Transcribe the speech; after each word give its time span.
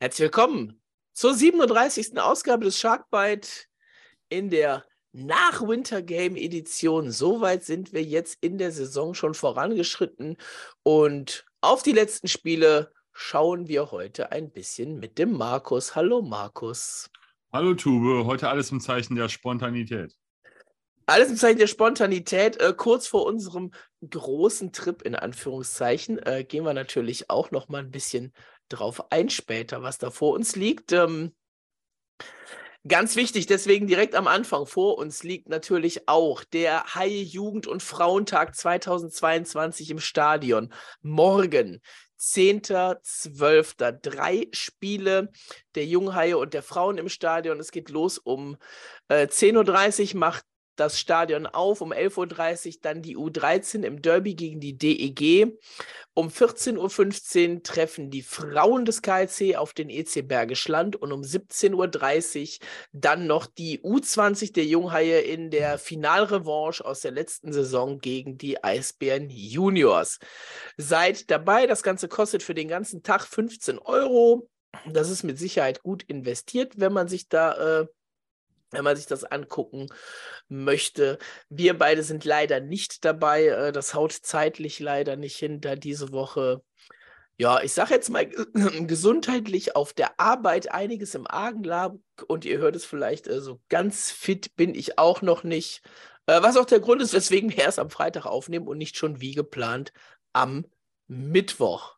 Herzlich 0.00 0.26
willkommen 0.26 0.80
zur 1.12 1.34
37. 1.34 2.20
Ausgabe 2.20 2.64
des 2.64 2.78
Sharkbite 2.78 3.48
in 4.28 4.48
der 4.48 4.84
Nach-Winter 5.10 6.02
Game 6.02 6.36
Edition. 6.36 7.10
Soweit 7.10 7.64
sind 7.64 7.92
wir 7.92 8.04
jetzt 8.04 8.38
in 8.40 8.58
der 8.58 8.70
Saison 8.70 9.14
schon 9.14 9.34
vorangeschritten 9.34 10.36
und 10.84 11.44
auf 11.62 11.82
die 11.82 11.90
letzten 11.90 12.28
Spiele 12.28 12.92
schauen 13.12 13.66
wir 13.66 13.90
heute 13.90 14.30
ein 14.30 14.52
bisschen 14.52 15.00
mit 15.00 15.18
dem 15.18 15.32
Markus. 15.32 15.96
Hallo 15.96 16.22
Markus. 16.22 17.10
Hallo 17.52 17.74
Tube, 17.74 18.24
heute 18.24 18.48
alles 18.48 18.70
im 18.70 18.78
Zeichen 18.80 19.16
der 19.16 19.28
Spontanität. 19.28 20.14
Alles 21.06 21.30
im 21.30 21.36
Zeichen 21.36 21.58
der 21.58 21.66
Spontanität. 21.66 22.60
Äh, 22.60 22.72
kurz 22.76 23.08
vor 23.08 23.26
unserem 23.26 23.72
großen 24.08 24.72
Trip 24.72 25.02
in 25.02 25.16
Anführungszeichen 25.16 26.18
äh, 26.18 26.44
gehen 26.44 26.64
wir 26.64 26.74
natürlich 26.74 27.30
auch 27.30 27.50
noch 27.50 27.68
mal 27.68 27.78
ein 27.78 27.90
bisschen 27.90 28.32
drauf 28.68 29.10
ein 29.10 29.30
später, 29.30 29.82
was 29.82 29.98
da 29.98 30.10
vor 30.10 30.34
uns 30.34 30.56
liegt. 30.56 30.92
Ähm, 30.92 31.34
ganz 32.86 33.16
wichtig, 33.16 33.46
deswegen 33.46 33.86
direkt 33.86 34.14
am 34.14 34.26
Anfang 34.26 34.66
vor 34.66 34.98
uns 34.98 35.22
liegt 35.22 35.48
natürlich 35.48 36.08
auch 36.08 36.44
der 36.44 36.94
Haie 36.94 37.22
Jugend- 37.22 37.66
und 37.66 37.82
Frauentag 37.82 38.54
2022 38.54 39.90
im 39.90 40.00
Stadion. 40.00 40.72
Morgen, 41.02 41.80
10.12. 42.18 43.92
Drei 44.02 44.48
Spiele 44.52 45.30
der 45.74 45.86
Junghaie 45.86 46.36
und 46.36 46.54
der 46.54 46.62
Frauen 46.62 46.98
im 46.98 47.08
Stadion. 47.08 47.60
Es 47.60 47.70
geht 47.70 47.90
los 47.90 48.18
um 48.18 48.56
äh, 49.08 49.26
10.30 49.26 50.14
Uhr, 50.14 50.20
macht 50.20 50.44
das 50.78 50.98
Stadion 50.98 51.46
auf. 51.46 51.80
Um 51.80 51.92
11.30 51.92 52.66
Uhr 52.66 52.74
dann 52.82 53.02
die 53.02 53.16
U13 53.16 53.82
im 53.82 54.02
Derby 54.02 54.34
gegen 54.34 54.60
die 54.60 54.76
DEG. 54.76 55.58
Um 56.14 56.28
14.15 56.28 57.54
Uhr 57.54 57.62
treffen 57.62 58.10
die 58.10 58.22
Frauen 58.22 58.84
des 58.84 59.02
KLC 59.02 59.56
auf 59.56 59.72
den 59.72 59.88
EC 59.88 60.26
Bergisch 60.26 60.66
Land 60.66 60.96
und 60.96 61.12
um 61.12 61.22
17.30 61.22 62.60
Uhr 62.60 62.66
dann 62.92 63.26
noch 63.26 63.46
die 63.46 63.80
U20 63.80 64.52
der 64.52 64.64
Junghaie 64.64 65.20
in 65.20 65.50
der 65.50 65.78
Finalrevanche 65.78 66.84
aus 66.84 67.00
der 67.00 67.12
letzten 67.12 67.52
Saison 67.52 68.00
gegen 68.00 68.36
die 68.36 68.62
Eisbären 68.64 69.30
Juniors. 69.30 70.18
Seid 70.76 71.30
dabei, 71.30 71.66
das 71.66 71.82
Ganze 71.82 72.08
kostet 72.08 72.42
für 72.42 72.54
den 72.54 72.68
ganzen 72.68 73.02
Tag 73.02 73.24
15 73.24 73.78
Euro. 73.78 74.48
Das 74.86 75.10
ist 75.10 75.22
mit 75.22 75.38
Sicherheit 75.38 75.82
gut 75.82 76.02
investiert, 76.04 76.74
wenn 76.76 76.92
man 76.92 77.08
sich 77.08 77.28
da 77.28 77.80
äh, 77.80 77.86
wenn 78.70 78.84
man 78.84 78.96
sich 78.96 79.06
das 79.06 79.24
angucken 79.24 79.88
möchte. 80.48 81.18
Wir 81.48 81.76
beide 81.76 82.02
sind 82.02 82.24
leider 82.24 82.60
nicht 82.60 83.04
dabei. 83.04 83.46
Äh, 83.46 83.72
das 83.72 83.94
haut 83.94 84.12
zeitlich 84.12 84.80
leider 84.80 85.16
nicht 85.16 85.36
hin, 85.36 85.60
da 85.60 85.76
diese 85.76 86.12
Woche, 86.12 86.62
ja, 87.36 87.62
ich 87.62 87.72
sage 87.72 87.94
jetzt 87.94 88.10
mal 88.10 88.26
gesundheitlich 88.86 89.76
auf 89.76 89.92
der 89.92 90.18
Arbeit 90.18 90.72
einiges 90.72 91.14
im 91.14 91.26
Argen 91.26 91.62
lag. 91.62 91.94
Und 92.26 92.44
ihr 92.44 92.58
hört 92.58 92.76
es 92.76 92.84
vielleicht, 92.84 93.26
so 93.26 93.32
also 93.32 93.60
ganz 93.68 94.10
fit 94.10 94.56
bin 94.56 94.74
ich 94.74 94.98
auch 94.98 95.22
noch 95.22 95.44
nicht. 95.44 95.82
Äh, 96.26 96.42
was 96.42 96.56
auch 96.56 96.66
der 96.66 96.80
Grund 96.80 97.02
ist, 97.02 97.14
weswegen 97.14 97.50
wir 97.50 97.58
erst 97.58 97.78
am 97.78 97.90
Freitag 97.90 98.26
aufnehmen 98.26 98.68
und 98.68 98.78
nicht 98.78 98.96
schon 98.96 99.20
wie 99.20 99.32
geplant 99.34 99.92
am 100.32 100.66
Mittwoch. 101.06 101.97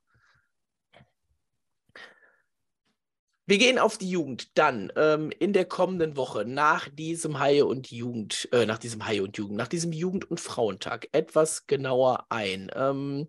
Wir 3.51 3.59
gehen 3.59 3.81
auf 3.81 3.99
die 3.99 4.09
Jugend 4.09 4.57
dann 4.57 4.93
ähm, 4.95 5.33
in 5.37 5.53
der 5.53 5.65
kommenden 5.65 6.17
Woche 6.17 6.45
nach 6.45 6.89
diesem 6.89 7.41
Haie 7.41 7.67
und 7.67 7.91
Jugend, 7.91 8.49
äh, 8.53 8.65
nach 8.65 8.79
diesem 8.79 9.05
Haie 9.05 9.25
und 9.25 9.37
Jugend, 9.37 9.57
nach 9.57 9.67
diesem 9.67 9.91
Jugend- 9.91 10.31
und 10.31 10.39
Frauentag 10.39 11.09
etwas 11.11 11.67
genauer 11.67 12.27
ein. 12.29 12.71
Ähm, 12.77 13.29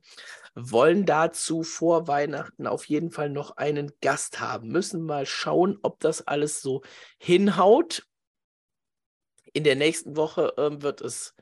wollen 0.53 1.07
dazu 1.07 1.63
vor 1.63 2.07
Weihnachten 2.07 2.67
auf 2.67 2.85
jeden 2.85 3.09
Fall 3.09 3.31
noch 3.31 3.57
einen 3.57 3.93
Gast 3.99 4.39
haben. 4.39 4.67
Müssen 4.67 5.01
mal 5.01 5.25
schauen, 5.25 5.79
ob 5.81 5.99
das 6.01 6.27
alles 6.27 6.61
so 6.61 6.83
hinhaut. 7.17 8.05
In 9.53 9.63
der 9.63 9.75
nächsten 9.75 10.15
Woche 10.17 10.53
ähm, 10.59 10.83
wird 10.83 11.01
es 11.01 11.33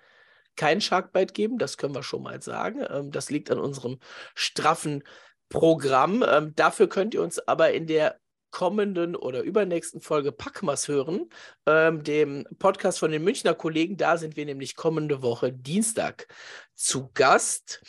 kein 0.56 0.80
Sharkbite 0.80 1.34
geben, 1.34 1.58
das 1.58 1.78
können 1.78 1.96
wir 1.96 2.04
schon 2.04 2.24
mal 2.24 2.42
sagen. 2.42 2.86
Ähm, 2.90 3.12
das 3.12 3.30
liegt 3.30 3.52
an 3.52 3.60
unserem 3.60 4.00
straffen 4.36 5.04
Programm. 5.50 6.24
Ähm, 6.26 6.56
dafür 6.56 6.88
könnt 6.88 7.14
ihr 7.14 7.22
uns 7.22 7.40
aber 7.40 7.74
in 7.74 7.86
der 7.86 8.18
kommenden 8.52 9.16
oder 9.16 9.42
übernächsten 9.42 10.02
Folge 10.02 10.32
Packmas 10.32 10.88
hören, 10.88 11.30
ähm, 11.66 12.04
dem 12.04 12.46
Podcast 12.58 13.00
von 13.00 13.12
den 13.12 13.24
Münchner 13.24 13.54
Kollegen. 13.54 13.98
Da 13.98 14.18
sind 14.18 14.36
wir 14.36 14.46
nämlich 14.46 14.76
kommende 14.76 15.22
Woche 15.22 15.54
Dienstag 15.54 16.28
zu 16.76 17.10
Gast. 17.14 17.82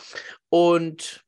Und 0.49 1.25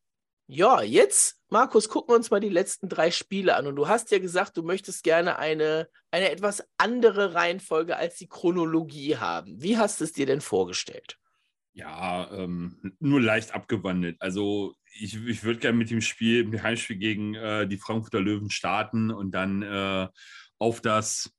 ja, 0.47 0.83
jetzt, 0.83 1.41
Markus, 1.49 1.89
gucken 1.89 2.13
wir 2.13 2.17
uns 2.17 2.31
mal 2.31 2.41
die 2.41 2.49
letzten 2.49 2.89
drei 2.89 3.11
Spiele 3.11 3.57
an. 3.57 3.67
Und 3.67 3.77
du 3.77 3.89
hast 3.89 4.11
ja 4.11 4.19
gesagt, 4.19 4.57
du 4.57 4.63
möchtest 4.63 5.03
gerne 5.03 5.39
eine, 5.39 5.89
eine 6.11 6.31
etwas 6.31 6.63
andere 6.77 7.35
Reihenfolge 7.35 7.97
als 7.97 8.17
die 8.17 8.29
Chronologie 8.29 9.17
haben. 9.17 9.63
Wie 9.63 9.79
hast 9.79 10.01
du 10.01 10.05
es 10.05 10.13
dir 10.13 10.27
denn 10.27 10.41
vorgestellt? 10.41 11.19
Ja, 11.73 12.31
ähm, 12.33 12.95
nur 12.99 13.21
leicht 13.21 13.55
abgewandelt. 13.55 14.17
Also 14.21 14.75
ich, 14.95 15.25
ich 15.27 15.45
würde 15.45 15.61
gerne 15.61 15.79
mit 15.79 15.91
dem 15.91 16.01
Spiel, 16.01 16.45
mit 16.45 16.55
dem 16.55 16.63
Heimspiel 16.63 16.97
gegen 16.97 17.35
äh, 17.35 17.67
die 17.67 17.79
Frankfurter 17.79 18.21
Löwen 18.21 18.51
starten 18.51 19.11
und 19.11 19.33
dann 19.33 19.63
äh, 19.63 20.09
auf 20.59 20.81
das 20.81 21.33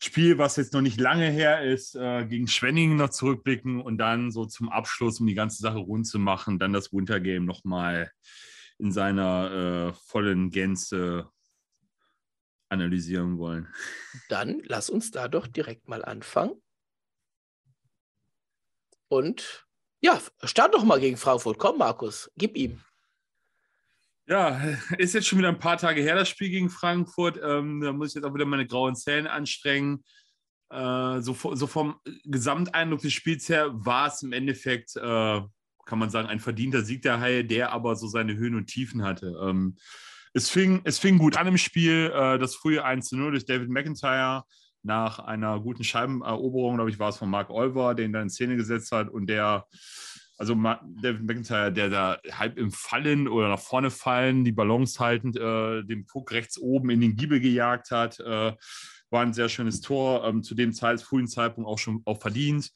Spiel, 0.00 0.38
was 0.38 0.56
jetzt 0.56 0.72
noch 0.72 0.80
nicht 0.80 1.00
lange 1.00 1.28
her 1.28 1.62
ist, 1.62 1.96
äh, 1.96 2.24
gegen 2.26 2.46
Schwenningen 2.46 2.96
noch 2.96 3.10
zurückblicken 3.10 3.80
und 3.80 3.98
dann 3.98 4.30
so 4.30 4.46
zum 4.46 4.68
Abschluss, 4.68 5.20
um 5.20 5.26
die 5.26 5.34
ganze 5.34 5.60
Sache 5.60 5.78
rund 5.78 6.06
zu 6.06 6.18
machen, 6.18 6.58
dann 6.58 6.72
das 6.72 6.92
Wintergame 6.92 7.44
nochmal 7.44 8.12
in 8.78 8.92
seiner 8.92 9.90
äh, 9.90 9.92
vollen 10.06 10.50
Gänze 10.50 11.28
analysieren 12.68 13.38
wollen. 13.38 13.68
Dann 14.28 14.60
lass 14.64 14.88
uns 14.88 15.10
da 15.10 15.26
doch 15.26 15.46
direkt 15.46 15.88
mal 15.88 16.04
anfangen. 16.04 16.62
Und 19.08 19.66
ja, 20.00 20.20
start 20.44 20.74
doch 20.74 20.84
mal 20.84 21.00
gegen 21.00 21.16
Frankfurt. 21.16 21.58
Komm, 21.58 21.78
Markus, 21.78 22.30
gib 22.36 22.56
ihm. 22.56 22.80
Ja, 24.28 24.60
ist 24.98 25.14
jetzt 25.14 25.26
schon 25.26 25.38
wieder 25.38 25.48
ein 25.48 25.58
paar 25.58 25.78
Tage 25.78 26.02
her, 26.02 26.14
das 26.14 26.28
Spiel 26.28 26.50
gegen 26.50 26.70
Frankfurt. 26.70 27.40
Ähm, 27.42 27.80
da 27.80 27.92
muss 27.92 28.08
ich 28.08 28.14
jetzt 28.14 28.24
auch 28.24 28.34
wieder 28.34 28.44
meine 28.44 28.66
grauen 28.66 28.94
Zellen 28.94 29.26
anstrengen. 29.26 30.04
Äh, 30.70 31.20
so, 31.20 31.34
so, 31.54 31.66
vom 31.66 31.98
Gesamteindruck 32.24 33.00
des 33.00 33.14
Spiels 33.14 33.48
her 33.48 33.70
war 33.72 34.08
es 34.08 34.22
im 34.22 34.32
Endeffekt, 34.32 34.96
äh, 34.96 35.00
kann 35.00 35.98
man 35.98 36.10
sagen, 36.10 36.28
ein 36.28 36.40
verdienter 36.40 36.82
Sieg 36.82 37.00
der 37.00 37.20
Haie, 37.20 37.44
der 37.44 37.72
aber 37.72 37.96
so 37.96 38.06
seine 38.06 38.36
Höhen 38.36 38.54
und 38.54 38.66
Tiefen 38.66 39.02
hatte. 39.02 39.34
Ähm, 39.42 39.76
es, 40.34 40.50
fing, 40.50 40.82
es 40.84 40.98
fing 40.98 41.16
gut 41.16 41.38
an 41.38 41.46
im 41.46 41.56
Spiel. 41.56 42.12
Äh, 42.14 42.38
das 42.38 42.54
frühe 42.54 42.84
1 42.84 43.12
0 43.12 43.30
durch 43.30 43.46
David 43.46 43.70
McIntyre 43.70 44.44
nach 44.82 45.18
einer 45.18 45.58
guten 45.58 45.84
Scheibeneroberung, 45.84 46.76
glaube 46.76 46.90
ich, 46.90 46.98
war 46.98 47.08
es 47.08 47.16
von 47.16 47.30
Mark 47.30 47.50
Olver, 47.50 47.94
den 47.94 48.12
da 48.12 48.20
in 48.20 48.30
Szene 48.30 48.56
gesetzt 48.56 48.92
hat 48.92 49.08
und 49.08 49.26
der, 49.26 49.66
also 50.38 50.54
David 50.54 51.22
McIntyre, 51.24 51.72
der 51.72 51.90
da 51.90 52.18
halb 52.30 52.58
im 52.58 52.70
Fallen 52.70 53.26
oder 53.26 53.48
nach 53.48 53.58
vorne 53.58 53.90
fallen, 53.90 54.44
die 54.44 54.52
Ballons 54.52 55.00
haltend, 55.00 55.36
äh, 55.36 55.82
den 55.82 56.06
Puck 56.06 56.30
rechts 56.30 56.58
oben 56.58 56.90
in 56.90 57.00
den 57.00 57.16
Giebel 57.16 57.40
gejagt 57.40 57.90
hat. 57.90 58.20
Äh, 58.20 58.54
war 59.10 59.22
ein 59.22 59.32
sehr 59.32 59.48
schönes 59.48 59.80
Tor, 59.80 60.24
ähm, 60.24 60.42
zu 60.42 60.54
dem 60.54 60.72
Zeit, 60.72 61.02
frühen 61.02 61.26
Zeitpunkt 61.26 61.68
auch 61.68 61.78
schon 61.78 62.02
auch 62.04 62.20
verdient. 62.20 62.70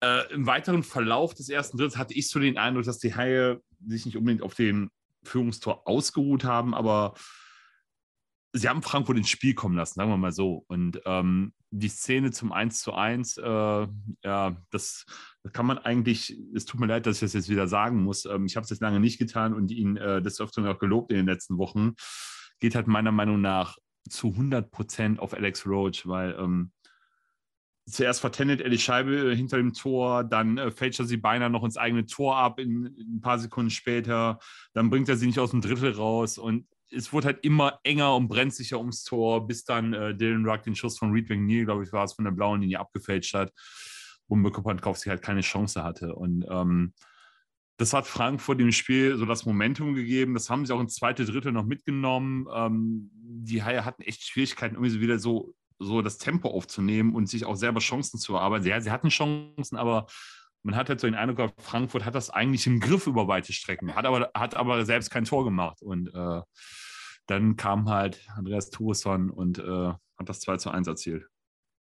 Äh, 0.00 0.32
Im 0.32 0.46
weiteren 0.46 0.82
Verlauf 0.82 1.34
des 1.34 1.50
ersten 1.50 1.76
Drittes 1.76 1.98
hatte 1.98 2.14
ich 2.14 2.30
so 2.30 2.38
den 2.38 2.56
Eindruck, 2.56 2.84
dass 2.84 2.98
die 2.98 3.14
Haie 3.14 3.60
sich 3.86 4.06
nicht 4.06 4.16
unbedingt 4.16 4.42
auf 4.42 4.54
dem 4.54 4.90
Führungstor 5.24 5.86
ausgeruht 5.86 6.44
haben, 6.44 6.74
aber 6.74 7.14
sie 8.52 8.68
haben 8.68 8.82
Frankfurt 8.82 9.18
ins 9.18 9.28
Spiel 9.28 9.54
kommen 9.54 9.76
lassen, 9.76 9.94
sagen 9.96 10.10
wir 10.10 10.16
mal 10.16 10.32
so. 10.32 10.64
Und 10.68 11.00
ähm, 11.04 11.52
die 11.70 11.88
Szene 11.88 12.30
zum 12.30 12.52
1 12.52 12.80
zu 12.80 12.94
1, 12.94 13.38
äh, 13.38 13.86
ja, 14.24 14.56
das, 14.70 15.04
kann 15.52 15.66
man 15.66 15.78
eigentlich, 15.78 16.38
es 16.54 16.64
tut 16.64 16.80
mir 16.80 16.86
leid, 16.86 17.06
dass 17.06 17.16
ich 17.16 17.20
das 17.20 17.32
jetzt 17.32 17.48
wieder 17.48 17.68
sagen 17.68 18.02
muss. 18.02 18.24
Ähm, 18.24 18.46
ich 18.46 18.56
habe 18.56 18.64
es 18.64 18.70
jetzt 18.70 18.80
lange 18.80 19.00
nicht 19.00 19.18
getan 19.18 19.54
und 19.54 19.70
ihn 19.70 19.96
äh, 19.96 20.22
des 20.22 20.40
Öfteren 20.40 20.66
auch 20.66 20.78
gelobt 20.78 21.10
in 21.10 21.16
den 21.18 21.26
letzten 21.26 21.58
Wochen. 21.58 21.94
Geht 22.60 22.74
halt 22.74 22.86
meiner 22.86 23.12
Meinung 23.12 23.40
nach 23.40 23.78
zu 24.08 24.28
100 24.28 24.70
Prozent 24.70 25.20
auf 25.20 25.34
Alex 25.34 25.66
Roach, 25.66 26.06
weil 26.06 26.36
ähm, 26.38 26.72
zuerst 27.86 28.20
vertendet 28.20 28.60
er 28.60 28.70
die 28.70 28.78
Scheibe 28.78 29.34
hinter 29.34 29.56
dem 29.56 29.72
Tor, 29.72 30.24
dann 30.24 30.58
äh, 30.58 30.70
fälscht 30.70 31.00
er 31.00 31.06
sie 31.06 31.16
beinahe 31.16 31.50
noch 31.50 31.64
ins 31.64 31.76
eigene 31.76 32.06
Tor 32.06 32.36
ab 32.36 32.58
in, 32.58 32.86
in, 32.86 33.16
ein 33.16 33.20
paar 33.20 33.38
Sekunden 33.38 33.70
später, 33.70 34.38
dann 34.74 34.90
bringt 34.90 35.08
er 35.08 35.16
sie 35.16 35.26
nicht 35.26 35.38
aus 35.38 35.50
dem 35.50 35.60
Drittel 35.60 35.92
raus 35.92 36.38
und 36.38 36.66
es 36.90 37.12
wurde 37.12 37.26
halt 37.26 37.44
immer 37.44 37.80
enger 37.82 38.16
und 38.16 38.28
brenzlicher 38.28 38.78
ums 38.78 39.04
Tor, 39.04 39.46
bis 39.46 39.64
dann 39.64 39.92
äh, 39.92 40.14
Dylan 40.14 40.46
Ruck 40.46 40.62
den 40.62 40.74
Schuss 40.74 40.98
von 40.98 41.12
Reed 41.12 41.28
McNeil, 41.28 41.64
glaube 41.64 41.84
ich, 41.84 41.92
war 41.92 42.04
es, 42.04 42.14
von 42.14 42.24
der 42.24 42.32
blauen 42.32 42.62
Linie 42.62 42.80
abgefälscht 42.80 43.34
hat, 43.34 43.52
wo 44.28 44.36
Mirko 44.36 44.62
halt 44.64 45.22
keine 45.22 45.40
Chance 45.40 45.82
hatte. 45.82 46.14
Und 46.14 46.46
ähm, 46.48 46.92
das 47.78 47.92
hat 47.92 48.06
Frankfurt 48.06 48.60
dem 48.60 48.72
Spiel 48.72 49.16
so 49.16 49.24
das 49.24 49.46
Momentum 49.46 49.94
gegeben. 49.94 50.34
Das 50.34 50.50
haben 50.50 50.66
sie 50.66 50.74
auch 50.74 50.80
in 50.80 50.88
zweite, 50.88 51.24
dritte 51.24 51.52
noch 51.52 51.64
mitgenommen. 51.64 52.46
Ähm, 52.52 53.10
die 53.14 53.62
Haie 53.62 53.84
hatten 53.84 54.02
echt 54.02 54.24
Schwierigkeiten, 54.24 54.74
irgendwie 54.74 54.90
so 54.90 55.00
wieder 55.00 55.18
so, 55.18 55.54
so 55.78 56.02
das 56.02 56.18
Tempo 56.18 56.48
aufzunehmen 56.50 57.14
und 57.14 57.28
sich 57.28 57.44
auch 57.44 57.54
selber 57.54 57.80
Chancen 57.80 58.18
zu 58.18 58.34
erarbeiten. 58.34 58.66
Ja, 58.66 58.80
sie 58.80 58.90
hatten 58.90 59.10
Chancen, 59.10 59.76
aber 59.76 60.06
man 60.64 60.74
hat 60.74 60.88
halt 60.88 61.00
so 61.00 61.06
den 61.06 61.14
Eindruck, 61.14 61.52
Frankfurt 61.58 62.04
hat 62.04 62.16
das 62.16 62.30
eigentlich 62.30 62.66
im 62.66 62.80
Griff 62.80 63.06
über 63.06 63.28
weite 63.28 63.52
Strecken, 63.52 63.94
hat 63.94 64.06
aber, 64.06 64.30
hat 64.34 64.56
aber 64.56 64.84
selbst 64.84 65.10
kein 65.10 65.24
Tor 65.24 65.44
gemacht. 65.44 65.80
Und 65.80 66.12
äh, 66.12 66.42
dann 67.26 67.56
kam 67.56 67.88
halt 67.88 68.26
Andreas 68.36 68.70
Thuresson 68.70 69.30
und 69.30 69.58
äh, 69.60 69.92
hat 69.92 70.28
das 70.28 70.40
2 70.40 70.56
zu 70.56 70.70
1 70.70 70.88
erzielt. 70.88 71.26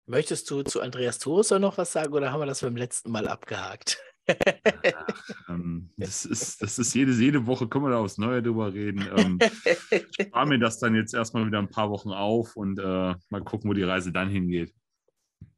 Möchtest 0.05 0.49
du 0.51 0.63
zu 0.63 0.81
Andreas 0.81 1.19
Thuresson 1.19 1.61
noch 1.61 1.77
was 1.77 1.93
sagen 1.93 2.13
oder 2.13 2.31
haben 2.31 2.41
wir 2.41 2.45
das 2.45 2.61
beim 2.61 2.75
letzten 2.75 3.11
Mal 3.11 3.27
abgehakt? 3.27 4.01
Ach, 4.27 5.29
ähm, 5.49 5.91
das, 5.97 6.25
ist, 6.25 6.61
das 6.61 6.79
ist 6.79 6.93
jede, 6.93 7.11
jede 7.13 7.45
Woche, 7.45 7.67
können 7.67 7.85
wir 7.85 7.91
da 7.91 7.99
aufs 7.99 8.17
Neue 8.17 8.41
drüber 8.41 8.73
reden. 8.73 9.07
Ähm, 9.15 9.39
ich 9.91 10.27
spare 10.27 10.47
mir 10.47 10.59
das 10.59 10.79
dann 10.79 10.95
jetzt 10.95 11.13
erstmal 11.13 11.45
wieder 11.45 11.59
ein 11.59 11.69
paar 11.69 11.89
Wochen 11.89 12.11
auf 12.11 12.55
und 12.55 12.79
äh, 12.79 13.15
mal 13.29 13.43
gucken, 13.43 13.69
wo 13.69 13.73
die 13.73 13.83
Reise 13.83 14.11
dann 14.11 14.29
hingeht. 14.29 14.73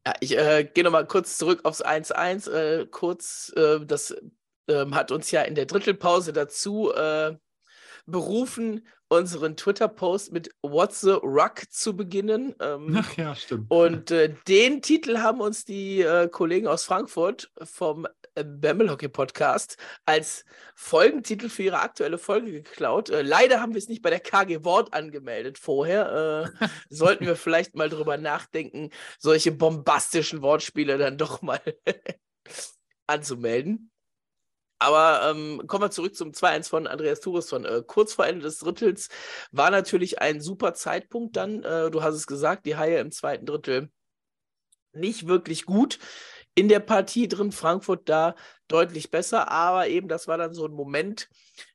Ja, 0.06 0.14
ich 0.20 0.36
äh, 0.36 0.68
gehe 0.72 0.84
nochmal 0.84 1.06
kurz 1.06 1.38
zurück 1.38 1.60
aufs 1.64 1.84
1-1. 1.84 2.50
Äh, 2.50 2.86
kurz, 2.86 3.52
äh, 3.56 3.84
das 3.84 4.16
ähm, 4.68 4.94
hat 4.94 5.10
uns 5.10 5.30
ja 5.30 5.42
in 5.42 5.54
der 5.54 5.66
Drittelpause 5.66 6.32
dazu 6.32 6.92
äh, 6.92 7.36
berufen, 8.06 8.86
unseren 9.08 9.56
Twitter-Post 9.56 10.32
mit 10.32 10.50
What's 10.62 11.00
the 11.00 11.12
Rock 11.22 11.62
zu 11.70 11.96
beginnen. 11.96 12.54
Ähm, 12.60 12.96
Ach 12.98 13.16
ja, 13.16 13.34
stimmt. 13.34 13.70
Und 13.70 14.10
äh, 14.10 14.34
den 14.48 14.82
Titel 14.82 15.18
haben 15.18 15.40
uns 15.40 15.64
die 15.64 16.00
äh, 16.00 16.28
Kollegen 16.28 16.66
aus 16.66 16.84
Frankfurt 16.84 17.50
vom 17.62 18.06
Bamble 18.34 18.90
Hockey 18.90 19.08
Podcast 19.08 19.76
als 20.04 20.44
Folgentitel 20.74 21.48
für 21.48 21.64
ihre 21.64 21.80
aktuelle 21.80 22.18
Folge 22.18 22.52
geklaut. 22.52 23.10
Äh, 23.10 23.22
leider 23.22 23.60
haben 23.60 23.74
wir 23.74 23.78
es 23.78 23.88
nicht 23.88 24.02
bei 24.02 24.10
der 24.10 24.20
KG 24.20 24.64
Wort 24.64 24.92
angemeldet 24.92 25.58
vorher. 25.58 26.52
Äh, 26.60 26.66
sollten 26.90 27.26
wir 27.26 27.36
vielleicht 27.36 27.74
mal 27.74 27.88
drüber 27.88 28.18
nachdenken, 28.18 28.90
solche 29.18 29.52
bombastischen 29.52 30.42
Wortspiele 30.42 30.98
dann 30.98 31.16
doch 31.16 31.42
mal 31.42 31.60
anzumelden. 33.06 33.90
Aber 34.78 35.30
ähm, 35.30 35.62
kommen 35.66 35.84
wir 35.84 35.90
zurück 35.90 36.14
zum 36.14 36.32
2-1 36.32 36.68
von 36.68 36.86
Andreas 36.86 37.20
Thuresson. 37.20 37.64
Äh, 37.64 37.82
kurz 37.86 38.12
vor 38.14 38.26
Ende 38.26 38.42
des 38.42 38.58
Drittels 38.58 39.08
war 39.50 39.70
natürlich 39.70 40.20
ein 40.20 40.40
super 40.40 40.74
Zeitpunkt 40.74 41.36
dann. 41.36 41.62
Äh, 41.62 41.90
du 41.90 42.02
hast 42.02 42.14
es 42.14 42.26
gesagt, 42.26 42.66
die 42.66 42.76
Haie 42.76 42.98
im 42.98 43.10
zweiten 43.10 43.46
Drittel 43.46 43.90
nicht 44.92 45.26
wirklich 45.26 45.64
gut 45.64 45.98
in 46.54 46.68
der 46.68 46.80
Partie 46.80 47.28
drin. 47.28 47.52
Frankfurt 47.52 48.08
da 48.08 48.34
deutlich 48.68 49.10
besser, 49.10 49.50
aber 49.50 49.88
eben 49.88 50.08
das 50.08 50.28
war 50.28 50.38
dann 50.38 50.54
so 50.54 50.66
ein 50.66 50.72
Moment, 50.72 51.28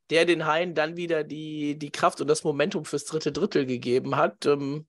der 0.09 0.25
den 0.25 0.45
Haien 0.45 0.75
dann 0.75 0.97
wieder 0.97 1.23
die, 1.23 1.77
die 1.79 1.91
Kraft 1.91 2.21
und 2.21 2.27
das 2.27 2.43
Momentum 2.43 2.85
fürs 2.85 3.05
dritte 3.05 3.31
Drittel 3.31 3.65
gegeben 3.65 4.15
hat. 4.15 4.45
Ähm, 4.45 4.87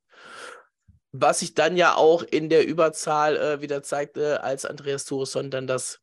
was 1.12 1.40
sich 1.40 1.54
dann 1.54 1.76
ja 1.76 1.94
auch 1.94 2.22
in 2.22 2.48
der 2.48 2.66
Überzahl 2.66 3.36
äh, 3.36 3.60
wieder 3.60 3.82
zeigte, 3.82 4.42
als 4.42 4.64
Andreas 4.64 5.04
Thuresson 5.04 5.50
dann 5.50 5.66
das 5.66 6.00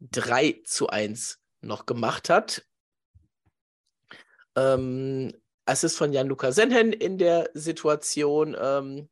3 0.00 0.60
zu 0.64 0.88
1 0.88 1.39
noch 1.60 1.86
gemacht 1.86 2.30
hat. 2.30 2.66
Ähm, 4.56 5.32
Assist 5.66 5.96
von 5.96 6.12
Jan-Luca 6.12 6.52
Senhen 6.52 6.92
in 6.92 7.18
der 7.18 7.50
Situation. 7.54 8.56
Ähm, 8.58 9.08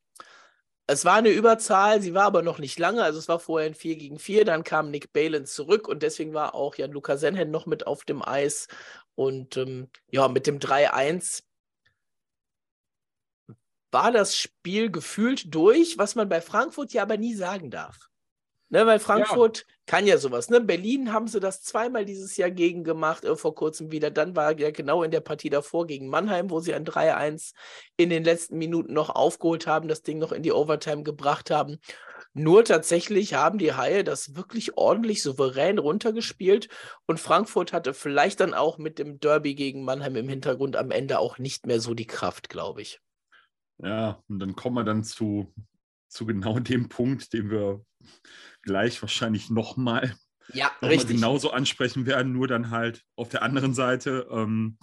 es 0.87 1.05
war 1.05 1.17
eine 1.17 1.29
Überzahl, 1.29 2.01
sie 2.01 2.15
war 2.15 2.25
aber 2.25 2.43
noch 2.43 2.59
nicht 2.59 2.79
lange, 2.79 3.05
also 3.05 3.19
es 3.19 3.29
war 3.29 3.39
vorher 3.39 3.69
ein 3.69 3.75
4 3.75 3.97
gegen 3.97 4.19
4, 4.19 4.47
dann 4.47 4.65
kam 4.65 4.91
Nick 4.91 5.13
Balin 5.13 5.45
zurück 5.45 5.87
und 5.87 6.03
deswegen 6.03 6.33
war 6.33 6.55
auch 6.55 6.77
Jan-Luca 6.77 7.19
Senhen 7.19 7.51
noch 7.51 7.67
mit 7.67 7.87
auf 7.87 8.05
dem 8.05 8.27
Eis 8.27 8.69
und 9.15 9.59
ähm, 9.59 9.91
ja, 10.11 10.29
mit 10.29 10.47
dem 10.47 10.59
3-1 10.59 11.43
war 13.91 14.13
das 14.13 14.37
Spiel 14.37 14.91
gefühlt 14.91 15.55
durch, 15.55 15.99
was 15.99 16.15
man 16.15 16.29
bei 16.29 16.41
Frankfurt 16.41 16.93
ja 16.93 17.03
aber 17.03 17.19
nie 17.19 17.35
sagen 17.35 17.71
darf. 17.71 18.09
Ne, 18.71 18.87
weil 18.87 18.99
Frankfurt 18.99 19.67
ja. 19.67 19.75
Kann 19.89 20.07
ja 20.07 20.19
sowas. 20.19 20.51
Ne? 20.51 20.61
Berlin 20.61 21.13
haben 21.13 21.27
sie 21.27 21.41
das 21.41 21.63
zweimal 21.63 22.05
dieses 22.05 22.37
Jahr 22.37 22.51
gegen 22.51 22.85
gemacht, 22.85 23.25
äh, 23.25 23.35
vor 23.35 23.55
kurzem 23.55 23.91
wieder. 23.91 24.11
Dann 24.11 24.37
war 24.37 24.57
ja 24.57 24.71
genau 24.71 25.03
in 25.03 25.11
der 25.11 25.21
Partie 25.21 25.49
davor 25.49 25.87
gegen 25.87 26.09
Mannheim, 26.09 26.51
wo 26.51 26.61
sie 26.61 26.75
ein 26.75 26.85
3-1 26.85 27.55
in 27.97 28.11
den 28.11 28.23
letzten 28.23 28.59
Minuten 28.59 28.93
noch 28.93 29.09
aufgeholt 29.09 29.67
haben, 29.67 29.89
das 29.89 30.03
Ding 30.03 30.19
noch 30.19 30.31
in 30.31 30.43
die 30.43 30.53
Overtime 30.53 31.03
gebracht 31.03 31.51
haben. 31.51 31.79
Nur 32.35 32.65
tatsächlich 32.65 33.35
haben 33.35 33.59
die 33.59 33.73
Haie 33.73 34.05
das 34.05 34.37
wirklich 34.37 34.77
ordentlich 34.77 35.23
souverän 35.23 35.79
runtergespielt 35.79 36.69
und 37.07 37.19
Frankfurt 37.19 37.73
hatte 37.73 37.95
vielleicht 37.95 38.41
dann 38.41 38.53
auch 38.53 38.77
mit 38.77 38.99
dem 38.99 39.19
Derby 39.19 39.55
gegen 39.55 39.85
Mannheim 39.85 40.17
im 40.17 40.29
Hintergrund 40.29 40.77
am 40.77 40.91
Ende 40.91 41.19
auch 41.19 41.39
nicht 41.39 41.67
mehr 41.67 41.81
so 41.81 41.95
die 41.95 42.07
Kraft, 42.07 42.51
glaube 42.51 42.83
ich. 42.83 43.01
Ja, 43.83 44.23
und 44.29 44.39
dann 44.39 44.55
kommen 44.55 44.77
wir 44.77 44.85
dann 44.85 45.03
zu, 45.03 45.53
zu 46.09 46.27
genau 46.27 46.59
dem 46.59 46.91
Punkt, 46.91 47.33
den 47.33 47.51
wir 47.51 47.83
gleich 48.69 49.01
wahrscheinlich 49.03 49.51
nochmal 49.51 50.15
ja, 50.53 50.71
noch 50.81 50.91
richtig. 50.91 51.17
genauso 51.17 51.51
ansprechen 51.51 52.07
werden, 52.07 52.33
nur 52.33 52.47
dann 52.47 52.71
halt 52.71 53.03
auf 53.17 53.29
der 53.31 53.43
anderen 53.43 53.75
Seite. 53.75 54.29
Ähm, 54.31 54.79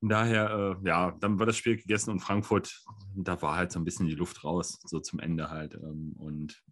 daher, 0.00 0.78
äh, 0.82 0.88
ja, 0.88 1.16
dann 1.20 1.38
war 1.38 1.46
das 1.46 1.56
Spiel 1.56 1.76
gegessen 1.76 2.10
und 2.10 2.20
Frankfurt, 2.20 2.82
da 3.14 3.40
war 3.42 3.56
halt 3.56 3.70
so 3.70 3.78
ein 3.78 3.84
bisschen 3.84 4.06
die 4.06 4.14
Luft 4.14 4.44
raus, 4.44 4.80
so 4.84 4.98
zum 4.98 5.20
Ende 5.20 5.50
halt. 5.50 5.74
Ähm, 5.74 6.14
und 6.16 6.62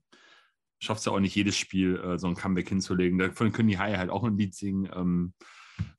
schafft 0.81 1.00
es 1.00 1.05
ja 1.05 1.12
auch 1.12 1.20
nicht 1.20 1.34
jedes 1.34 1.56
Spiel, 1.56 1.96
äh, 1.96 2.19
so 2.19 2.26
ein 2.26 2.37
Comeback 2.37 2.69
hinzulegen. 2.69 3.19
Davon 3.19 3.52
können 3.52 3.69
die 3.69 3.78
Haie 3.78 3.99
halt 3.99 4.11
auch 4.11 4.25
ein 4.25 4.38
Lied 4.38 4.54
singen. 4.54 4.90
Ähm, 4.94 5.34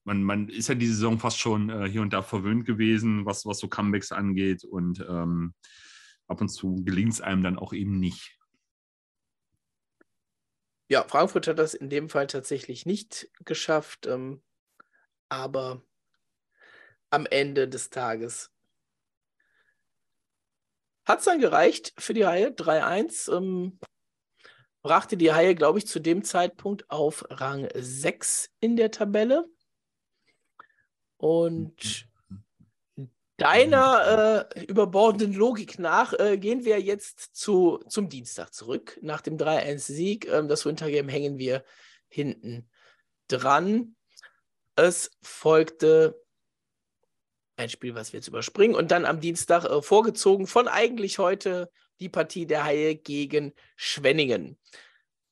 man, 0.04 0.24
man 0.24 0.50
ist 0.50 0.70
ja 0.70 0.76
die 0.76 0.88
Saison 0.88 1.20
fast 1.20 1.38
schon 1.40 1.70
äh, 1.70 1.88
hier 1.88 2.02
und 2.02 2.14
da 2.14 2.22
verwöhnt 2.24 2.66
gewesen, 2.66 3.26
was, 3.26 3.46
was 3.46 3.60
so 3.60 3.68
Comebacks 3.68 4.12
angeht. 4.12 4.64
Und 4.64 5.06
ähm, 5.08 5.54
ab 6.28 6.42
und 6.42 6.50
zu 6.50 6.84
gelingt 6.84 7.14
es 7.14 7.22
einem 7.22 7.44
dann 7.44 7.60
auch 7.60 7.74
eben 7.74 8.00
nicht. 8.00 8.39
Ja, 10.90 11.04
Frankfurt 11.08 11.48
hat 11.48 11.60
das 11.60 11.76
in 11.76 11.90
dem 11.90 12.10
Fall 12.10 12.26
tatsächlich 12.26 12.88
nicht 12.88 13.30
geschafft, 13.46 14.08
ähm, 14.08 14.42
aber 15.30 15.84
am 17.12 17.28
Ende 17.28 17.68
des 17.68 17.92
Tages 17.92 18.52
hat 21.06 21.20
es 21.20 21.26
dann 21.26 21.40
gereicht 21.40 21.94
für 22.00 22.16
die 22.16 22.26
Haie. 22.26 22.50
3-1 22.50 23.30
ähm, 23.36 23.80
brachte 24.82 25.16
die 25.16 25.32
Haie, 25.32 25.54
glaube 25.54 25.78
ich, 25.78 25.86
zu 25.86 26.00
dem 26.00 26.24
Zeitpunkt 26.24 26.90
auf 26.90 27.24
Rang 27.30 27.70
6 27.76 28.50
in 28.60 28.76
der 28.76 28.90
Tabelle. 28.90 29.46
Und 31.18 32.08
deiner 33.40 34.48
äh, 34.54 34.66
überbordenden 34.66 35.34
Logik 35.34 35.80
nach 35.80 36.14
äh, 36.14 36.38
gehen 36.38 36.66
wir 36.66 36.80
jetzt 36.80 37.36
zu, 37.36 37.80
zum 37.88 38.10
Dienstag 38.10 38.54
zurück. 38.54 39.00
Nach 39.02 39.22
dem 39.22 39.38
3-1-Sieg, 39.38 40.28
ähm, 40.28 40.48
das 40.48 40.66
Wintergame 40.66 41.12
hängen 41.12 41.38
wir 41.38 41.64
hinten 42.08 42.70
dran. 43.28 43.96
Es 44.76 45.12
folgte 45.22 46.22
ein 47.58 47.70
Spiel, 47.70 47.96
was 47.96 48.14
wir 48.14 48.20
jetzt 48.20 48.28
überspringen, 48.28 48.76
und 48.76 48.92
dann 48.92 49.06
am 49.06 49.20
Dienstag 49.20 49.66
äh, 49.66 49.82
vorgezogen 49.82 50.48
von 50.48 50.68
eigentlich 50.68 51.20
heute 51.20 51.72
die 52.00 52.10
Partie 52.10 52.46
der 52.46 52.64
Haie 52.64 52.96
gegen 52.96 53.54
Schwenningen. 53.76 54.58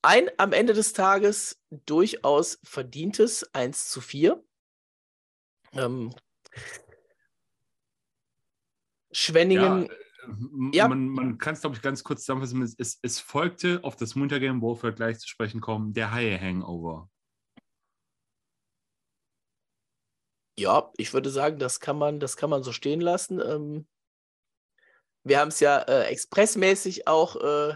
Ein 0.02 0.30
am 0.38 0.54
Ende 0.54 0.74
des 0.74 0.94
Tages 0.94 1.62
durchaus 1.70 2.60
verdientes 2.64 3.54
1 3.54 3.90
zu 3.90 4.02
4. 4.02 4.44
Ähm, 5.74 6.14
Schwenningen. 9.18 9.88
Ja, 9.88 10.72
ja. 10.74 10.88
Man, 10.88 11.08
man 11.10 11.38
kann 11.40 11.56
es, 11.56 11.62
glaube 11.62 11.76
ich, 11.76 11.82
ganz 11.82 12.04
kurz 12.04 12.22
zusammenfassen. 12.22 12.62
Es, 12.78 13.00
es, 13.02 13.20
folgte 13.20 13.80
auf 13.84 13.96
das 13.96 14.14
Muntergame, 14.14 14.62
wo 14.62 14.80
wir 14.84 14.92
gleich 14.92 15.18
zu 15.18 15.28
sprechen 15.28 15.60
kommen, 15.60 15.94
der 15.94 16.12
Haie-Hangover. 16.12 17.10
Ja, 20.60 20.92
ich 20.98 21.14
würde 21.14 21.32
sagen, 21.32 21.58
das 21.58 21.80
kann 21.80 21.98
man, 21.98 22.20
das 22.20 22.38
kann 22.38 22.52
man 22.52 22.62
so 22.62 22.72
stehen 22.72 23.02
lassen. 23.02 23.40
Ähm, 23.40 23.88
wir 25.24 25.40
haben 25.40 25.48
es 25.48 25.62
ja 25.62 25.80
äh, 25.80 26.04
expressmäßig 26.10 27.08
auch 27.08 27.38
äh, 27.38 27.76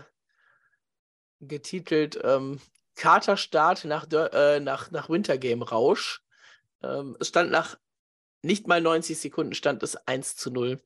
getitelt 1.39 2.19
ähm, 2.23 2.61
Katerstart 2.95 3.85
nach, 3.85 4.05
äh, 4.11 4.59
nach, 4.59 4.91
nach 4.91 5.09
Wintergame 5.09 5.67
Rausch. 5.67 6.23
Ähm, 6.83 7.17
es 7.19 7.29
stand 7.29 7.49
nach 7.49 7.79
nicht 8.43 8.67
mal 8.67 8.81
90 8.81 9.19
Sekunden 9.19 9.55
stand 9.55 9.81
es 9.81 9.95
1 9.95 10.35
zu 10.35 10.51
0 10.51 10.79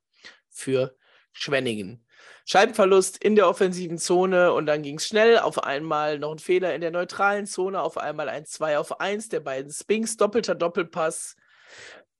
für 0.55 0.95
Schwenningen. 1.31 2.05
Scheibenverlust 2.45 3.17
in 3.23 3.35
der 3.35 3.49
offensiven 3.49 3.97
Zone 3.97 4.53
und 4.53 4.67
dann 4.67 4.83
ging 4.83 4.97
es 4.97 5.07
schnell. 5.07 5.39
Auf 5.39 5.63
einmal 5.63 6.19
noch 6.19 6.31
ein 6.31 6.39
Fehler 6.39 6.75
in 6.75 6.81
der 6.81 6.91
neutralen 6.91 7.47
Zone, 7.47 7.81
auf 7.81 7.97
einmal 7.97 8.29
ein 8.29 8.45
2 8.45 8.77
auf 8.77 8.99
1 8.99 9.29
der 9.29 9.39
beiden 9.39 9.71
Spinks, 9.71 10.15
doppelter 10.15 10.55
Doppelpass 10.55 11.35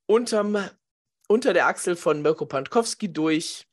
unterm, 0.08 0.70
unter 1.28 1.54
der 1.54 1.68
Achsel 1.68 1.96
von 1.96 2.22
Mirko 2.22 2.46
Pankowski 2.46 3.12
durch. 3.12 3.68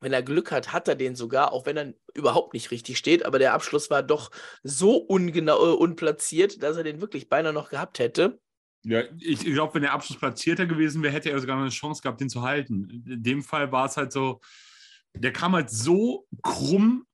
Wenn 0.00 0.12
er 0.12 0.22
Glück 0.22 0.52
hat, 0.52 0.74
hat 0.74 0.88
er 0.88 0.94
den 0.94 1.16
sogar, 1.16 1.52
auch 1.52 1.64
wenn 1.64 1.76
er 1.78 1.94
überhaupt 2.14 2.52
nicht 2.52 2.70
richtig 2.70 2.98
steht. 2.98 3.24
Aber 3.24 3.38
der 3.38 3.54
Abschluss 3.54 3.88
war 3.88 4.02
doch 4.02 4.30
so 4.62 4.96
ungenau, 4.96 5.56
äh, 5.56 5.74
unplatziert, 5.74 6.62
dass 6.62 6.76
er 6.76 6.84
den 6.84 7.00
wirklich 7.00 7.30
beinahe 7.30 7.54
noch 7.54 7.70
gehabt 7.70 7.98
hätte. 7.98 8.38
Ja, 8.88 9.02
ich 9.18 9.40
glaube, 9.40 9.74
wenn 9.74 9.82
der 9.82 9.92
Abschluss 9.92 10.16
platzierter 10.16 10.64
gewesen 10.64 11.02
wäre, 11.02 11.12
hätte 11.12 11.30
er 11.30 11.40
sogar 11.40 11.56
noch 11.56 11.62
eine 11.62 11.72
Chance 11.72 12.02
gehabt, 12.02 12.20
den 12.20 12.30
zu 12.30 12.42
halten. 12.42 13.02
In 13.04 13.20
dem 13.20 13.42
Fall 13.42 13.72
war 13.72 13.86
es 13.86 13.96
halt 13.96 14.12
so, 14.12 14.40
der 15.12 15.32
kam 15.32 15.54
halt 15.56 15.70
so 15.70 16.28
krumm 16.40 17.04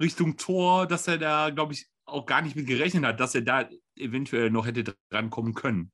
Richtung 0.00 0.38
Tor, 0.38 0.86
dass 0.86 1.06
er 1.06 1.18
da, 1.18 1.50
glaube 1.50 1.74
ich, 1.74 1.86
auch 2.06 2.24
gar 2.24 2.40
nicht 2.40 2.56
mit 2.56 2.66
gerechnet 2.66 3.04
hat, 3.04 3.20
dass 3.20 3.34
er 3.34 3.42
da 3.42 3.68
eventuell 3.94 4.50
noch 4.50 4.64
hätte 4.64 4.94
drankommen 5.10 5.52
können. 5.52 5.92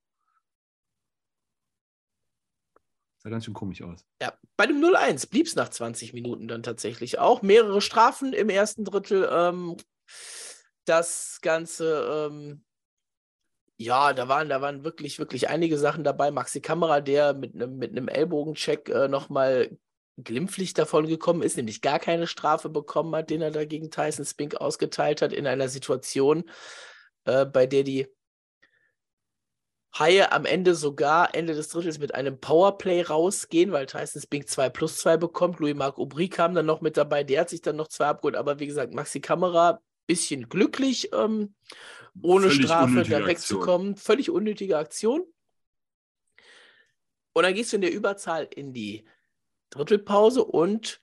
Sah 3.18 3.30
ganz 3.30 3.44
schön 3.44 3.54
komisch 3.54 3.82
aus. 3.82 4.06
Ja, 4.22 4.38
bei 4.56 4.66
dem 4.66 4.80
0-1 4.80 5.30
blieb 5.30 5.46
es 5.46 5.56
nach 5.56 5.70
20 5.70 6.12
Minuten 6.12 6.46
dann 6.46 6.62
tatsächlich 6.62 7.18
auch. 7.18 7.42
Mehrere 7.42 7.80
Strafen 7.80 8.34
im 8.34 8.50
ersten 8.50 8.84
Drittel. 8.84 9.28
Ähm, 9.32 9.78
das 10.84 11.40
Ganze, 11.40 12.28
ähm, 12.30 12.62
ja, 13.76 14.12
da 14.12 14.28
waren, 14.28 14.48
da 14.48 14.60
waren 14.60 14.84
wirklich, 14.84 15.18
wirklich 15.18 15.48
einige 15.48 15.78
Sachen 15.78 16.04
dabei. 16.04 16.30
Maxi 16.30 16.60
Kamera, 16.60 17.00
der 17.00 17.34
mit 17.34 17.54
einem 17.54 17.76
mit 17.76 17.96
Ellbogencheck 18.10 18.88
äh, 18.88 19.08
nochmal 19.08 19.76
glimpflich 20.16 20.74
davon 20.74 21.06
gekommen 21.06 21.42
ist, 21.42 21.56
nämlich 21.56 21.80
gar 21.80 21.98
keine 21.98 22.26
Strafe 22.26 22.68
bekommen 22.68 23.14
hat, 23.16 23.30
den 23.30 23.42
er 23.42 23.50
dagegen 23.50 23.90
Tyson 23.90 24.24
Spink 24.24 24.54
ausgeteilt 24.56 25.22
hat, 25.22 25.32
in 25.32 25.46
einer 25.46 25.68
Situation, 25.68 26.44
äh, 27.24 27.44
bei 27.44 27.66
der 27.66 27.82
die 27.82 28.06
Haie 29.96 30.32
am 30.32 30.44
Ende 30.44 30.74
sogar 30.74 31.34
Ende 31.34 31.54
des 31.54 31.68
Drittels 31.68 31.98
mit 31.98 32.14
einem 32.14 32.40
Powerplay 32.40 33.02
rausgehen, 33.02 33.72
weil 33.72 33.86
Tyson 33.86 34.22
Spink 34.22 34.48
2 34.48 34.68
plus 34.70 34.98
2 34.98 35.16
bekommt. 35.16 35.60
Louis-Marc 35.60 35.98
Aubry 35.98 36.28
kam 36.28 36.54
dann 36.54 36.66
noch 36.66 36.80
mit 36.80 36.96
dabei, 36.96 37.24
der 37.24 37.42
hat 37.42 37.50
sich 37.50 37.62
dann 37.62 37.76
noch 37.76 37.88
zwei 37.88 38.06
abgeholt, 38.06 38.36
aber 38.36 38.58
wie 38.60 38.66
gesagt, 38.66 38.94
Maxi 38.94 39.20
Kamera 39.20 39.80
bisschen 40.06 40.48
glücklich, 40.48 41.12
ähm, 41.12 41.54
ohne 42.22 42.48
Völlig 42.48 42.66
Strafe 42.66 43.02
da 43.02 43.26
wegzukommen. 43.26 43.92
Aktion. 43.92 43.96
Völlig 43.96 44.30
unnötige 44.30 44.78
Aktion. 44.78 45.24
Und 47.32 47.42
dann 47.42 47.54
gehst 47.54 47.72
du 47.72 47.76
in 47.76 47.82
der 47.82 47.92
Überzahl 47.92 48.48
in 48.54 48.72
die 48.72 49.04
Drittelpause 49.70 50.44
und 50.44 51.00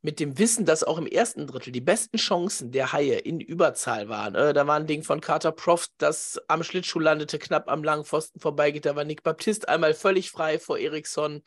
mit 0.00 0.20
dem 0.20 0.38
Wissen, 0.38 0.66
dass 0.66 0.84
auch 0.84 0.98
im 0.98 1.06
ersten 1.06 1.46
Drittel 1.46 1.72
die 1.72 1.80
besten 1.80 2.18
Chancen 2.18 2.72
der 2.72 2.92
Haie 2.92 3.18
in 3.18 3.40
Überzahl 3.40 4.10
waren. 4.10 4.34
Äh, 4.34 4.52
da 4.52 4.66
war 4.66 4.76
ein 4.76 4.86
Ding 4.86 5.02
von 5.02 5.22
Carter 5.22 5.52
Proft, 5.52 5.92
das 5.96 6.38
am 6.46 6.62
Schlittschuh 6.62 7.00
landete, 7.00 7.38
knapp 7.38 7.70
am 7.70 7.82
langen 7.82 8.04
Pfosten 8.04 8.38
vorbeigeht. 8.38 8.84
Da 8.84 8.96
war 8.96 9.04
Nick 9.04 9.22
Baptist 9.22 9.66
einmal 9.68 9.94
völlig 9.94 10.30
frei 10.30 10.58
vor 10.58 10.78
Eriksson. 10.78 11.42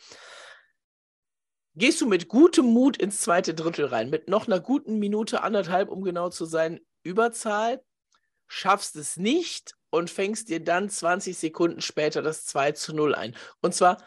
Gehst 1.75 2.01
du 2.01 2.07
mit 2.07 2.27
gutem 2.27 2.65
Mut 2.65 2.97
ins 2.97 3.21
zweite 3.21 3.53
Drittel 3.53 3.85
rein, 3.85 4.09
mit 4.09 4.27
noch 4.27 4.47
einer 4.47 4.59
guten 4.59 4.97
Minute, 4.97 5.43
anderthalb, 5.43 5.89
um 5.89 6.03
genau 6.03 6.29
zu 6.29 6.45
sein, 6.45 6.79
Überzahl, 7.03 7.83
schaffst 8.47 8.95
es 8.95 9.17
nicht 9.17 9.75
und 9.89 10.09
fängst 10.09 10.49
dir 10.49 10.63
dann 10.63 10.89
20 10.89 11.37
Sekunden 11.37 11.81
später 11.81 12.21
das 12.21 12.45
2 12.45 12.73
zu 12.73 12.93
0 12.95 13.15
ein. 13.15 13.35
Und 13.61 13.73
zwar 13.73 13.97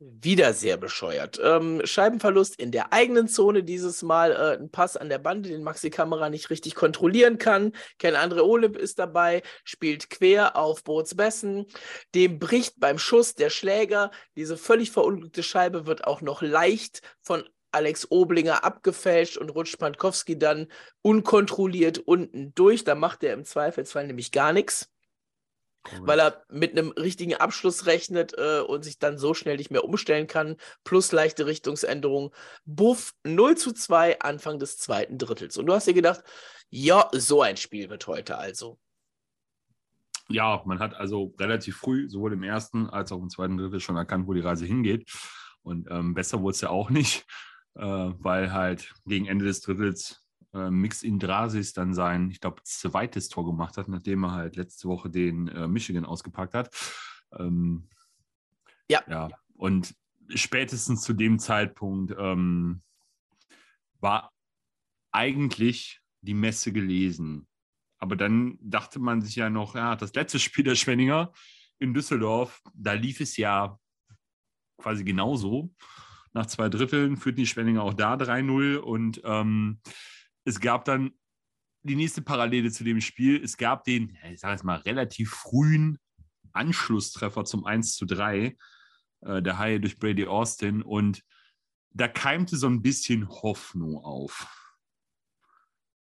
wieder 0.00 0.54
sehr 0.54 0.78
bescheuert. 0.78 1.38
Ähm, 1.44 1.82
Scheibenverlust 1.84 2.58
in 2.58 2.72
der 2.72 2.92
eigenen 2.92 3.28
Zone 3.28 3.62
dieses 3.62 4.02
Mal. 4.02 4.32
Äh, 4.32 4.58
ein 4.58 4.70
Pass 4.70 4.96
an 4.96 5.10
der 5.10 5.18
Bande, 5.18 5.50
den 5.50 5.62
Maxi 5.62 5.90
Kamera 5.90 6.30
nicht 6.30 6.48
richtig 6.48 6.74
kontrollieren 6.74 7.36
kann. 7.36 7.72
Ken 7.98 8.16
Andre 8.16 8.46
Olip 8.46 8.78
ist 8.78 8.98
dabei, 8.98 9.42
spielt 9.62 10.08
quer 10.08 10.56
auf 10.56 10.84
Boots 10.84 11.14
Bessen. 11.14 11.66
Dem 12.14 12.38
bricht 12.38 12.80
beim 12.80 12.98
Schuss 12.98 13.34
der 13.34 13.50
Schläger. 13.50 14.10
Diese 14.36 14.56
völlig 14.56 14.90
verunglückte 14.90 15.42
Scheibe 15.42 15.86
wird 15.86 16.04
auch 16.04 16.22
noch 16.22 16.40
leicht 16.40 17.02
von 17.20 17.44
Alex 17.72 18.10
Oblinger 18.10 18.64
abgefälscht 18.64 19.36
und 19.36 19.50
rutscht 19.50 19.78
Pankowski 19.78 20.38
dann 20.38 20.68
unkontrolliert 21.02 21.98
unten 21.98 22.54
durch. 22.54 22.84
Da 22.84 22.94
macht 22.94 23.22
er 23.22 23.34
im 23.34 23.44
Zweifelsfall 23.44 24.06
nämlich 24.06 24.32
gar 24.32 24.52
nichts. 24.52 24.90
Cool. 25.90 26.06
Weil 26.06 26.20
er 26.20 26.44
mit 26.50 26.72
einem 26.72 26.90
richtigen 26.90 27.34
Abschluss 27.36 27.86
rechnet 27.86 28.34
äh, 28.36 28.60
und 28.60 28.84
sich 28.84 28.98
dann 28.98 29.16
so 29.16 29.32
schnell 29.32 29.56
nicht 29.56 29.70
mehr 29.70 29.84
umstellen 29.84 30.26
kann, 30.26 30.56
plus 30.84 31.10
leichte 31.10 31.46
Richtungsänderung. 31.46 32.34
Buff 32.66 33.14
0 33.24 33.56
zu 33.56 33.72
2 33.72 34.20
Anfang 34.20 34.58
des 34.58 34.76
zweiten 34.76 35.16
Drittels. 35.16 35.56
Und 35.56 35.66
du 35.66 35.72
hast 35.72 35.86
dir 35.86 35.94
gedacht, 35.94 36.22
ja, 36.68 37.08
so 37.12 37.40
ein 37.40 37.56
Spiel 37.56 37.88
wird 37.88 38.06
heute 38.06 38.36
also. 38.36 38.78
Ja, 40.28 40.62
man 40.64 40.78
hat 40.78 40.94
also 40.94 41.34
relativ 41.40 41.78
früh, 41.78 42.08
sowohl 42.08 42.34
im 42.34 42.44
ersten 42.44 42.88
als 42.88 43.10
auch 43.10 43.20
im 43.20 43.30
zweiten 43.30 43.56
Drittel, 43.56 43.80
schon 43.80 43.96
erkannt, 43.96 44.28
wo 44.28 44.34
die 44.34 44.40
Reise 44.40 44.66
hingeht. 44.66 45.10
Und 45.62 45.88
ähm, 45.90 46.14
besser 46.14 46.40
wurde 46.40 46.54
es 46.54 46.60
ja 46.60 46.68
auch 46.68 46.90
nicht, 46.90 47.26
äh, 47.74 47.82
weil 47.82 48.52
halt 48.52 48.92
gegen 49.06 49.26
Ende 49.26 49.44
des 49.44 49.60
Drittels 49.60 50.26
äh, 50.52 50.70
Mix 50.70 51.02
Indrasis 51.02 51.72
dann 51.72 51.94
sein, 51.94 52.30
ich 52.30 52.40
glaube, 52.40 52.62
zweites 52.64 53.28
Tor 53.28 53.46
gemacht 53.46 53.76
hat, 53.76 53.88
nachdem 53.88 54.24
er 54.24 54.32
halt 54.32 54.56
letzte 54.56 54.88
Woche 54.88 55.10
den 55.10 55.48
äh, 55.48 55.68
Michigan 55.68 56.04
ausgepackt 56.04 56.54
hat. 56.54 56.70
Ähm, 57.38 57.88
ja. 58.88 59.02
ja. 59.08 59.28
Und 59.54 59.94
spätestens 60.28 61.02
zu 61.02 61.12
dem 61.12 61.38
Zeitpunkt 61.38 62.14
ähm, 62.18 62.82
war 64.00 64.32
eigentlich 65.12 66.00
die 66.20 66.34
Messe 66.34 66.72
gelesen. 66.72 67.46
Aber 67.98 68.16
dann 68.16 68.58
dachte 68.60 68.98
man 68.98 69.20
sich 69.20 69.36
ja 69.36 69.50
noch, 69.50 69.74
ja, 69.74 69.94
das 69.94 70.14
letzte 70.14 70.38
Spiel 70.38 70.64
der 70.64 70.74
Schwenninger 70.74 71.32
in 71.78 71.94
Düsseldorf, 71.94 72.62
da 72.74 72.94
lief 72.94 73.20
es 73.20 73.36
ja 73.36 73.78
quasi 74.78 75.04
genauso. 75.04 75.74
Nach 76.32 76.46
zwei 76.46 76.68
Dritteln 76.68 77.16
führten 77.16 77.40
die 77.40 77.46
Schwenninger 77.46 77.82
auch 77.82 77.94
da 77.94 78.14
3-0 78.14 78.76
und 78.76 79.20
ähm, 79.24 79.80
es 80.44 80.60
gab 80.60 80.84
dann 80.84 81.12
die 81.82 81.96
nächste 81.96 82.22
Parallele 82.22 82.70
zu 82.70 82.84
dem 82.84 83.00
Spiel. 83.00 83.42
Es 83.42 83.56
gab 83.56 83.84
den, 83.84 84.16
ich 84.30 84.40
sage 84.40 84.54
jetzt 84.54 84.64
mal, 84.64 84.78
relativ 84.78 85.30
frühen 85.30 85.98
Anschlusstreffer 86.52 87.44
zum 87.44 87.64
1 87.64 87.96
zu 87.96 88.06
3 88.06 88.56
äh, 89.22 89.42
der 89.42 89.58
Haie 89.58 89.80
durch 89.80 89.98
Brady 89.98 90.26
Austin 90.26 90.82
und 90.82 91.22
da 91.92 92.06
keimte 92.06 92.56
so 92.56 92.68
ein 92.68 92.82
bisschen 92.82 93.28
Hoffnung 93.28 93.98
auf. 93.98 94.46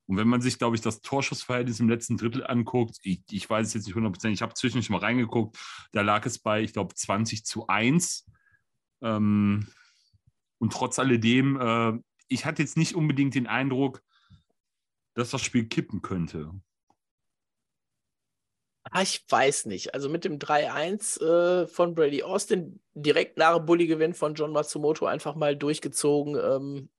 Und 0.06 0.18
wenn 0.18 0.28
man 0.28 0.42
sich, 0.42 0.58
glaube 0.58 0.76
ich, 0.76 0.82
das 0.82 1.02
Torschussverhältnis 1.02 1.80
im 1.80 1.90
letzten 1.90 2.18
Drittel 2.18 2.46
anguckt, 2.46 2.98
ich, 3.04 3.22
ich 3.30 3.48
weiß 3.48 3.68
es 3.68 3.74
jetzt 3.76 3.86
nicht 3.86 3.96
100%, 3.96 4.30
ich 4.30 4.42
habe 4.42 4.56
zwischendurch 4.56 4.90
mal 4.90 5.00
reingeguckt, 5.00 5.58
da 5.92 6.02
lag 6.02 6.26
es 6.26 6.40
bei, 6.40 6.64
ich 6.64 6.74
glaube, 6.74 6.96
20 6.96 7.46
zu 7.46 7.68
1. 7.68 8.28
Ähm, 9.02 9.68
und 10.60 10.74
trotz 10.74 11.00
alledem, 11.00 11.60
äh, 11.60 12.00
ich 12.28 12.46
hatte 12.46 12.62
jetzt 12.62 12.78
nicht 12.78 12.96
unbedingt 12.96 13.36
den 13.36 13.48
Eindruck, 13.48 14.04
dass 15.16 15.32
das 15.32 15.42
Spiel 15.42 15.68
kippen 15.68 16.02
könnte? 16.02 16.52
Ah, 18.92 19.02
ich 19.02 19.24
weiß 19.28 19.66
nicht. 19.66 19.94
Also 19.94 20.10
mit 20.10 20.26
dem 20.26 20.40
3-1 20.40 21.22
äh, 21.22 21.68
von 21.68 21.94
Brady 21.94 22.24
Austin, 22.24 22.80
direkt 22.94 23.38
nach 23.38 23.60
Bulli-Gewinn 23.60 24.14
von 24.14 24.34
John 24.34 24.52
Matsumoto, 24.52 25.06
einfach 25.06 25.36
mal 25.36 25.56
durchgezogen, 25.56 26.36
ähm, 26.36 26.90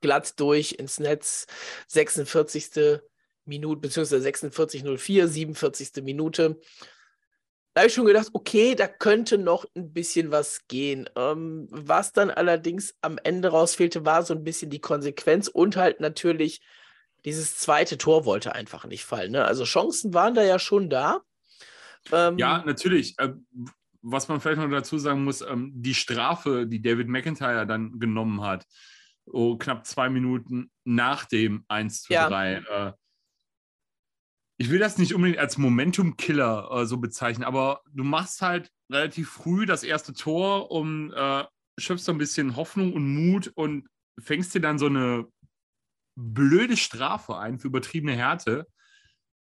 glatt 0.00 0.38
durch 0.40 0.72
ins 0.72 0.98
Netz. 0.98 1.46
46. 1.88 3.02
Minute, 3.44 3.80
beziehungsweise 3.80 4.28
46.04, 4.28 5.26
47. 5.26 6.02
Minute. 6.02 6.60
Da 7.74 7.80
habe 7.80 7.88
ich 7.88 7.94
schon 7.94 8.04
gedacht, 8.04 8.28
okay, 8.32 8.74
da 8.74 8.86
könnte 8.86 9.38
noch 9.38 9.64
ein 9.74 9.92
bisschen 9.92 10.30
was 10.30 10.66
gehen. 10.68 11.08
Ähm, 11.16 11.68
was 11.70 12.12
dann 12.12 12.30
allerdings 12.30 12.94
am 13.00 13.18
Ende 13.22 13.48
rausfehlte, 13.48 14.04
war 14.04 14.22
so 14.22 14.34
ein 14.34 14.44
bisschen 14.44 14.70
die 14.70 14.80
Konsequenz 14.80 15.48
und 15.48 15.76
halt 15.76 16.00
natürlich 16.00 16.60
dieses 17.24 17.56
zweite 17.56 17.98
Tor 17.98 18.24
wollte 18.24 18.54
einfach 18.54 18.84
nicht 18.84 19.04
fallen. 19.04 19.32
Ne? 19.32 19.44
Also 19.44 19.64
Chancen 19.64 20.12
waren 20.12 20.34
da 20.34 20.42
ja 20.42 20.58
schon 20.58 20.90
da. 20.90 21.20
Ähm, 22.10 22.36
ja, 22.36 22.62
natürlich. 22.64 23.14
Äh, 23.18 23.32
was 24.02 24.28
man 24.28 24.40
vielleicht 24.40 24.60
noch 24.60 24.68
dazu 24.68 24.98
sagen 24.98 25.24
muss, 25.24 25.40
ähm, 25.40 25.70
die 25.74 25.94
Strafe, 25.94 26.66
die 26.66 26.82
David 26.82 27.08
McIntyre 27.08 27.66
dann 27.66 27.98
genommen 28.00 28.42
hat, 28.42 28.66
oh, 29.26 29.56
knapp 29.56 29.86
zwei 29.86 30.08
Minuten 30.08 30.70
nach 30.84 31.24
dem 31.24 31.64
1 31.68 32.02
zu 32.02 32.12
ja. 32.12 32.28
3. 32.28 32.54
Äh, 32.54 32.92
ich 34.62 34.70
will 34.70 34.78
das 34.78 34.96
nicht 34.96 35.12
unbedingt 35.12 35.40
als 35.40 35.58
Momentum-Killer 35.58 36.70
äh, 36.70 36.86
so 36.86 36.98
bezeichnen, 36.98 37.42
aber 37.42 37.80
du 37.90 38.04
machst 38.04 38.42
halt 38.42 38.70
relativ 38.92 39.28
früh 39.28 39.66
das 39.66 39.82
erste 39.82 40.14
Tor 40.14 40.70
und 40.70 41.12
äh, 41.12 41.44
schöpfst 41.78 42.04
so 42.04 42.12
ein 42.12 42.18
bisschen 42.18 42.54
Hoffnung 42.54 42.92
und 42.92 43.12
Mut 43.12 43.50
und 43.56 43.88
fängst 44.20 44.54
dir 44.54 44.60
dann 44.60 44.78
so 44.78 44.86
eine 44.86 45.26
blöde 46.16 46.76
Strafe 46.76 47.38
ein 47.38 47.58
für 47.58 47.66
übertriebene 47.66 48.14
Härte 48.14 48.68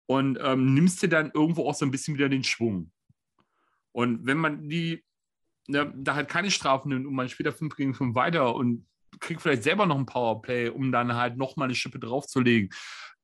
und 0.07 0.39
ähm, 0.41 0.75
nimmst 0.75 1.03
dir 1.03 1.09
dann 1.09 1.33
irgendwo 1.35 1.69
auch 1.69 1.75
so 1.75 1.85
ein 1.85 1.91
bisschen 1.91 2.15
wieder 2.15 2.29
den 2.29 2.45
Schwung. 2.45 2.93
Und 3.91 4.25
wenn 4.25 4.39
man 4.39 4.69
die, 4.69 5.03
ne, 5.67 5.93
da 5.97 6.15
halt 6.15 6.29
keine 6.29 6.53
Strafen 6.53 6.91
nimmt 6.91 7.09
und 7.09 7.15
man 7.15 7.29
später 7.29 7.51
5 7.51 7.75
gegen 7.75 7.93
5 7.93 8.15
weiter 8.15 8.55
und 8.55 8.87
kriegt 9.19 9.43
vielleicht 9.43 9.65
selber 9.65 9.85
noch 9.85 9.99
ein 9.99 10.07
Powerplay, 10.07 10.69
um 10.69 10.93
dann 10.93 11.17
halt 11.17 11.37
nochmal 11.37 11.67
eine 11.67 11.75
Schippe 11.75 11.99
draufzulegen, 11.99 12.71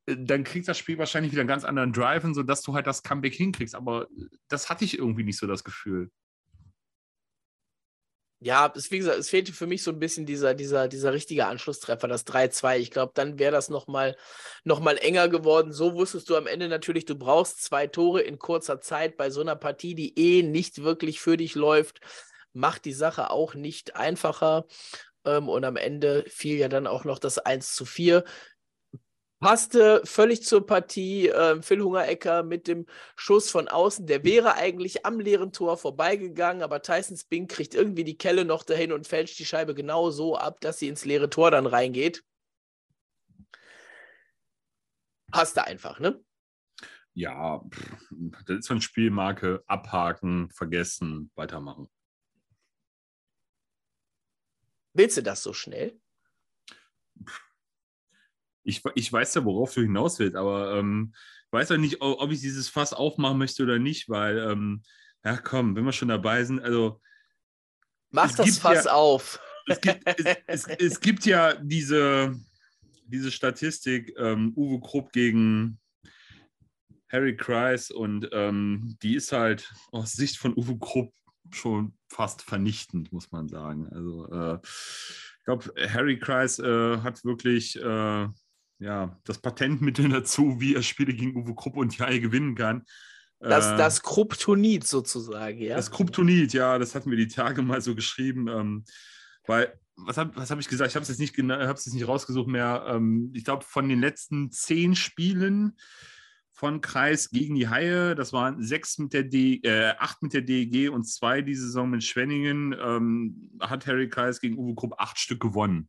dann 0.07 0.45
kriegt 0.45 0.69
das 0.69 0.79
Spiel 0.79 0.99
wahrscheinlich 0.99 1.33
wieder 1.33 1.41
einen 1.41 1.49
ganz 1.49 1.65
anderen 1.65 1.93
Drive, 1.93 2.25
sodass 2.33 2.63
du 2.63 2.75
halt 2.75 2.87
das 2.87 3.03
Comeback 3.03 3.35
hinkriegst. 3.35 3.75
Aber 3.75 4.07
das 4.49 4.69
hatte 4.69 4.85
ich 4.85 4.99
irgendwie 4.99 5.25
nicht 5.25 5.39
so 5.39 5.47
das 5.47 5.65
Gefühl 5.65 6.11
ja, 8.45 8.71
es, 8.77 8.91
wie 8.91 8.99
gesagt, 8.99 9.19
es 9.19 9.31
fehlte 9.31 9.55
für 9.55 9.67
mich 9.67 9.83
so 9.83 9.91
ein 9.91 9.99
bisschen 9.99 10.27
dieser, 10.27 10.53
dieser, 10.53 10.87
dieser 10.87 11.15
richtige 11.15 11.47
Anschlusstreffer, 11.47 12.09
das 12.09 12.27
3-2. 12.27 12.77
Ich 12.79 12.91
glaube, 12.91 13.13
dann 13.15 13.39
wäre 13.39 13.53
das 13.53 13.71
nochmal 13.71 14.17
noch 14.65 14.81
mal 14.81 14.99
enger 14.99 15.31
geworden. 15.31 15.73
So 15.73 15.95
wusstest 15.95 16.29
du 16.29 16.37
am 16.37 16.47
Ende 16.47 16.69
natürlich, 16.69 17.07
du 17.07 17.15
brauchst 17.15 17.63
zwei 17.63 17.87
Tore 17.87 18.21
in 18.21 18.39
kurzer 18.39 18.83
Zeit 18.83 19.17
bei 19.17 19.31
so 19.31 19.41
einer 19.41 19.57
Partie, 19.57 19.95
die 19.95 20.19
eh 20.19 20.43
nicht 20.43 20.83
wirklich 20.83 21.21
für 21.21 21.39
dich 21.39 21.55
läuft. 21.55 22.01
Macht 22.53 22.85
die 22.85 22.93
Sache 22.93 23.31
auch 23.31 23.55
nicht 23.55 23.97
einfacher. 23.97 24.67
Ähm, 25.25 25.49
und 25.49 25.65
am 25.65 25.77
Ende 25.77 26.25
fiel 26.29 26.59
ja 26.59 26.69
dann 26.69 26.87
auch 26.87 27.05
noch 27.05 27.19
das 27.19 27.39
1 27.39 27.75
zu 27.75 27.87
4. 27.87 28.25
passte 29.45 30.01
völlig 30.07 30.43
zur 30.43 30.65
Partie. 30.65 31.29
Äh, 31.29 31.61
Phil 31.61 31.83
Hungerecker 31.83 32.43
mit 32.43 32.67
dem 32.67 32.87
Schuss 33.15 33.51
von 33.51 33.69
außen, 33.69 34.07
der 34.07 34.25
wäre 34.25 34.55
eigentlich 34.55 35.05
am 35.05 35.21
leeren 35.21 35.53
Tor 35.53 35.77
vorbeigegangen, 35.77 36.63
aber 36.63 36.81
Tyson 36.81 37.19
Spink 37.19 37.51
kriegt 37.51 37.75
irgendwie 37.75 38.05
die 38.05 38.17
Kelle 38.17 38.47
noch 38.47 38.63
dahin 38.63 38.91
und 38.91 39.07
fälscht 39.07 39.39
die 39.39 39.45
Scheibe 39.45 39.75
genau 39.75 40.11
so 40.11 40.35
ab, 40.35 40.63
dass 40.63 40.79
sie 40.79 40.89
ins 40.89 41.05
leere 41.05 41.29
Tor 41.29 41.51
dann 41.51 41.67
reingeht. 41.67 42.25
Passte 45.31 45.67
einfach, 45.67 46.01
ne? 46.01 46.25
Ja, 47.13 47.63
das 48.47 48.61
ist 48.61 48.65
so 48.65 48.73
eine 48.73 48.81
Spielmarke. 48.81 49.63
Abhaken, 49.67 50.49
vergessen, 50.53 51.31
weitermachen. 51.35 51.91
Willst 54.95 55.19
du 55.19 55.23
das 55.23 55.43
so 55.43 55.53
schnell? 55.53 56.01
Ich, 58.65 58.83
ich 58.95 59.13
weiß 59.13 59.35
ja, 59.35 59.45
worauf 59.45 59.75
du 59.75 59.83
hinaus 59.83 60.19
willst, 60.19 60.37
aber 60.37 60.79
ähm, 60.79 61.13
ich 61.47 61.53
weiß 61.53 61.69
ja 61.69 61.77
nicht, 61.77 62.01
ob 62.01 62.33
ich 62.33 62.41
dieses 62.41 62.69
Fass 62.69 62.93
aufmachen 62.93 63.39
möchte 63.39 63.63
oder 63.63 63.79
nicht, 63.79 64.09
weil, 64.09 64.39
ähm, 64.39 64.83
ja 65.25 65.37
komm, 65.37 65.77
wenn 65.77 65.85
wir 65.85 65.93
schon 65.93 66.09
dabei 66.09 66.45
sind, 66.45 66.61
also. 66.61 67.01
Mach 68.11 68.35
das 68.35 68.59
Fass 68.59 68.85
ja, 68.87 68.93
auf. 68.93 69.41
Es 69.67 69.81
gibt, 69.81 70.03
es, 70.07 70.37
es, 70.47 70.67
es, 70.67 71.01
gibt 71.01 71.25
ja 71.27 71.55
diese, 71.55 72.35
diese 73.07 73.31
Statistik, 73.31 74.15
ähm, 74.19 74.53
Uwe 74.57 74.81
Krupp 74.81 75.13
gegen 75.13 75.79
Harry 77.11 77.37
Kreis 77.37 77.91
und 77.91 78.29
ähm, 78.33 78.97
die 79.03 79.15
ist 79.15 79.33
halt 79.33 79.73
aus 79.93 80.13
Sicht 80.13 80.37
von 80.37 80.55
Uwe 80.57 80.79
Krupp 80.79 81.13
schon 81.51 81.97
fast 82.09 82.43
vernichtend, 82.43 83.13
muss 83.13 83.31
man 83.31 83.49
sagen. 83.49 83.89
Also 83.91 84.31
äh, 84.31 84.59
ich 84.65 85.45
glaube, 85.45 85.73
Harry 85.93 86.19
Kreis 86.19 86.59
äh, 86.59 86.99
hat 86.99 87.25
wirklich 87.25 87.77
äh, 87.77 88.29
ja, 88.79 89.19
das 89.25 89.39
Patentmittel 89.39 90.09
dazu, 90.11 90.61
wie 90.61 90.75
er 90.75 90.83
Spiele 90.83 91.15
gegen 91.15 91.37
Uwe 91.37 91.55
Krupp 91.55 91.77
und 91.77 91.97
Jai 91.97 92.19
gewinnen 92.19 92.55
kann. 92.55 92.85
Das, 93.41 93.73
äh, 93.73 93.77
das 93.77 94.03
Kryptonit 94.03 94.87
sozusagen, 94.87 95.59
ja. 95.59 95.77
Das 95.77 95.91
Kryptonit, 95.91 96.53
ja, 96.53 96.79
das 96.79 96.95
hatten 96.95 97.11
wir 97.11 97.19
die 97.19 97.29
Tage 97.29 97.63
mal 97.63 97.81
so 97.81 97.95
geschrieben. 97.95 98.49
Ähm, 98.49 98.85
weil, 99.47 99.79
was 99.97 100.17
habe 100.17 100.35
was 100.35 100.51
hab 100.51 100.59
ich 100.59 100.69
gesagt? 100.69 100.91
Ich 100.91 100.97
habe 100.97 101.03
es 101.03 101.09
jetzt 101.09 101.21
nicht, 101.21 101.37
jetzt 101.37 101.95
nicht 101.95 102.09
rausgesucht 102.09 102.49
mehr. 102.49 102.85
Ähm, 102.89 103.31
ich 103.35 103.45
glaube, 103.45 103.65
von 103.65 103.89
den 103.89 104.01
letzten 104.01 104.51
zehn 104.51 104.95
Spielen 104.95 105.77
von 106.51 106.81
Kreis 106.81 107.31
gegen 107.31 107.57
die 107.57 107.69
Haie, 107.69 108.15
das 108.15 108.33
waren 108.33 108.63
sechs 108.63 108.99
mit 108.99 109.13
der 109.13 109.25
D, 109.25 109.61
äh, 109.65 109.95
acht 109.99 110.23
mit 110.23 110.33
der 110.33 110.43
DEG 110.43 110.89
und 110.89 111.05
zwei 111.05 111.43
die 111.43 111.55
Saison 111.55 111.91
mit 111.91 112.05
Schwenningen, 112.05 112.75
ähm, 112.81 113.51
hat 113.61 113.87
Harry 113.87 114.09
Kreis 114.09 114.41
gegen 114.41 114.57
Uwe 114.57 114.75
Krupp 114.75 114.95
acht 114.99 115.19
Stück 115.19 115.41
gewonnen. 115.41 115.89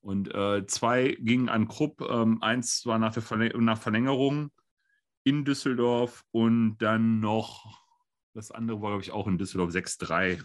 Und 0.00 0.32
äh, 0.34 0.66
zwei 0.66 1.16
gingen 1.20 1.48
an 1.48 1.68
Krupp, 1.68 2.00
ähm, 2.08 2.42
eins 2.42 2.86
war 2.86 2.98
nach, 2.98 3.12
der 3.12 3.22
Verläng 3.22 3.52
nach 3.64 3.80
Verlängerung 3.80 4.50
in 5.24 5.44
Düsseldorf 5.44 6.24
und 6.30 6.78
dann 6.78 7.20
noch, 7.20 7.82
das 8.34 8.50
andere 8.50 8.80
war, 8.80 8.90
glaube 8.90 9.02
ich, 9.02 9.10
auch 9.10 9.26
in 9.26 9.38
Düsseldorf 9.38 9.70
6-3. 9.72 10.42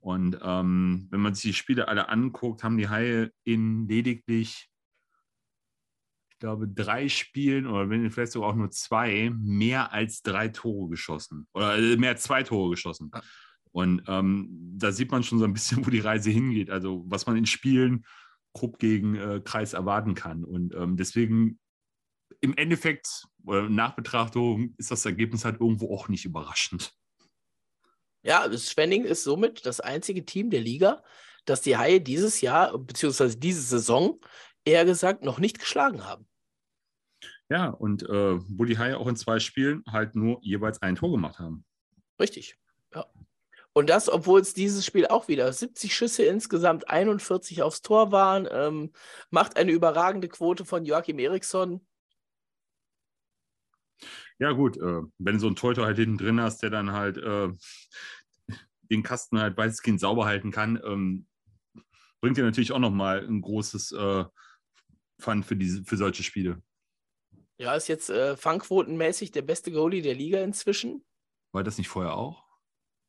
Und 0.00 0.38
ähm, 0.42 1.08
wenn 1.10 1.20
man 1.20 1.34
sich 1.34 1.42
die 1.42 1.54
Spiele 1.54 1.88
alle 1.88 2.08
anguckt, 2.08 2.64
haben 2.64 2.78
die 2.78 2.88
Haie 2.88 3.32
in 3.44 3.86
lediglich, 3.86 4.68
ich 6.30 6.38
glaube, 6.38 6.68
drei 6.68 7.08
Spielen 7.08 7.66
oder 7.66 7.88
wenn 7.90 8.10
vielleicht 8.10 8.32
sogar 8.32 8.50
auch 8.50 8.54
nur 8.54 8.70
zwei, 8.70 9.30
mehr 9.38 9.92
als 9.92 10.22
drei 10.22 10.48
Tore 10.48 10.88
geschossen. 10.88 11.46
Oder 11.52 11.78
äh, 11.78 11.96
mehr 11.96 12.10
als 12.10 12.22
zwei 12.22 12.42
Tore 12.42 12.70
geschossen. 12.70 13.10
Und 13.72 14.02
ähm, 14.08 14.48
da 14.76 14.90
sieht 14.90 15.10
man 15.10 15.22
schon 15.22 15.38
so 15.38 15.44
ein 15.44 15.52
bisschen, 15.52 15.86
wo 15.86 15.90
die 15.90 16.00
Reise 16.00 16.30
hingeht. 16.30 16.70
Also 16.70 17.04
was 17.06 17.26
man 17.26 17.36
in 17.36 17.46
Spielen 17.46 18.04
Krupp 18.54 18.78
gegen 18.78 19.16
äh, 19.16 19.40
Kreis 19.44 19.72
erwarten 19.72 20.14
kann. 20.14 20.44
Und 20.44 20.74
ähm, 20.74 20.96
deswegen 20.96 21.58
im 22.40 22.56
Endeffekt 22.56 23.24
oder 23.44 23.68
nach 23.68 23.94
Betrachtung 23.94 24.74
ist 24.78 24.90
das 24.90 25.04
Ergebnis 25.04 25.44
halt 25.44 25.60
irgendwo 25.60 25.94
auch 25.94 26.08
nicht 26.08 26.24
überraschend. 26.24 26.92
Ja, 28.22 28.50
Schwenning 28.56 29.04
ist 29.04 29.24
somit 29.24 29.64
das 29.64 29.80
einzige 29.80 30.24
Team 30.24 30.50
der 30.50 30.60
Liga, 30.60 31.02
das 31.46 31.62
die 31.62 31.76
Haie 31.76 32.00
dieses 32.00 32.40
Jahr, 32.40 32.76
beziehungsweise 32.78 33.38
diese 33.38 33.62
Saison, 33.62 34.20
eher 34.64 34.84
gesagt, 34.84 35.24
noch 35.24 35.38
nicht 35.38 35.58
geschlagen 35.58 36.04
haben. 36.04 36.26
Ja, 37.48 37.68
und 37.68 38.02
äh, 38.02 38.38
wo 38.38 38.64
die 38.64 38.78
Haie 38.78 38.96
auch 38.96 39.08
in 39.08 39.16
zwei 39.16 39.40
Spielen 39.40 39.82
halt 39.90 40.14
nur 40.14 40.38
jeweils 40.42 40.80
ein 40.82 40.96
Tor 40.96 41.10
gemacht 41.10 41.38
haben. 41.38 41.64
Richtig. 42.20 42.56
Und 43.72 43.88
das, 43.88 44.08
obwohl 44.08 44.40
es 44.40 44.52
dieses 44.52 44.84
Spiel 44.84 45.06
auch 45.06 45.28
wieder 45.28 45.52
70 45.52 45.94
Schüsse 45.94 46.24
insgesamt, 46.24 46.88
41 46.88 47.62
aufs 47.62 47.82
Tor 47.82 48.10
waren, 48.10 48.48
ähm, 48.50 48.92
macht 49.30 49.56
eine 49.56 49.70
überragende 49.70 50.28
Quote 50.28 50.64
von 50.64 50.84
Joachim 50.84 51.18
Eriksson. 51.18 51.80
Ja, 54.38 54.52
gut, 54.52 54.76
äh, 54.76 55.02
wenn 55.18 55.34
du 55.34 55.38
so 55.38 55.46
einen 55.46 55.56
Torhüter 55.56 55.84
halt 55.84 55.98
hinten 55.98 56.18
drin 56.18 56.40
hast, 56.40 56.62
der 56.62 56.70
dann 56.70 56.92
halt 56.92 57.18
äh, 57.18 57.50
den 58.90 59.02
Kasten 59.02 59.38
halt 59.38 59.56
weitestgehend 59.56 60.00
sauber 60.00 60.24
halten 60.24 60.50
kann, 60.50 60.80
ähm, 60.84 61.26
bringt 62.20 62.36
dir 62.36 62.44
natürlich 62.44 62.72
auch 62.72 62.78
nochmal 62.78 63.24
ein 63.26 63.40
großes 63.40 63.92
äh, 63.92 64.24
Fun 65.18 65.42
für, 65.42 65.56
diese, 65.56 65.84
für 65.84 65.96
solche 65.96 66.22
Spiele. 66.22 66.62
Ja, 67.58 67.74
ist 67.74 67.88
jetzt 67.88 68.08
äh, 68.08 68.36
fangquotenmäßig 68.36 69.32
der 69.32 69.42
beste 69.42 69.70
Goalie 69.70 70.00
der 70.00 70.14
Liga 70.14 70.42
inzwischen. 70.42 71.04
War 71.52 71.62
das 71.62 71.76
nicht 71.76 71.88
vorher 71.88 72.14
auch? 72.14 72.49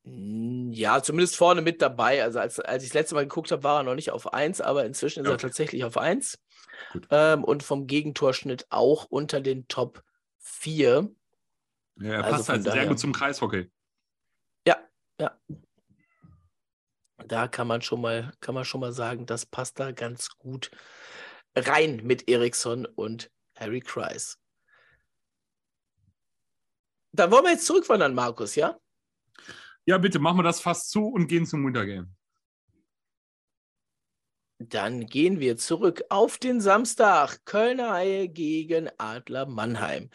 Hm, 0.04 0.72
ja, 0.72 1.02
zumindest 1.02 1.36
vorne 1.36 1.62
mit 1.62 1.80
dabei. 1.80 2.22
Also 2.22 2.40
als, 2.40 2.58
als 2.58 2.82
ich 2.82 2.90
das 2.90 2.94
letzte 2.94 3.14
Mal 3.14 3.22
geguckt 3.22 3.52
habe, 3.52 3.62
war 3.62 3.80
er 3.80 3.82
noch 3.84 3.94
nicht 3.94 4.10
auf 4.10 4.32
1, 4.32 4.60
aber 4.60 4.84
inzwischen 4.84 5.20
ist 5.20 5.26
okay. 5.26 5.34
er 5.34 5.38
tatsächlich 5.38 5.84
auf 5.84 5.96
1. 5.96 6.38
Ähm, 7.10 7.44
und 7.44 7.62
vom 7.62 7.86
Gegentorschnitt 7.86 8.66
auch 8.70 9.04
unter 9.04 9.40
den 9.40 9.68
Top 9.68 10.02
4. 10.38 11.08
Ja, 12.00 12.08
er 12.08 12.24
also 12.24 12.36
passt 12.36 12.48
halt 12.48 12.66
daher, 12.66 12.80
sehr 12.80 12.88
gut 12.88 12.98
zum 12.98 13.12
Kreishockey. 13.12 13.70
Ja, 14.66 14.76
ja. 15.20 15.38
Da 17.28 17.46
kann 17.46 17.68
man 17.68 17.82
schon 17.82 18.00
mal, 18.00 18.32
kann 18.40 18.54
man 18.54 18.64
schon 18.64 18.80
mal 18.80 18.92
sagen, 18.92 19.26
das 19.26 19.46
passt 19.46 19.78
da 19.78 19.92
ganz 19.92 20.30
gut 20.38 20.70
rein 21.54 22.00
mit 22.02 22.28
Eriksson 22.28 22.86
und 22.86 23.30
Harry 23.54 23.80
Kreis. 23.80 24.38
Dann 27.12 27.30
wollen 27.30 27.44
wir 27.44 27.52
jetzt 27.52 27.66
zurückwandern, 27.66 28.14
Markus, 28.14 28.56
ja? 28.56 28.78
Ja, 29.84 29.98
bitte, 29.98 30.18
machen 30.18 30.38
wir 30.38 30.42
das 30.44 30.60
fast 30.60 30.90
zu 30.90 31.06
und 31.08 31.26
gehen 31.26 31.46
zum 31.46 31.66
Wintergame. 31.66 32.08
Dann 34.58 35.06
gehen 35.06 35.40
wir 35.40 35.56
zurück 35.56 36.04
auf 36.08 36.38
den 36.38 36.60
Samstag. 36.60 37.44
Kölner 37.44 37.90
Haie 37.92 38.28
gegen 38.28 38.88
Adler 38.96 39.46
Mannheim. 39.46 40.10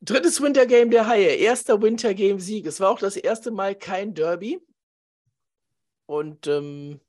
Drittes 0.00 0.40
Wintergame 0.40 0.90
der 0.90 1.06
Haie, 1.06 1.36
erster 1.36 1.80
Wintergame-Sieg. 1.82 2.66
Es 2.66 2.80
war 2.80 2.90
auch 2.90 2.98
das 2.98 3.16
erste 3.16 3.50
Mal 3.50 3.74
kein 3.74 4.14
Derby. 4.14 4.60
Und 6.06 6.46
ähm, 6.46 7.00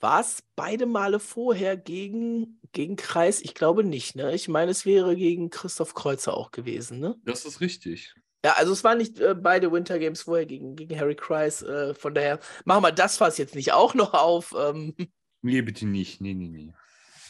war 0.00 0.20
es 0.20 0.42
beide 0.56 0.86
Male 0.86 1.20
vorher 1.20 1.76
gegen, 1.76 2.60
gegen 2.72 2.96
Kreis? 2.96 3.40
Ich 3.42 3.54
glaube 3.54 3.84
nicht. 3.84 4.16
Ne? 4.16 4.34
Ich 4.34 4.48
meine, 4.48 4.70
es 4.70 4.86
wäre 4.86 5.16
gegen 5.16 5.50
Christoph 5.50 5.94
Kreuzer 5.94 6.34
auch 6.34 6.50
gewesen. 6.50 7.00
Ne? 7.00 7.16
Das 7.24 7.44
ist 7.44 7.60
richtig. 7.60 8.14
Ja, 8.44 8.52
also 8.52 8.72
es 8.72 8.84
waren 8.84 8.98
nicht 8.98 9.18
äh, 9.20 9.34
beide 9.34 9.72
Winter 9.72 9.98
Games 9.98 10.22
vorher 10.22 10.44
gegen, 10.44 10.76
gegen 10.76 11.00
Harry 11.00 11.14
Kreis. 11.14 11.62
Äh, 11.62 11.94
von 11.94 12.14
daher 12.14 12.38
machen 12.66 12.82
wir 12.82 12.92
das 12.92 13.16
Fass 13.16 13.38
jetzt 13.38 13.54
nicht 13.54 13.72
auch 13.72 13.94
noch 13.94 14.12
auf. 14.12 14.54
Ähm. 14.56 14.94
Nee, 15.40 15.62
bitte 15.62 15.86
nicht. 15.86 16.20
Nee, 16.20 16.34
nee, 16.34 16.48
nee. 16.48 16.72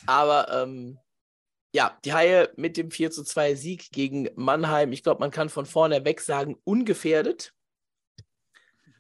Aber 0.06 0.48
ähm, 0.52 0.98
ja, 1.72 1.98
die 2.04 2.12
Haie 2.12 2.52
mit 2.56 2.76
dem 2.76 2.90
4 2.90 3.10
zu 3.10 3.24
2 3.24 3.54
Sieg 3.54 3.90
gegen 3.90 4.28
Mannheim. 4.36 4.92
Ich 4.92 5.02
glaube, 5.02 5.20
man 5.20 5.30
kann 5.30 5.48
von 5.48 5.66
vorne 5.66 6.04
weg 6.04 6.20
sagen, 6.20 6.56
ungefährdet. 6.64 7.52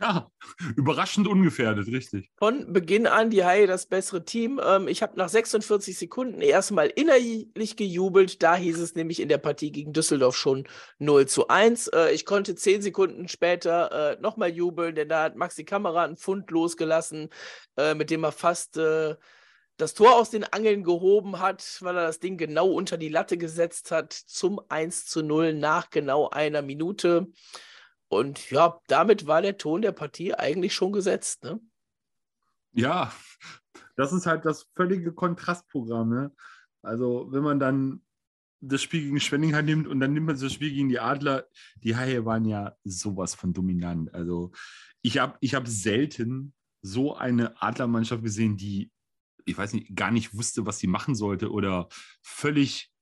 Ja, 0.00 0.30
überraschend 0.76 1.28
ungefährdet, 1.28 1.86
richtig. 1.86 2.30
Von 2.36 2.72
Beginn 2.72 3.06
an 3.06 3.30
die 3.30 3.44
Haie 3.44 3.66
das 3.66 3.86
bessere 3.86 4.24
Team. 4.24 4.60
Ähm, 4.64 4.88
ich 4.88 5.02
habe 5.02 5.16
nach 5.16 5.28
46 5.28 5.96
Sekunden 5.96 6.40
erstmal 6.40 6.88
innerlich 6.88 7.76
gejubelt. 7.76 8.42
Da 8.42 8.56
hieß 8.56 8.80
es 8.80 8.96
nämlich 8.96 9.20
in 9.20 9.28
der 9.28 9.38
Partie 9.38 9.70
gegen 9.70 9.92
Düsseldorf 9.92 10.36
schon 10.36 10.66
0 10.98 11.26
zu 11.26 11.46
1. 11.48 11.88
Äh, 11.88 12.10
ich 12.10 12.26
konnte 12.26 12.56
10 12.56 12.82
Sekunden 12.82 13.28
später 13.28 14.16
äh, 14.16 14.20
nochmal 14.20 14.50
jubeln, 14.50 14.96
denn 14.96 15.08
da 15.08 15.22
hat 15.22 15.36
Maxi 15.36 15.64
Kamera 15.64 16.04
einen 16.04 16.16
Pfund 16.16 16.50
losgelassen, 16.50 17.30
äh, 17.76 17.94
mit 17.94 18.10
dem 18.10 18.24
er 18.24 18.32
fast 18.32 18.78
das 19.76 19.94
Tor 19.94 20.16
aus 20.16 20.30
den 20.30 20.44
Angeln 20.44 20.84
gehoben 20.84 21.40
hat, 21.40 21.78
weil 21.80 21.96
er 21.96 22.06
das 22.06 22.20
Ding 22.20 22.36
genau 22.36 22.68
unter 22.68 22.96
die 22.96 23.08
Latte 23.08 23.38
gesetzt 23.38 23.90
hat 23.90 24.12
zum 24.12 24.60
1 24.68 25.06
zu 25.06 25.22
0 25.22 25.54
nach 25.54 25.90
genau 25.90 26.28
einer 26.30 26.62
Minute. 26.62 27.28
Und 28.08 28.50
ja, 28.50 28.80
damit 28.86 29.26
war 29.26 29.42
der 29.42 29.56
Ton 29.56 29.82
der 29.82 29.92
Partie 29.92 30.34
eigentlich 30.34 30.74
schon 30.74 30.92
gesetzt. 30.92 31.44
Ne? 31.44 31.60
Ja, 32.72 33.12
das 33.96 34.12
ist 34.12 34.26
halt 34.26 34.44
das 34.44 34.68
völlige 34.74 35.12
Kontrastprogramm. 35.12 36.10
Ne? 36.10 36.32
Also, 36.82 37.28
wenn 37.30 37.42
man 37.42 37.58
dann 37.58 38.02
das 38.60 38.82
Spiel 38.82 39.02
gegen 39.02 39.20
Schwenning 39.20 39.54
halt 39.54 39.66
nimmt 39.66 39.86
und 39.86 40.00
dann 40.00 40.12
nimmt 40.12 40.26
man 40.26 40.38
das 40.38 40.52
Spiel 40.52 40.72
gegen 40.72 40.88
die 40.88 41.00
Adler, 41.00 41.46
die 41.76 41.96
Haie 41.96 42.24
waren 42.24 42.44
ja 42.44 42.76
sowas 42.84 43.34
von 43.34 43.52
dominant. 43.52 44.14
Also, 44.14 44.52
ich 45.02 45.18
habe 45.18 45.36
ich 45.40 45.54
hab 45.54 45.68
selten 45.68 46.54
so 46.82 47.14
eine 47.14 47.60
Adlermannschaft 47.62 48.22
gesehen, 48.22 48.56
die 48.56 48.90
ich 49.44 49.56
weiß 49.56 49.74
nicht, 49.74 49.94
gar 49.94 50.10
nicht 50.10 50.34
wusste, 50.34 50.66
was 50.66 50.78
sie 50.78 50.86
machen 50.86 51.14
sollte 51.14 51.50
oder 51.50 51.88
völlig 52.22 52.92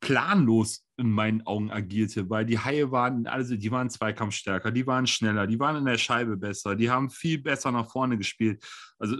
planlos 0.00 0.83
in 0.96 1.10
meinen 1.10 1.46
Augen 1.46 1.70
agierte, 1.70 2.30
weil 2.30 2.46
die 2.46 2.58
Haie 2.58 2.90
waren, 2.90 3.26
also 3.26 3.56
die 3.56 3.70
waren 3.70 3.90
zweikampfstärker, 3.90 4.70
die 4.70 4.86
waren 4.86 5.06
schneller, 5.06 5.46
die 5.46 5.58
waren 5.58 5.76
in 5.76 5.84
der 5.84 5.98
Scheibe 5.98 6.36
besser, 6.36 6.76
die 6.76 6.90
haben 6.90 7.10
viel 7.10 7.38
besser 7.38 7.72
nach 7.72 7.90
vorne 7.90 8.16
gespielt. 8.16 8.64
Also 8.98 9.16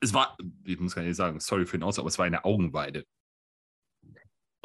es 0.00 0.14
war, 0.14 0.36
ich 0.64 0.80
muss 0.80 0.94
gar 0.94 1.02
nicht 1.02 1.16
sagen, 1.16 1.40
sorry 1.40 1.66
für 1.66 1.78
den 1.78 1.82
Aus, 1.82 1.98
aber 1.98 2.08
es 2.08 2.18
war 2.18 2.24
eine 2.24 2.44
Augenweide. 2.44 3.04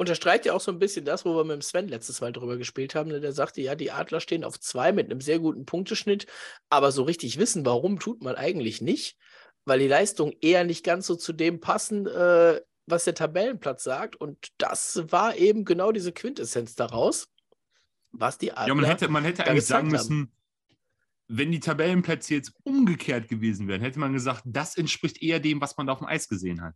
Unterstreicht 0.00 0.46
ja 0.46 0.52
auch 0.52 0.60
so 0.60 0.70
ein 0.70 0.78
bisschen 0.78 1.04
das, 1.04 1.24
wo 1.24 1.34
wir 1.34 1.44
mit 1.44 1.56
dem 1.56 1.62
Sven 1.62 1.88
letztes 1.88 2.20
Mal 2.20 2.32
drüber 2.32 2.56
gespielt 2.56 2.94
haben. 2.94 3.10
Ne? 3.10 3.20
Der 3.20 3.32
sagte, 3.32 3.60
ja, 3.60 3.74
die 3.74 3.90
Adler 3.90 4.20
stehen 4.20 4.44
auf 4.44 4.60
zwei 4.60 4.92
mit 4.92 5.10
einem 5.10 5.20
sehr 5.20 5.40
guten 5.40 5.66
Punkteschnitt, 5.66 6.26
aber 6.70 6.92
so 6.92 7.02
richtig 7.02 7.38
wissen, 7.38 7.66
warum, 7.66 7.98
tut 7.98 8.22
man 8.22 8.36
eigentlich 8.36 8.80
nicht, 8.80 9.18
weil 9.64 9.80
die 9.80 9.88
Leistung 9.88 10.32
eher 10.40 10.62
nicht 10.62 10.84
ganz 10.84 11.06
so 11.08 11.16
zu 11.16 11.32
dem 11.32 11.60
passen, 11.60 12.06
äh, 12.06 12.60
was 12.90 13.04
der 13.04 13.14
Tabellenplatz 13.14 13.84
sagt. 13.84 14.16
Und 14.16 14.52
das 14.58 15.02
war 15.10 15.36
eben 15.36 15.64
genau 15.64 15.92
diese 15.92 16.12
Quintessenz 16.12 16.74
daraus, 16.74 17.28
was 18.12 18.38
die 18.38 18.52
Adler 18.52 18.68
Ja, 18.68 18.74
man 18.74 18.84
hätte, 18.84 19.08
man 19.08 19.24
hätte 19.24 19.46
eigentlich 19.46 19.66
sagen 19.66 19.88
müssen, 19.88 20.20
haben. 20.20 20.32
wenn 21.28 21.52
die 21.52 21.60
Tabellenplätze 21.60 22.34
jetzt 22.34 22.52
umgekehrt 22.64 23.28
gewesen 23.28 23.68
wären, 23.68 23.80
hätte 23.80 23.98
man 23.98 24.12
gesagt, 24.12 24.42
das 24.44 24.76
entspricht 24.76 25.22
eher 25.22 25.40
dem, 25.40 25.60
was 25.60 25.76
man 25.76 25.86
da 25.86 25.92
auf 25.92 25.98
dem 25.98 26.08
Eis 26.08 26.28
gesehen 26.28 26.62
hat. 26.62 26.74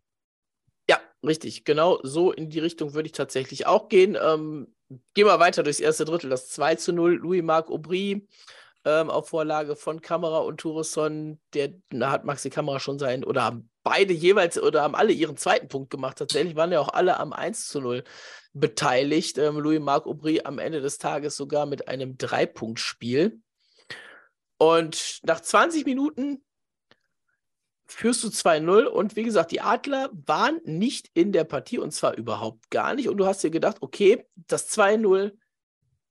Ja, 0.89 1.01
richtig. 1.25 1.65
Genau 1.65 2.01
so 2.03 2.33
in 2.33 2.51
die 2.51 2.59
Richtung 2.59 2.95
würde 2.95 3.07
ich 3.07 3.13
tatsächlich 3.13 3.67
auch 3.67 3.89
gehen. 3.89 4.17
Ähm, 4.21 4.75
gehen 5.15 5.27
wir 5.27 5.41
weiter 5.41 5.63
durchs 5.63 5.81
erste 5.81 6.05
Drittel. 6.05 6.31
Das 6.31 6.49
2 6.49 6.75
zu 6.77 6.93
0, 6.93 7.15
Louis-Marc 7.15 7.71
Aubry 7.71 8.27
ähm, 8.85 9.11
auf 9.11 9.29
Vorlage 9.29 9.77
von 9.77 10.01
Kamera 10.01 10.39
und 10.39 10.61
Tourisson. 10.61 11.41
Der 11.55 11.75
da 11.91 12.11
hat 12.11 12.25
Maxi 12.25 12.51
Kamera 12.51 12.81
schon 12.81 12.99
sein, 12.99 13.25
oder 13.25 13.45
haben 13.45 13.71
beide 13.83 14.13
jeweils, 14.13 14.61
oder 14.61 14.83
haben 14.83 14.95
alle 14.95 15.13
ihren 15.13 15.37
zweiten 15.37 15.69
Punkt 15.69 15.91
gemacht. 15.91 16.19
Tatsächlich 16.19 16.57
waren 16.57 16.73
ja 16.73 16.81
auch 16.81 16.89
alle 16.89 17.19
am 17.19 17.33
1 17.33 17.69
zu 17.69 17.81
0 17.81 18.05
beteiligt. 18.53 19.39
Ähm, 19.39 19.59
Louis-Marc 19.59 20.07
Aubry 20.07 20.43
am 20.45 20.59
Ende 20.59 20.81
des 20.81 20.99
Tages 20.99 21.37
sogar 21.37 21.67
mit 21.67 21.89
einem 21.89 22.19
Dreipunktspiel. 22.19 23.41
Und 24.59 25.21
nach 25.25 25.41
20 25.41 25.87
Minuten 25.87 26.45
führst 27.93 28.25
du 28.25 28.29
2-0 28.29 28.85
und 28.85 29.17
wie 29.17 29.23
gesagt, 29.23 29.51
die 29.51 29.61
Adler 29.61 30.11
waren 30.13 30.61
nicht 30.65 31.11
in 31.15 31.33
der 31.33 31.45
Partie 31.45 31.79
und 31.79 31.93
zwar 31.93 32.17
überhaupt 32.17 32.71
gar 32.71 32.95
nicht. 32.95 33.09
Und 33.09 33.19
du 33.19 33.27
hast 33.27 33.43
dir 33.43 33.51
gedacht, 33.51 33.79
okay, 33.81 34.27
das 34.35 34.71
2-0 34.71 35.33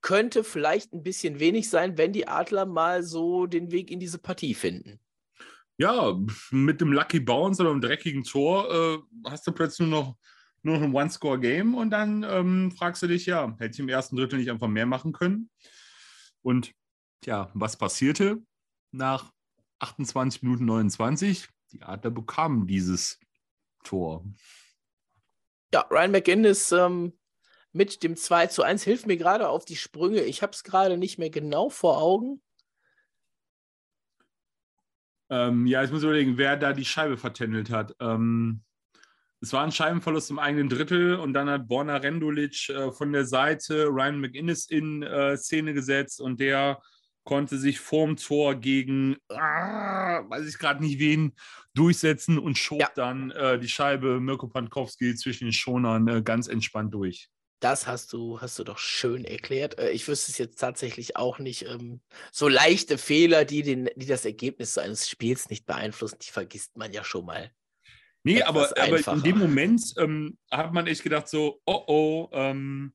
könnte 0.02 0.44
vielleicht 0.44 0.92
ein 0.92 1.02
bisschen 1.02 1.40
wenig 1.40 1.70
sein, 1.70 1.96
wenn 1.96 2.12
die 2.12 2.28
Adler 2.28 2.66
mal 2.66 3.02
so 3.02 3.46
den 3.46 3.70
Weg 3.70 3.90
in 3.90 4.00
diese 4.00 4.18
Partie 4.18 4.54
finden. 4.54 5.00
Ja, 5.78 6.18
mit 6.50 6.80
dem 6.80 6.92
Lucky 6.92 7.20
Bounce 7.20 7.62
oder 7.62 7.70
einem 7.70 7.80
dreckigen 7.80 8.24
Tor 8.24 8.70
äh, 8.70 8.98
hast 9.28 9.46
du 9.46 9.52
plötzlich 9.52 9.88
nur 9.88 10.00
noch, 10.00 10.16
nur 10.62 10.76
noch 10.76 10.82
ein 10.82 10.94
One-Score-Game 10.94 11.74
und 11.74 11.90
dann 11.90 12.24
ähm, 12.24 12.72
fragst 12.72 13.02
du 13.02 13.06
dich, 13.06 13.26
ja, 13.26 13.56
hätte 13.58 13.74
ich 13.74 13.80
im 13.80 13.88
ersten 13.88 14.16
Drittel 14.16 14.38
nicht 14.38 14.50
einfach 14.50 14.68
mehr 14.68 14.86
machen 14.86 15.12
können? 15.12 15.50
Und 16.42 16.72
ja, 17.24 17.50
was 17.54 17.76
passierte 17.76 18.42
nach 18.90 19.32
28 19.78 20.42
Minuten 20.42 20.66
29? 20.66 21.48
Die 21.72 21.82
Adler 21.82 22.10
bekamen 22.10 22.66
dieses 22.66 23.18
Tor. 23.82 24.24
Ja, 25.72 25.86
Ryan 25.90 26.10
McGinnis 26.10 26.70
ähm, 26.72 27.14
mit 27.72 28.02
dem 28.02 28.16
2 28.16 28.48
zu 28.48 28.62
1 28.62 28.82
hilft 28.84 29.06
mir 29.06 29.16
gerade 29.16 29.48
auf 29.48 29.64
die 29.64 29.76
Sprünge. 29.76 30.22
Ich 30.22 30.42
habe 30.42 30.52
es 30.52 30.64
gerade 30.64 30.96
nicht 30.96 31.18
mehr 31.18 31.30
genau 31.30 31.70
vor 31.70 31.98
Augen. 31.98 32.42
Ähm, 35.30 35.66
ja, 35.66 35.82
ich 35.82 35.90
muss 35.90 36.02
überlegen, 36.02 36.36
wer 36.36 36.56
da 36.56 36.74
die 36.74 36.84
Scheibe 36.84 37.16
vertändelt 37.16 37.70
hat. 37.70 37.96
Ähm, 38.00 38.62
es 39.40 39.52
war 39.52 39.64
ein 39.64 39.72
Scheibenverlust 39.72 40.30
im 40.30 40.38
eigenen 40.38 40.68
Drittel 40.68 41.16
und 41.16 41.32
dann 41.32 41.48
hat 41.48 41.66
Borna 41.66 41.96
Rendulic 41.96 42.68
äh, 42.68 42.92
von 42.92 43.12
der 43.12 43.24
Seite 43.24 43.86
Ryan 43.86 44.20
McInnes 44.20 44.68
in 44.68 45.02
äh, 45.02 45.36
Szene 45.36 45.72
gesetzt 45.72 46.20
und 46.20 46.38
der 46.38 46.80
konnte 47.24 47.56
sich 47.56 47.80
vorm 47.80 48.16
Tor 48.16 48.54
gegen, 48.56 49.16
ah, 49.30 50.22
weiß 50.28 50.46
ich 50.46 50.58
gerade 50.58 50.82
nicht 50.82 50.98
wen, 50.98 51.32
durchsetzen 51.74 52.38
und 52.38 52.58
schob 52.58 52.80
ja. 52.80 52.90
dann 52.94 53.30
äh, 53.30 53.58
die 53.58 53.68
Scheibe 53.68 54.20
Mirko 54.20 54.48
Pankowski 54.48 55.14
zwischen 55.14 55.46
den 55.46 55.52
Schonern 55.52 56.08
äh, 56.08 56.22
ganz 56.22 56.46
entspannt 56.46 56.92
durch. 56.94 57.28
Das 57.62 57.86
hast 57.86 58.12
du, 58.12 58.40
hast 58.40 58.58
du 58.58 58.64
doch 58.64 58.78
schön 58.78 59.24
erklärt. 59.24 59.78
Äh, 59.78 59.90
ich 59.90 60.08
wüsste 60.08 60.32
es 60.32 60.38
jetzt 60.38 60.58
tatsächlich 60.58 61.16
auch 61.16 61.38
nicht. 61.38 61.64
Ähm, 61.66 62.00
so 62.32 62.48
leichte 62.48 62.98
Fehler, 62.98 63.44
die, 63.44 63.62
den, 63.62 63.88
die 63.94 64.06
das 64.06 64.24
Ergebnis 64.24 64.78
eines 64.78 65.08
Spiels 65.08 65.48
nicht 65.48 65.64
beeinflussen, 65.64 66.18
die 66.20 66.30
vergisst 66.30 66.76
man 66.76 66.92
ja 66.92 67.04
schon 67.04 67.24
mal. 67.24 67.52
Nee, 68.24 68.42
aber, 68.42 68.72
aber 68.76 69.14
in 69.14 69.22
dem 69.22 69.38
Moment 69.38 69.80
ähm, 69.96 70.38
hat 70.50 70.72
man 70.72 70.88
echt 70.88 71.04
gedacht, 71.04 71.28
so, 71.28 71.60
oh 71.64 71.84
oh, 71.86 72.28
ähm, 72.32 72.94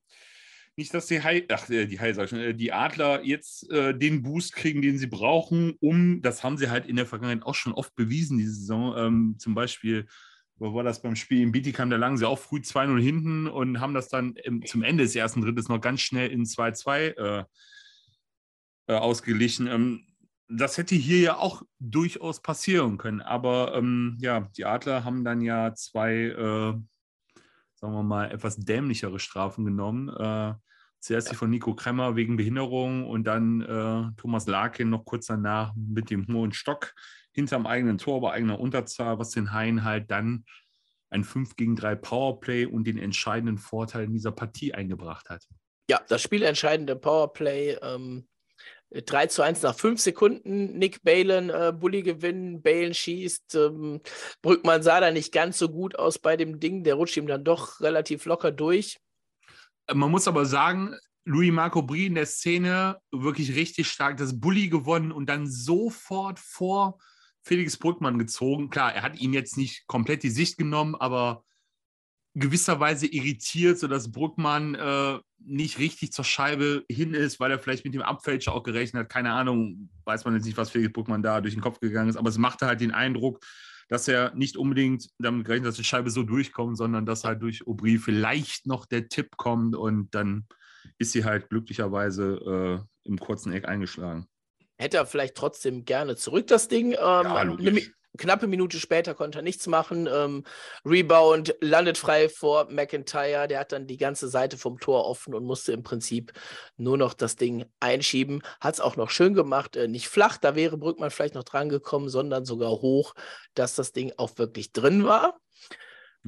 nicht, 0.76 0.92
dass 0.92 1.06
die 1.06 1.22
Hai, 1.22 1.44
ach, 1.50 1.68
äh, 1.70 1.86
die 1.86 1.98
Hai, 1.98 2.12
sag 2.12 2.28
schon, 2.28 2.38
äh, 2.38 2.54
die 2.54 2.72
Adler 2.72 3.24
jetzt 3.24 3.70
äh, 3.70 3.96
den 3.96 4.22
Boost 4.22 4.54
kriegen, 4.54 4.82
den 4.82 4.98
sie 4.98 5.06
brauchen, 5.06 5.76
um, 5.80 6.20
das 6.20 6.44
haben 6.44 6.58
sie 6.58 6.70
halt 6.70 6.86
in 6.86 6.96
der 6.96 7.06
Vergangenheit 7.06 7.46
auch 7.46 7.54
schon 7.54 7.72
oft 7.72 7.94
bewiesen, 7.96 8.36
diese 8.36 8.52
Saison. 8.52 8.94
Ähm, 8.98 9.36
zum 9.38 9.54
Beispiel, 9.54 10.06
wo 10.58 10.74
war 10.74 10.84
das 10.84 11.02
beim 11.02 11.16
Spiel 11.16 11.42
in 11.42 11.52
Bietigheim, 11.52 11.90
da 11.90 11.96
lagen 11.96 12.16
sie 12.16 12.26
auch 12.26 12.38
früh 12.38 12.58
2-0 12.58 13.00
hinten 13.00 13.46
und 13.46 13.80
haben 13.80 13.94
das 13.94 14.08
dann 14.08 14.34
im, 14.36 14.64
zum 14.64 14.82
Ende 14.82 15.04
des 15.04 15.14
ersten 15.14 15.42
Drittes 15.42 15.68
noch 15.68 15.80
ganz 15.80 16.00
schnell 16.00 16.30
in 16.30 16.44
2-2 16.44 17.16
äh, 17.16 17.44
äh, 18.88 18.94
ausgeglichen. 18.94 19.66
Ähm, 19.66 20.04
das 20.48 20.78
hätte 20.78 20.94
hier 20.94 21.20
ja 21.20 21.36
auch 21.36 21.62
durchaus 21.78 22.40
passieren 22.40 22.96
können. 22.96 23.20
Aber 23.20 23.74
ähm, 23.74 24.16
ja, 24.20 24.48
die 24.56 24.64
Adler 24.64 25.04
haben 25.04 25.24
dann 25.24 25.42
ja 25.42 25.74
zwei, 25.74 26.14
äh, 26.14 26.72
sagen 27.74 27.94
wir 27.94 28.02
mal, 28.02 28.30
etwas 28.30 28.56
dämlichere 28.56 29.18
Strafen 29.18 29.64
genommen. 29.64 30.08
Äh, 30.08 30.54
Zuerst 31.00 31.30
die 31.30 31.36
von 31.36 31.50
Nico 31.50 31.74
Kremmer 31.74 32.16
wegen 32.16 32.36
Behinderung 32.36 33.06
und 33.06 33.24
dann 33.24 33.62
äh, 33.62 34.10
Thomas 34.16 34.46
Larkin 34.48 34.90
noch 34.90 35.04
kurz 35.04 35.26
danach 35.26 35.72
mit 35.76 36.10
dem 36.10 36.26
hohen 36.26 36.52
Stock 36.52 36.92
hinterm 37.32 37.66
eigenen 37.66 37.98
Tor 37.98 38.20
bei 38.20 38.32
eigener 38.32 38.60
Unterzahl, 38.60 39.18
was 39.18 39.30
den 39.30 39.52
Haien 39.52 39.84
halt 39.84 40.10
dann 40.10 40.44
ein 41.10 41.24
5 41.24 41.56
gegen 41.56 41.76
3 41.76 41.94
Powerplay 41.96 42.66
und 42.66 42.84
den 42.84 42.98
entscheidenden 42.98 43.58
Vorteil 43.58 44.04
in 44.04 44.12
dieser 44.12 44.32
Partie 44.32 44.74
eingebracht 44.74 45.30
hat. 45.30 45.46
Ja, 45.90 46.00
das 46.08 46.22
spielentscheidende 46.22 46.96
Powerplay. 46.96 47.78
Ähm, 47.80 48.28
3 48.90 49.26
zu 49.26 49.42
1 49.42 49.62
nach 49.62 49.74
5 49.74 50.00
Sekunden. 50.00 50.78
Nick 50.78 51.02
Balen, 51.02 51.50
äh, 51.50 51.72
Bulli 51.78 52.02
gewinnen, 52.02 52.62
Balen 52.62 52.94
schießt. 52.94 53.54
Ähm, 53.54 54.00
Brückmann 54.42 54.82
sah 54.82 55.00
da 55.00 55.10
nicht 55.10 55.32
ganz 55.32 55.58
so 55.58 55.68
gut 55.68 55.98
aus 55.98 56.18
bei 56.18 56.36
dem 56.36 56.58
Ding. 56.58 56.84
Der 56.84 56.94
rutscht 56.94 57.16
ihm 57.16 57.26
dann 57.26 57.44
doch 57.44 57.80
relativ 57.80 58.24
locker 58.24 58.50
durch. 58.50 58.98
Man 59.92 60.10
muss 60.10 60.28
aber 60.28 60.44
sagen, 60.44 60.94
Louis 61.24 61.52
Marco 61.52 61.82
Brie 61.82 62.06
in 62.06 62.14
der 62.14 62.26
Szene 62.26 62.98
wirklich 63.10 63.54
richtig 63.54 63.88
stark 63.88 64.16
das 64.16 64.38
Bully 64.38 64.68
gewonnen 64.68 65.12
und 65.12 65.28
dann 65.28 65.46
sofort 65.46 66.38
vor 66.38 66.98
Felix 67.48 67.78
Brückmann 67.78 68.18
gezogen. 68.18 68.68
Klar, 68.68 68.94
er 68.94 69.02
hat 69.02 69.18
ihm 69.18 69.32
jetzt 69.32 69.56
nicht 69.56 69.86
komplett 69.86 70.22
die 70.22 70.30
Sicht 70.30 70.58
genommen, 70.58 70.94
aber 70.94 71.44
gewisserweise 72.34 73.06
irritiert, 73.06 73.78
sodass 73.78 74.12
Brückmann 74.12 74.74
äh, 74.74 75.18
nicht 75.38 75.78
richtig 75.78 76.12
zur 76.12 76.24
Scheibe 76.24 76.84
hin 76.90 77.14
ist, 77.14 77.40
weil 77.40 77.50
er 77.50 77.58
vielleicht 77.58 77.84
mit 77.84 77.94
dem 77.94 78.02
Abfälscher 78.02 78.52
auch 78.52 78.62
gerechnet 78.62 79.04
hat. 79.04 79.08
Keine 79.10 79.32
Ahnung, 79.32 79.88
weiß 80.04 80.26
man 80.26 80.34
jetzt 80.34 80.44
nicht, 80.44 80.58
was 80.58 80.70
Felix 80.70 80.92
Brückmann 80.92 81.22
da 81.22 81.40
durch 81.40 81.54
den 81.54 81.62
Kopf 81.62 81.80
gegangen 81.80 82.10
ist, 82.10 82.16
aber 82.16 82.28
es 82.28 82.38
machte 82.38 82.66
halt 82.66 82.82
den 82.82 82.92
Eindruck, 82.92 83.40
dass 83.88 84.06
er 84.06 84.34
nicht 84.34 84.58
unbedingt 84.58 85.08
damit 85.18 85.46
gerechnet 85.46 85.66
hat, 85.66 85.70
dass 85.70 85.78
die 85.78 85.84
Scheibe 85.84 86.10
so 86.10 86.22
durchkommt, 86.22 86.76
sondern 86.76 87.06
dass 87.06 87.24
halt 87.24 87.40
durch 87.40 87.66
Aubry 87.66 87.96
vielleicht 87.96 88.66
noch 88.66 88.84
der 88.84 89.08
Tipp 89.08 89.36
kommt 89.38 89.74
und 89.74 90.14
dann 90.14 90.46
ist 90.98 91.12
sie 91.12 91.24
halt 91.24 91.48
glücklicherweise 91.48 92.84
äh, 92.84 93.08
im 93.08 93.18
kurzen 93.18 93.52
Eck 93.52 93.66
eingeschlagen. 93.66 94.28
Hätte 94.78 94.96
er 94.96 95.06
vielleicht 95.06 95.34
trotzdem 95.34 95.84
gerne 95.84 96.16
zurück 96.16 96.46
das 96.46 96.68
Ding. 96.68 96.92
Ähm, 96.92 96.96
ja, 96.98 97.34
eine, 97.34 97.82
knappe 98.18 98.46
Minute 98.46 98.78
später 98.78 99.14
konnte 99.14 99.38
er 99.38 99.42
nichts 99.42 99.66
machen. 99.66 100.08
Ähm, 100.12 100.44
Rebound 100.84 101.54
landet 101.60 101.96
frei 101.96 102.28
vor 102.28 102.68
McIntyre. 102.70 103.48
Der 103.48 103.60
hat 103.60 103.72
dann 103.72 103.86
die 103.86 103.96
ganze 103.96 104.28
Seite 104.28 104.58
vom 104.58 104.78
Tor 104.78 105.06
offen 105.06 105.34
und 105.34 105.44
musste 105.44 105.72
im 105.72 105.82
Prinzip 105.82 106.32
nur 106.76 106.98
noch 106.98 107.14
das 107.14 107.36
Ding 107.36 107.64
einschieben. 107.80 108.42
Hat 108.60 108.74
es 108.74 108.80
auch 108.80 108.96
noch 108.96 109.10
schön 109.10 109.34
gemacht. 109.34 109.76
Äh, 109.76 109.88
nicht 109.88 110.08
flach, 110.08 110.36
da 110.36 110.54
wäre 110.54 110.76
Brückmann 110.76 111.10
vielleicht 111.10 111.34
noch 111.34 111.44
dran 111.44 111.68
gekommen, 111.68 112.08
sondern 112.08 112.44
sogar 112.44 112.70
hoch, 112.70 113.14
dass 113.54 113.74
das 113.74 113.92
Ding 113.92 114.12
auch 114.16 114.36
wirklich 114.36 114.72
drin 114.72 115.04
war. 115.04 115.38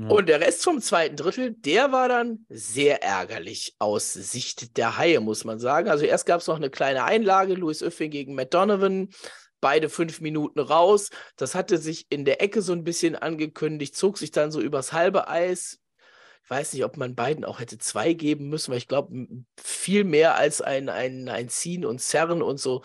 Und 0.08 0.28
der 0.28 0.40
Rest 0.40 0.64
vom 0.64 0.80
zweiten 0.80 1.16
Drittel, 1.16 1.52
der 1.52 1.92
war 1.92 2.08
dann 2.08 2.46
sehr 2.48 3.02
ärgerlich 3.02 3.74
aus 3.78 4.12
Sicht 4.12 4.76
der 4.76 4.96
Haie, 4.96 5.20
muss 5.20 5.44
man 5.44 5.58
sagen. 5.58 5.88
Also 5.88 6.04
erst 6.04 6.26
gab 6.26 6.40
es 6.40 6.46
noch 6.46 6.56
eine 6.56 6.70
kleine 6.70 7.04
Einlage, 7.04 7.54
Louis 7.54 7.82
Öffing 7.82 8.10
gegen 8.10 8.34
Matt 8.34 8.54
Donovan 8.54 9.10
beide 9.60 9.88
fünf 9.88 10.20
Minuten 10.20 10.58
raus. 10.58 11.10
Das 11.36 11.54
hatte 11.54 11.78
sich 11.78 12.06
in 12.10 12.24
der 12.24 12.42
Ecke 12.42 12.62
so 12.62 12.72
ein 12.72 12.84
bisschen 12.84 13.16
angekündigt, 13.16 13.94
zog 13.94 14.18
sich 14.18 14.30
dann 14.30 14.50
so 14.50 14.60
übers 14.60 14.92
halbe 14.92 15.28
Eis. 15.28 15.78
Ich 16.42 16.50
weiß 16.50 16.72
nicht, 16.72 16.84
ob 16.84 16.96
man 16.96 17.14
beiden 17.14 17.44
auch 17.44 17.60
hätte 17.60 17.78
zwei 17.78 18.12
geben 18.12 18.48
müssen, 18.48 18.70
weil 18.70 18.78
ich 18.78 18.88
glaube, 18.88 19.26
viel 19.62 20.04
mehr 20.04 20.36
als 20.36 20.60
ein, 20.62 20.88
ein, 20.88 21.28
ein 21.28 21.48
Ziehen 21.48 21.84
und 21.84 22.00
Zerren 22.00 22.42
und 22.42 22.58
so 22.58 22.82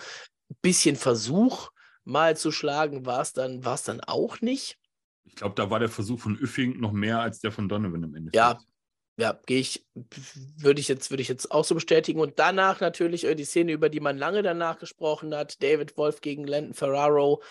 ein 0.49 0.57
bisschen 0.61 0.95
Versuch 0.95 1.71
mal 2.03 2.37
zu 2.37 2.51
schlagen, 2.51 3.05
war 3.05 3.21
es 3.21 3.33
dann, 3.33 3.61
dann 3.61 4.01
auch 4.01 4.41
nicht. 4.41 4.77
Ich 5.25 5.35
glaube, 5.35 5.55
da 5.55 5.69
war 5.69 5.79
der 5.79 5.89
Versuch 5.89 6.19
von 6.19 6.37
Üffing 6.37 6.79
noch 6.79 6.91
mehr 6.91 7.19
als 7.19 7.39
der 7.39 7.51
von 7.51 7.67
Donovan 7.67 8.03
im 8.03 8.15
Endeffekt. 8.15 8.35
Ja, 8.35 8.59
ja, 9.17 9.39
gehe 9.45 9.59
ich, 9.59 9.85
würde 10.57 10.81
ich 10.81 10.89
jetzt, 10.89 11.09
würde 11.09 11.21
ich 11.21 11.29
jetzt 11.29 11.49
auch 11.51 11.63
so 11.63 11.73
bestätigen. 11.73 12.19
Und 12.19 12.37
danach 12.37 12.81
natürlich 12.81 13.25
äh, 13.25 13.35
die 13.35 13.45
Szene, 13.45 13.71
über 13.71 13.87
die 13.87 14.01
man 14.01 14.17
lange 14.17 14.43
danach 14.43 14.77
gesprochen 14.77 15.33
hat: 15.33 15.63
David 15.63 15.97
Wolf 15.97 16.19
gegen 16.21 16.45
Landon 16.45 16.73
Ferraro. 16.73 17.41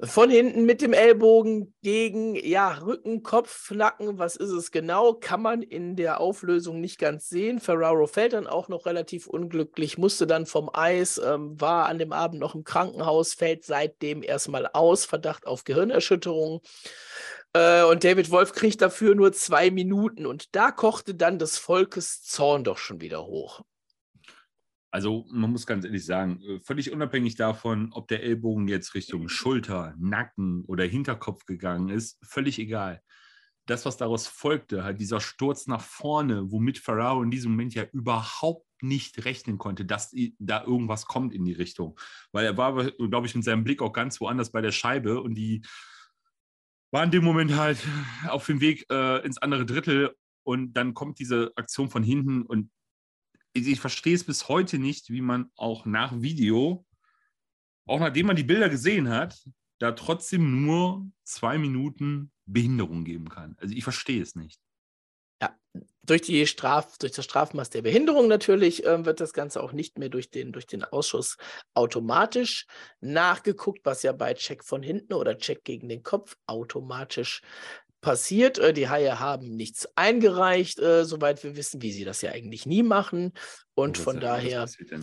Von 0.00 0.30
hinten 0.30 0.64
mit 0.64 0.80
dem 0.80 0.92
Ellbogen 0.92 1.74
gegen, 1.82 2.36
ja, 2.36 2.74
Rücken, 2.74 3.24
Kopf, 3.24 3.72
Nacken, 3.72 4.16
was 4.16 4.36
ist 4.36 4.50
es 4.50 4.70
genau? 4.70 5.14
Kann 5.14 5.42
man 5.42 5.60
in 5.60 5.96
der 5.96 6.20
Auflösung 6.20 6.80
nicht 6.80 7.00
ganz 7.00 7.28
sehen. 7.28 7.58
Ferraro 7.58 8.06
fällt 8.06 8.32
dann 8.32 8.46
auch 8.46 8.68
noch 8.68 8.86
relativ 8.86 9.26
unglücklich, 9.26 9.98
musste 9.98 10.28
dann 10.28 10.46
vom 10.46 10.70
Eis, 10.72 11.18
ähm, 11.18 11.60
war 11.60 11.86
an 11.86 11.98
dem 11.98 12.12
Abend 12.12 12.38
noch 12.38 12.54
im 12.54 12.62
Krankenhaus, 12.62 13.34
fällt 13.34 13.64
seitdem 13.64 14.22
erstmal 14.22 14.68
aus, 14.72 15.04
Verdacht 15.04 15.48
auf 15.48 15.64
Gehirnerschütterung. 15.64 16.60
Äh, 17.52 17.82
und 17.82 18.04
David 18.04 18.30
Wolf 18.30 18.52
kriegt 18.52 18.80
dafür 18.82 19.16
nur 19.16 19.32
zwei 19.32 19.72
Minuten. 19.72 20.26
Und 20.26 20.54
da 20.54 20.70
kochte 20.70 21.16
dann 21.16 21.40
des 21.40 21.58
Volkes 21.58 22.22
Zorn 22.22 22.62
doch 22.62 22.78
schon 22.78 23.00
wieder 23.00 23.26
hoch. 23.26 23.62
Also 24.90 25.26
man 25.30 25.50
muss 25.50 25.66
ganz 25.66 25.84
ehrlich 25.84 26.04
sagen, 26.04 26.40
äh, 26.42 26.60
völlig 26.60 26.92
unabhängig 26.92 27.36
davon, 27.36 27.90
ob 27.92 28.08
der 28.08 28.22
Ellbogen 28.22 28.68
jetzt 28.68 28.94
Richtung 28.94 29.28
Schulter, 29.28 29.94
Nacken 29.98 30.64
oder 30.64 30.84
Hinterkopf 30.84 31.44
gegangen 31.44 31.90
ist, 31.90 32.18
völlig 32.22 32.58
egal. 32.58 33.02
Das, 33.66 33.84
was 33.84 33.98
daraus 33.98 34.26
folgte, 34.26 34.82
halt 34.84 34.98
dieser 34.98 35.20
Sturz 35.20 35.66
nach 35.66 35.82
vorne, 35.82 36.50
womit 36.50 36.78
Ferraro 36.78 37.22
in 37.22 37.30
diesem 37.30 37.50
Moment 37.50 37.74
ja 37.74 37.84
überhaupt 37.92 38.66
nicht 38.80 39.24
rechnen 39.26 39.58
konnte, 39.58 39.84
dass 39.84 40.14
da 40.38 40.64
irgendwas 40.64 41.04
kommt 41.04 41.34
in 41.34 41.44
die 41.44 41.52
Richtung. 41.52 41.98
Weil 42.32 42.46
er 42.46 42.56
war, 42.56 42.90
glaube 42.92 43.26
ich, 43.26 43.34
mit 43.34 43.44
seinem 43.44 43.64
Blick 43.64 43.82
auch 43.82 43.92
ganz 43.92 44.20
woanders 44.20 44.52
bei 44.52 44.62
der 44.62 44.72
Scheibe 44.72 45.20
und 45.20 45.34
die 45.34 45.62
war 46.90 47.04
in 47.04 47.10
dem 47.10 47.24
Moment 47.24 47.56
halt 47.56 47.78
auf 48.28 48.46
dem 48.46 48.62
Weg 48.62 48.86
äh, 48.90 49.24
ins 49.24 49.36
andere 49.38 49.66
Drittel 49.66 50.14
und 50.44 50.72
dann 50.72 50.94
kommt 50.94 51.18
diese 51.18 51.52
Aktion 51.56 51.90
von 51.90 52.02
hinten 52.02 52.42
und 52.42 52.70
ich, 53.66 53.80
verstehe 53.80 54.14
es 54.14 54.24
bis 54.24 54.48
heute 54.48 54.78
nicht, 54.78 55.10
wie 55.10 55.20
man 55.20 55.50
auch 55.56 55.86
nach 55.86 56.20
Video, 56.20 56.84
auch 57.86 58.00
nachdem 58.00 58.26
man 58.26 58.36
die 58.36 58.44
Bilder 58.44 58.68
gesehen 58.68 59.08
hat, 59.08 59.42
da 59.78 59.92
trotzdem 59.92 60.64
nur 60.64 61.06
zwei 61.24 61.58
Minuten 61.58 62.32
Behinderung 62.46 63.04
geben 63.04 63.28
kann. 63.28 63.56
Also 63.58 63.74
ich 63.74 63.84
verstehe 63.84 64.22
es 64.22 64.34
nicht. 64.34 64.60
Ja, 65.40 65.56
durch, 66.02 66.22
die 66.22 66.46
Straf, 66.46 66.98
durch 66.98 67.12
das 67.12 67.24
Strafmaß 67.24 67.70
der 67.70 67.82
Behinderung 67.82 68.26
natürlich 68.26 68.84
äh, 68.84 69.04
wird 69.04 69.20
das 69.20 69.32
Ganze 69.32 69.62
auch 69.62 69.72
nicht 69.72 69.98
mehr 69.98 70.08
durch 70.08 70.30
den, 70.30 70.52
durch 70.52 70.66
den 70.66 70.82
Ausschuss 70.84 71.36
automatisch 71.74 72.66
nachgeguckt, 73.00 73.80
was 73.84 74.02
ja 74.02 74.12
bei 74.12 74.34
Check 74.34 74.64
von 74.64 74.82
hinten 74.82 75.12
oder 75.12 75.38
Check 75.38 75.64
gegen 75.64 75.88
den 75.88 76.02
Kopf 76.02 76.36
automatisch 76.46 77.42
passiert. 78.08 78.58
Äh, 78.58 78.72
die 78.72 78.88
Haie 78.88 79.20
haben 79.20 79.50
nichts 79.54 79.86
eingereicht, 79.94 80.78
äh, 80.78 81.04
soweit 81.04 81.44
wir 81.44 81.56
wissen, 81.56 81.82
wie 81.82 81.92
sie 81.92 82.04
das 82.04 82.22
ja 82.22 82.32
eigentlich 82.32 82.64
nie 82.64 82.82
machen. 82.82 83.34
Und 83.74 83.98
oh, 83.98 84.02
von 84.02 84.18
daher. 84.18 84.66
Ja 84.66 84.98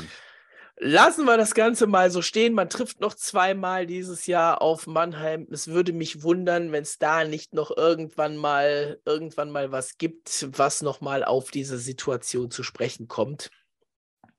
Lassen 0.78 1.26
wir 1.26 1.38
das 1.38 1.54
Ganze 1.54 1.86
mal 1.86 2.10
so 2.10 2.24
stehen. 2.24 2.54
Man 2.54 2.68
trifft 2.68 3.00
noch 3.00 3.14
zweimal 3.14 3.86
dieses 3.86 4.26
Jahr 4.26 4.62
auf 4.62 4.88
Mannheim. 4.88 5.48
Es 5.52 5.68
würde 5.68 5.94
mich 5.94 6.24
wundern, 6.24 6.72
wenn 6.72 6.82
es 6.82 6.98
da 6.98 7.24
nicht 7.24 7.54
noch 7.54 7.72
irgendwann 7.78 8.36
mal 8.38 9.00
irgendwann 9.06 9.52
mal 9.52 9.72
was 9.72 9.98
gibt, 9.98 10.50
was 10.58 10.82
noch 10.82 11.00
mal 11.00 11.24
auf 11.24 11.52
diese 11.52 11.78
Situation 11.78 12.50
zu 12.50 12.64
sprechen 12.64 13.08
kommt. 13.08 13.52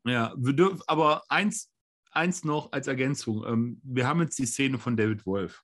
Ja, 0.05 0.35
wir 0.37 0.53
dürfen 0.55 0.83
aber 0.89 1.23
eins, 1.29 1.71
eins 2.11 2.45
noch 2.45 2.73
als 2.73 2.89
Ergänzung. 2.89 3.45
Ähm, 3.47 3.81
wir 3.85 4.09
haben 4.09 4.21
jetzt 4.21 4.39
die 4.39 4.47
Szene 4.47 4.79
von 4.79 4.97
David 4.97 5.25
Wolf. 5.25 5.63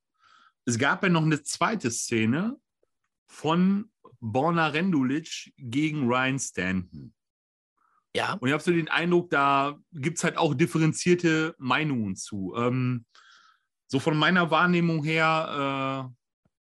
Es 0.64 0.78
gab 0.78 1.02
ja 1.02 1.08
noch 1.08 1.22
eine 1.22 1.42
zweite 1.42 1.90
Szene 1.90 2.56
von 3.32 3.90
Borna 4.20 4.68
Rendulic 4.68 5.52
gegen 5.56 6.06
Ryan 6.06 6.38
Stanton. 6.38 7.14
Ja. 8.14 8.34
Und 8.34 8.46
ich 8.46 8.52
habe 8.52 8.62
so 8.62 8.70
den 8.70 8.88
Eindruck, 8.88 9.30
da 9.30 9.78
gibt 9.90 10.18
es 10.18 10.24
halt 10.24 10.36
auch 10.36 10.54
differenzierte 10.54 11.54
Meinungen 11.58 12.14
zu. 12.14 12.54
Ähm, 12.56 13.06
so 13.86 13.98
von 13.98 14.18
meiner 14.18 14.50
Wahrnehmung 14.50 15.02
her 15.02 16.10
äh, 16.10 16.14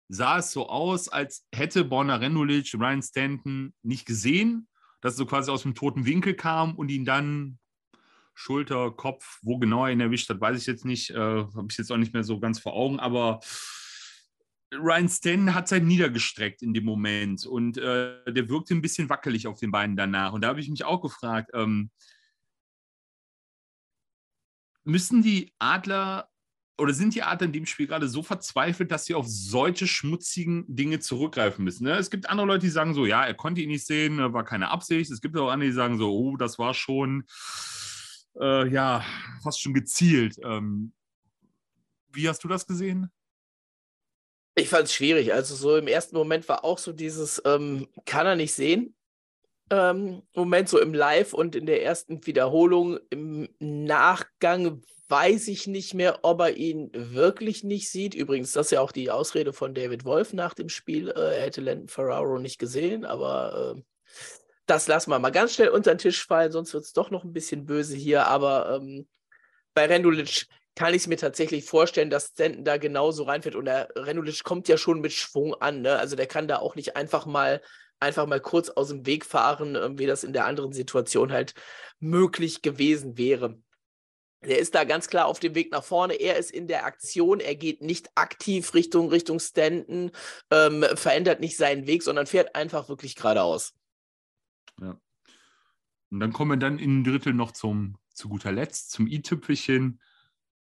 sah 0.08 0.38
es 0.38 0.52
so 0.54 0.70
aus, 0.70 1.10
als 1.10 1.46
hätte 1.54 1.84
Borna 1.84 2.16
Rendulic 2.16 2.74
Ryan 2.74 3.04
Stanton 3.04 3.74
nicht 3.84 4.06
gesehen, 4.06 4.68
dass 5.02 5.16
er 5.16 5.18
so 5.18 5.26
quasi 5.26 5.52
aus 5.52 5.64
dem 5.64 5.76
toten 5.76 6.06
Winkel 6.06 6.36
kam 6.36 6.76
und 6.76 6.90
ihn 6.90 7.06
dann 7.06 7.60
Schulter, 8.34 8.92
Kopf, 8.92 9.40
wo 9.42 9.60
genau 9.60 9.86
er 9.86 9.92
ihn 9.92 10.00
erwischt 10.00 10.30
hat, 10.30 10.40
weiß 10.40 10.58
ich 10.58 10.68
jetzt 10.68 10.86
nicht, 10.86 11.10
äh, 11.12 11.16
habe 11.16 11.68
ich 11.70 11.78
jetzt 11.78 11.92
auch 11.92 11.98
nicht 11.98 12.14
mehr 12.14 12.24
so 12.24 12.40
ganz 12.40 12.60
vor 12.60 12.74
Augen, 12.74 13.00
aber 13.00 13.42
Ryan 14.74 15.10
Stanton 15.10 15.54
hat 15.54 15.68
sein 15.68 15.86
niedergestreckt 15.86 16.62
in 16.62 16.74
dem 16.74 16.86
Moment 16.86 17.46
und 17.46 17.78
äh, 17.78 18.32
der 18.32 18.50
wirkte 18.50 18.74
ein 18.74 18.82
bisschen 18.82 19.10
wackelig 19.10 19.48
auf 19.48 19.60
den 19.60 19.72
Beinen 19.72 19.98
danach. 19.98 20.34
Und 20.34 20.42
da 20.42 20.48
habe 20.48 20.62
ich 20.62 20.70
mich 20.70 20.86
auch 20.86 21.02
gefragt, 21.02 21.52
ähm, 21.54 21.92
müssen 24.84 25.22
die 25.22 25.54
Adler 25.60 26.30
oder 26.78 26.94
sind 26.94 27.14
die 27.14 27.22
Adler 27.22 27.48
in 27.48 27.54
dem 27.54 27.66
Spiel 27.66 27.86
gerade 27.86 28.08
so 28.08 28.24
verzweifelt, 28.24 28.92
dass 28.92 29.06
sie 29.06 29.14
auf 29.14 29.28
solche 29.28 29.88
schmutzigen 29.88 30.66
Dinge 30.68 31.00
zurückgreifen 31.00 31.64
müssen? 31.64 31.84
Ne? 31.84 31.94
Es 31.94 32.10
gibt 32.10 32.30
andere 32.30 32.48
Leute, 32.48 32.66
die 32.66 32.72
sagen 32.72 32.94
so, 32.94 33.06
ja, 33.06 33.24
er 33.24 33.36
konnte 33.36 33.62
ihn 33.62 33.70
nicht 33.70 33.86
sehen, 33.86 34.18
war 34.34 34.46
keine 34.46 34.70
Absicht. 34.70 35.12
Es 35.12 35.22
gibt 35.22 35.38
auch 35.38 35.52
andere, 35.52 35.70
die 35.70 35.76
sagen 35.76 35.98
so, 35.98 36.12
oh, 36.12 36.38
das 36.38 36.58
war 36.58 36.74
schon, 36.74 37.26
äh, 38.40 38.68
ja, 38.70 39.06
fast 39.44 39.62
schon 39.62 39.74
gezielt. 39.74 40.38
Ähm, 40.44 40.94
wie 42.14 42.28
hast 42.28 42.44
du 42.44 42.48
das 42.48 42.66
gesehen? 42.66 43.12
Ich 44.56 44.70
fand 44.70 44.86
es 44.86 44.94
schwierig. 44.94 45.34
Also 45.34 45.56
so 45.56 45.78
im 45.78 45.88
ersten 45.88 46.16
Moment 46.16 46.48
war 46.50 46.64
auch 46.66 46.78
so 46.78 46.92
dieses, 46.92 47.42
ähm, 47.46 47.88
kann 48.06 48.26
er 48.26 48.36
nicht 48.36 48.54
sehen. 48.54 48.96
Ähm, 49.70 50.24
Moment 50.36 50.68
so 50.68 50.80
im 50.80 50.94
Live 50.94 51.34
und 51.34 51.56
in 51.56 51.66
der 51.66 51.84
ersten 51.84 52.26
Wiederholung 52.26 53.00
im 53.10 53.48
Nachgang 53.60 54.82
weiß 55.08 55.48
ich 55.48 55.68
nicht 55.68 55.94
mehr, 55.94 56.20
ob 56.24 56.42
er 56.42 56.58
ihn 56.58 56.90
wirklich 56.94 57.64
nicht 57.64 57.90
sieht. 57.90 58.14
Übrigens, 58.14 58.52
das 58.52 58.68
ist 58.68 58.72
ja 58.72 58.82
auch 58.82 58.92
die 58.92 59.12
Ausrede 59.12 59.54
von 59.54 59.74
David 59.74 60.04
Wolf 60.04 60.34
nach 60.34 60.54
dem 60.54 60.70
Spiel. 60.70 61.10
Äh, 61.10 61.38
er 61.38 61.42
hätte 61.44 61.62
Landon 61.62 61.88
Ferraro 61.88 62.38
nicht 62.38 62.60
gesehen, 62.60 63.06
aber 63.06 63.76
äh, 63.78 63.82
das 64.66 64.88
lassen 64.88 65.12
wir 65.12 65.20
mal 65.20 65.32
ganz 65.32 65.54
schnell 65.54 65.70
unter 65.70 65.94
den 65.94 65.98
Tisch 65.98 66.26
fallen, 66.26 66.52
sonst 66.52 66.74
wird 66.74 66.84
es 66.84 66.94
doch 66.94 67.10
noch 67.10 67.24
ein 67.24 67.34
bisschen 67.34 67.66
böse 67.66 67.96
hier. 67.96 68.28
Aber 68.28 68.78
ähm, 68.78 69.08
bei 69.74 69.86
Rendulic 69.86 70.48
kann 70.76 70.94
ich 70.94 71.04
es 71.04 71.08
mir 71.08 71.18
tatsächlich 71.18 71.66
vorstellen, 71.66 72.10
dass 72.10 72.28
Stanton 72.28 72.64
da 72.64 72.78
genauso 72.78 73.24
reinfährt. 73.24 73.56
Und 73.56 73.66
der 73.66 73.90
Renulic 73.96 74.44
kommt 74.44 74.68
ja 74.68 74.78
schon 74.78 75.02
mit 75.02 75.12
Schwung 75.14 75.54
an. 75.56 75.82
Ne? 75.82 75.98
Also 75.98 76.16
der 76.16 76.28
kann 76.28 76.48
da 76.48 76.58
auch 76.58 76.76
nicht 76.76 76.96
einfach 76.96 77.26
mal, 77.26 77.62
einfach 78.00 78.26
mal 78.26 78.40
kurz 78.40 78.70
aus 78.70 78.88
dem 78.88 79.06
Weg 79.06 79.26
fahren, 79.26 79.76
äh, 79.76 79.98
wie 79.98 80.06
das 80.06 80.24
in 80.24 80.34
der 80.34 80.46
anderen 80.46 80.74
Situation 80.74 81.32
halt 81.32 81.54
möglich 82.00 82.62
gewesen 82.62 83.18
wäre. 83.18 83.60
Der 84.44 84.58
ist 84.58 84.74
da 84.74 84.86
ganz 84.86 85.08
klar 85.08 85.28
auf 85.28 85.40
dem 85.40 85.54
Weg 85.54 85.72
nach 85.72 85.84
vorne. 85.84 86.16
Er 86.16 86.38
ist 86.38 86.50
in 86.50 86.68
der 86.68 86.86
Aktion. 86.86 87.40
Er 87.40 87.56
geht 87.56 87.82
nicht 87.82 88.10
aktiv 88.16 88.74
Richtung, 88.74 89.10
Richtung 89.10 89.40
Stanton, 89.40 90.12
ähm, 90.50 90.84
verändert 90.96 91.42
nicht 91.42 91.58
seinen 91.58 91.86
Weg, 91.86 92.02
sondern 92.02 92.26
fährt 92.26 92.56
einfach 92.56 92.90
wirklich 92.90 93.16
geradeaus. 93.16 93.74
Ja. 94.80 95.00
Und 96.10 96.20
dann 96.20 96.34
kommen 96.34 96.52
wir 96.52 96.58
dann 96.58 96.80
in 96.80 97.04
Drittel 97.04 97.34
noch 97.34 97.52
zum, 97.52 97.98
zu 98.14 98.30
guter 98.30 98.52
Letzt, 98.52 98.92
zum 98.92 99.06
i-Tüpfelchen. 99.06 100.02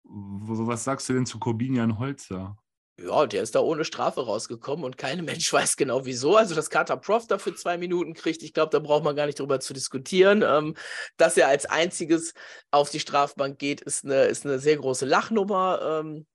Was 0.08 0.84
sagst 0.84 1.08
du 1.08 1.12
denn 1.12 1.26
zu 1.26 1.38
Corbinian 1.38 1.98
Holzer? 1.98 2.56
Ja, 3.00 3.26
der 3.26 3.42
ist 3.44 3.54
da 3.54 3.60
ohne 3.60 3.84
Strafe 3.84 4.24
rausgekommen 4.24 4.84
und 4.84 4.98
kein 4.98 5.24
Mensch 5.24 5.52
weiß 5.52 5.76
genau 5.76 6.04
wieso. 6.04 6.36
Also, 6.36 6.54
dass 6.54 6.70
Carter 6.70 6.96
Prof 6.96 7.26
dafür 7.26 7.54
zwei 7.54 7.78
Minuten 7.78 8.14
kriegt, 8.14 8.42
ich 8.42 8.52
glaube, 8.52 8.70
da 8.70 8.80
braucht 8.80 9.04
man 9.04 9.14
gar 9.14 9.26
nicht 9.26 9.38
drüber 9.38 9.60
zu 9.60 9.72
diskutieren. 9.72 10.42
Ähm, 10.42 10.74
dass 11.16 11.36
er 11.36 11.48
als 11.48 11.66
einziges 11.66 12.34
auf 12.70 12.90
die 12.90 13.00
Strafbank 13.00 13.58
geht, 13.58 13.80
ist 13.80 14.04
eine, 14.04 14.24
ist 14.24 14.44
eine 14.44 14.58
sehr 14.58 14.76
große 14.76 15.06
Lachnummer. 15.06 16.00
Ähm, 16.02 16.26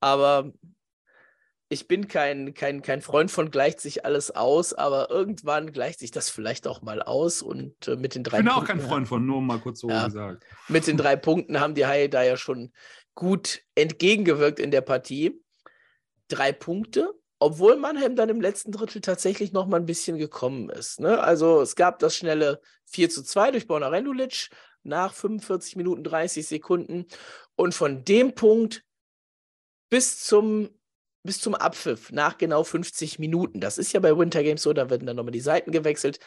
aber 0.00 0.52
ich 1.70 1.88
bin 1.88 2.08
kein, 2.08 2.52
kein, 2.52 2.82
kein 2.82 3.00
Freund 3.00 3.30
von 3.30 3.50
gleicht 3.50 3.80
sich 3.80 4.04
alles 4.04 4.30
aus, 4.30 4.74
aber 4.74 5.10
irgendwann 5.10 5.72
gleicht 5.72 5.98
sich 5.98 6.10
das 6.10 6.28
vielleicht 6.28 6.66
auch 6.66 6.82
mal 6.82 7.02
aus 7.02 7.40
und 7.40 7.88
äh, 7.88 7.96
mit 7.96 8.14
den 8.14 8.22
drei. 8.22 8.38
Ich 8.38 8.44
bin 8.44 8.52
Punkten, 8.52 8.62
auch 8.62 8.68
kein 8.68 8.80
Freund 8.80 9.08
von, 9.08 9.24
nur 9.24 9.40
mal 9.40 9.58
kurz 9.58 9.80
so 9.80 9.88
ja, 9.88 10.04
gesagt. 10.04 10.44
Mit 10.68 10.86
den 10.86 10.98
drei 10.98 11.16
Punkten 11.16 11.58
haben 11.60 11.74
die 11.74 11.86
Haie 11.86 12.10
da 12.10 12.22
ja 12.22 12.36
schon 12.36 12.70
gut 13.14 13.62
entgegengewirkt 13.74 14.58
in 14.58 14.70
der 14.70 14.80
Partie. 14.80 15.40
Drei 16.28 16.52
Punkte, 16.52 17.12
obwohl 17.38 17.76
Mannheim 17.76 18.16
dann 18.16 18.28
im 18.28 18.40
letzten 18.40 18.72
Drittel 18.72 19.00
tatsächlich 19.00 19.52
noch 19.52 19.66
mal 19.66 19.78
ein 19.78 19.86
bisschen 19.86 20.18
gekommen 20.18 20.70
ist. 20.70 21.00
Ne? 21.00 21.20
Also 21.20 21.60
es 21.60 21.76
gab 21.76 21.98
das 21.98 22.16
schnelle 22.16 22.60
4 22.86 23.10
zu 23.10 23.22
2 23.22 23.52
durch 23.52 23.66
Borna 23.66 23.88
Rendulic 23.88 24.48
nach 24.82 25.12
45 25.12 25.76
Minuten 25.76 26.04
30 26.04 26.46
Sekunden. 26.46 27.06
Und 27.56 27.74
von 27.74 28.04
dem 28.04 28.34
Punkt 28.34 28.84
bis 29.90 30.20
zum, 30.20 30.70
bis 31.22 31.40
zum 31.40 31.54
Abpfiff 31.54 32.10
nach 32.12 32.38
genau 32.38 32.64
50 32.64 33.18
Minuten, 33.18 33.60
das 33.60 33.78
ist 33.78 33.92
ja 33.92 34.00
bei 34.00 34.16
Winter 34.16 34.42
Games 34.42 34.62
so, 34.62 34.72
da 34.72 34.90
werden 34.90 35.06
dann 35.06 35.16
nochmal 35.16 35.32
die 35.32 35.40
Seiten 35.40 35.70
gewechselt, 35.70 36.18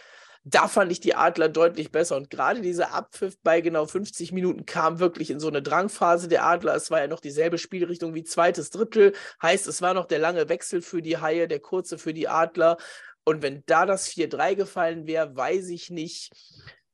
da 0.43 0.67
fand 0.67 0.91
ich 0.91 0.99
die 0.99 1.15
Adler 1.15 1.49
deutlich 1.49 1.91
besser. 1.91 2.15
Und 2.15 2.29
gerade 2.29 2.61
dieser 2.61 2.93
Abpfiff 2.93 3.37
bei 3.43 3.61
genau 3.61 3.85
50 3.85 4.31
Minuten 4.31 4.65
kam 4.65 4.99
wirklich 4.99 5.29
in 5.29 5.39
so 5.39 5.47
eine 5.47 5.61
Drangphase 5.61 6.27
der 6.27 6.45
Adler. 6.45 6.75
Es 6.75 6.91
war 6.91 6.99
ja 6.99 7.07
noch 7.07 7.19
dieselbe 7.19 7.57
Spielrichtung 7.57 8.13
wie 8.13 8.23
zweites 8.23 8.69
Drittel. 8.69 9.13
Heißt, 9.41 9.67
es 9.67 9.81
war 9.81 9.93
noch 9.93 10.05
der 10.05 10.19
lange 10.19 10.49
Wechsel 10.49 10.81
für 10.81 11.01
die 11.01 11.17
Haie, 11.17 11.47
der 11.47 11.59
kurze 11.59 11.97
für 11.97 12.13
die 12.13 12.27
Adler. 12.27 12.77
Und 13.25 13.41
wenn 13.41 13.63
da 13.65 13.85
das 13.85 14.09
4-3 14.09 14.55
gefallen 14.55 15.07
wäre, 15.07 15.35
weiß 15.35 15.69
ich 15.69 15.89
nicht, 15.89 16.31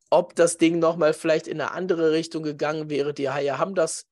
ob 0.09 0.35
das 0.35 0.57
Ding 0.57 0.79
nochmal 0.79 1.13
vielleicht 1.13 1.47
in 1.47 1.61
eine 1.61 1.71
andere 1.71 2.11
Richtung 2.11 2.43
gegangen 2.43 2.89
wäre. 2.89 3.13
Die 3.13 3.29
Haie 3.29 3.57
haben 3.57 3.75
das 3.75 4.05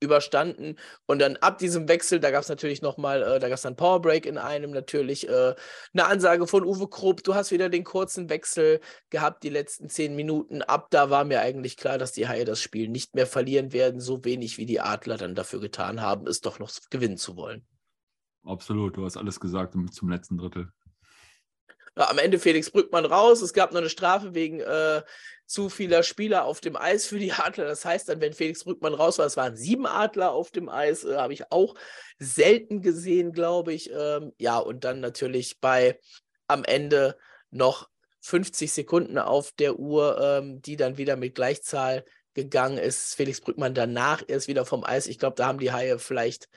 überstanden. 0.00 0.76
Und 1.06 1.20
dann 1.20 1.36
ab 1.36 1.58
diesem 1.58 1.88
Wechsel, 1.88 2.20
da 2.20 2.30
gab 2.30 2.42
es 2.42 2.48
natürlich 2.48 2.82
nochmal, 2.82 3.22
äh, 3.22 3.38
da 3.38 3.48
gab 3.48 3.56
es 3.56 3.62
dann 3.62 3.76
Powerbreak 3.76 4.26
in 4.26 4.38
einem, 4.38 4.70
natürlich 4.70 5.28
äh, 5.28 5.54
eine 5.92 6.06
Ansage 6.06 6.46
von 6.46 6.64
Uwe 6.64 6.88
Krupp, 6.88 7.22
du 7.22 7.34
hast 7.34 7.50
wieder 7.50 7.68
den 7.68 7.84
kurzen 7.84 8.28
Wechsel 8.28 8.80
gehabt, 9.10 9.42
die 9.42 9.50
letzten 9.50 9.88
zehn 9.88 10.14
Minuten. 10.14 10.62
Ab 10.62 10.88
da 10.90 11.10
war 11.10 11.24
mir 11.24 11.40
eigentlich 11.40 11.76
klar, 11.76 11.98
dass 11.98 12.12
die 12.12 12.28
Haie 12.28 12.44
das 12.44 12.60
Spiel 12.60 12.88
nicht 12.88 13.14
mehr 13.14 13.26
verlieren 13.26 13.72
werden, 13.72 14.00
so 14.00 14.24
wenig 14.24 14.58
wie 14.58 14.66
die 14.66 14.80
Adler 14.80 15.16
dann 15.16 15.34
dafür 15.34 15.60
getan 15.60 16.00
haben, 16.00 16.26
es 16.26 16.40
doch 16.40 16.58
noch 16.58 16.70
gewinnen 16.90 17.16
zu 17.16 17.36
wollen. 17.36 17.66
Absolut, 18.44 18.96
du 18.96 19.04
hast 19.04 19.16
alles 19.16 19.40
gesagt 19.40 19.74
zum 19.92 20.10
letzten 20.10 20.36
Drittel. 20.36 20.70
Am 21.96 22.18
Ende 22.18 22.38
Felix 22.38 22.70
Brückmann 22.70 23.04
raus. 23.04 23.40
Es 23.42 23.52
gab 23.52 23.72
noch 23.72 23.80
eine 23.80 23.88
Strafe 23.88 24.34
wegen 24.34 24.60
äh, 24.60 25.02
zu 25.46 25.68
vieler 25.68 26.02
Spieler 26.02 26.44
auf 26.44 26.60
dem 26.60 26.76
Eis 26.76 27.06
für 27.06 27.18
die 27.18 27.32
Adler. 27.32 27.66
Das 27.66 27.84
heißt 27.84 28.08
dann, 28.08 28.20
wenn 28.20 28.32
Felix 28.32 28.64
Brückmann 28.64 28.94
raus 28.94 29.18
war, 29.18 29.26
es 29.26 29.36
waren 29.36 29.56
sieben 29.56 29.86
Adler 29.86 30.32
auf 30.32 30.50
dem 30.50 30.68
Eis, 30.68 31.04
äh, 31.04 31.16
habe 31.16 31.32
ich 31.32 31.52
auch 31.52 31.74
selten 32.18 32.82
gesehen, 32.82 33.32
glaube 33.32 33.72
ich. 33.72 33.90
Ähm, 33.92 34.32
ja, 34.38 34.58
und 34.58 34.84
dann 34.84 35.00
natürlich 35.00 35.60
bei 35.60 35.98
am 36.48 36.64
Ende 36.64 37.16
noch 37.50 37.88
50 38.20 38.72
Sekunden 38.72 39.18
auf 39.18 39.52
der 39.52 39.78
Uhr, 39.78 40.18
ähm, 40.20 40.62
die 40.62 40.76
dann 40.76 40.96
wieder 40.96 41.16
mit 41.16 41.34
Gleichzahl 41.34 42.04
gegangen 42.32 42.78
ist. 42.78 43.14
Felix 43.14 43.40
Brückmann 43.40 43.74
danach 43.74 44.22
erst 44.26 44.48
wieder 44.48 44.64
vom 44.66 44.84
Eis. 44.84 45.06
Ich 45.06 45.18
glaube, 45.18 45.36
da 45.36 45.46
haben 45.46 45.58
die 45.58 45.72
Haie 45.72 45.98
vielleicht 45.98 46.48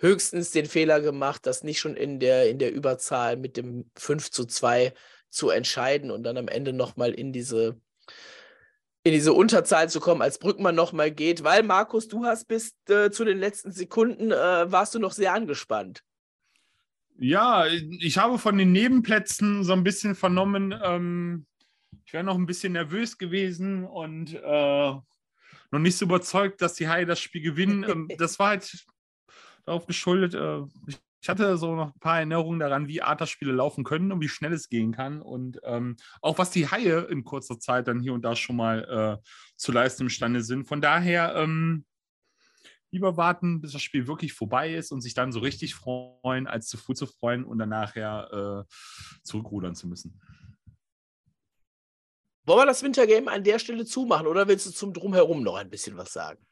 höchstens 0.00 0.50
den 0.50 0.66
Fehler 0.66 1.00
gemacht, 1.00 1.46
das 1.46 1.62
nicht 1.62 1.78
schon 1.78 1.96
in 1.96 2.20
der, 2.20 2.48
in 2.48 2.58
der 2.58 2.72
Überzahl 2.72 3.36
mit 3.36 3.56
dem 3.56 3.90
5 3.96 4.30
zu 4.30 4.46
2 4.46 4.92
zu 5.28 5.50
entscheiden 5.50 6.10
und 6.10 6.22
dann 6.24 6.36
am 6.36 6.48
Ende 6.48 6.72
nochmal 6.72 7.12
in 7.12 7.32
diese 7.32 7.80
in 9.02 9.12
diese 9.12 9.32
Unterzahl 9.32 9.88
zu 9.88 9.98
kommen, 9.98 10.20
als 10.20 10.38
Brückmann 10.38 10.74
nochmal 10.74 11.10
geht, 11.10 11.42
weil 11.42 11.62
Markus, 11.62 12.08
du 12.08 12.24
hast 12.24 12.46
bis 12.48 12.74
äh, 12.88 13.10
zu 13.10 13.24
den 13.24 13.38
letzten 13.38 13.72
Sekunden, 13.72 14.30
äh, 14.30 14.70
warst 14.70 14.94
du 14.94 14.98
noch 14.98 15.12
sehr 15.12 15.32
angespannt. 15.32 16.02
Ja, 17.16 17.66
ich 17.66 18.18
habe 18.18 18.38
von 18.38 18.58
den 18.58 18.72
Nebenplätzen 18.72 19.64
so 19.64 19.72
ein 19.72 19.84
bisschen 19.84 20.14
vernommen, 20.14 20.78
ähm, 20.82 21.46
ich 22.04 22.12
wäre 22.12 22.24
noch 22.24 22.36
ein 22.36 22.46
bisschen 22.46 22.72
nervös 22.72 23.18
gewesen 23.18 23.84
und 23.84 24.34
äh, 24.34 24.92
noch 25.70 25.78
nicht 25.78 25.96
so 25.96 26.04
überzeugt, 26.04 26.60
dass 26.60 26.74
die 26.74 26.88
Haie 26.88 27.06
das 27.06 27.20
Spiel 27.20 27.42
gewinnen. 27.42 27.84
ähm, 27.88 28.08
das 28.18 28.38
war 28.38 28.48
halt 28.48 28.84
darauf 29.70 29.86
geschuldet, 29.86 30.34
äh, 30.34 30.62
ich 31.22 31.28
hatte 31.28 31.58
so 31.58 31.74
noch 31.74 31.94
ein 31.94 32.00
paar 32.00 32.16
Erinnerungen 32.16 32.60
daran, 32.60 32.88
wie 32.88 33.02
Arta-Spiele 33.02 33.52
laufen 33.52 33.84
können 33.84 34.10
und 34.10 34.20
wie 34.20 34.28
schnell 34.28 34.52
es 34.52 34.70
gehen 34.70 34.92
kann. 34.92 35.20
Und 35.20 35.60
ähm, 35.64 35.96
auch 36.22 36.38
was 36.38 36.50
die 36.50 36.70
Haie 36.70 37.00
in 37.10 37.24
kurzer 37.24 37.58
Zeit 37.58 37.88
dann 37.88 38.00
hier 38.00 38.14
und 38.14 38.22
da 38.22 38.34
schon 38.34 38.56
mal 38.56 39.18
äh, 39.20 39.28
zu 39.56 39.70
leisten 39.70 40.04
imstande 40.04 40.42
sind. 40.42 40.64
Von 40.64 40.80
daher 40.80 41.34
ähm, 41.36 41.84
lieber 42.90 43.18
warten, 43.18 43.60
bis 43.60 43.72
das 43.72 43.82
Spiel 43.82 44.06
wirklich 44.06 44.32
vorbei 44.32 44.74
ist 44.74 44.92
und 44.92 45.02
sich 45.02 45.12
dann 45.12 45.30
so 45.30 45.40
richtig 45.40 45.74
freuen, 45.74 46.46
als 46.46 46.68
zu 46.68 46.78
früh 46.78 46.94
zu 46.94 47.06
freuen 47.06 47.44
und 47.44 47.58
dann 47.58 47.68
nachher 47.68 48.66
äh, 48.66 48.74
zurückrudern 49.22 49.74
zu 49.74 49.88
müssen. 49.88 50.18
Wollen 52.46 52.60
wir 52.60 52.66
das 52.66 52.82
Wintergame 52.82 53.30
an 53.30 53.44
der 53.44 53.58
Stelle 53.58 53.84
zumachen 53.84 54.26
oder 54.26 54.48
willst 54.48 54.66
du 54.66 54.70
zum 54.70 54.94
Drumherum 54.94 55.42
noch 55.42 55.56
ein 55.56 55.68
bisschen 55.68 55.98
was 55.98 56.14
sagen? 56.14 56.44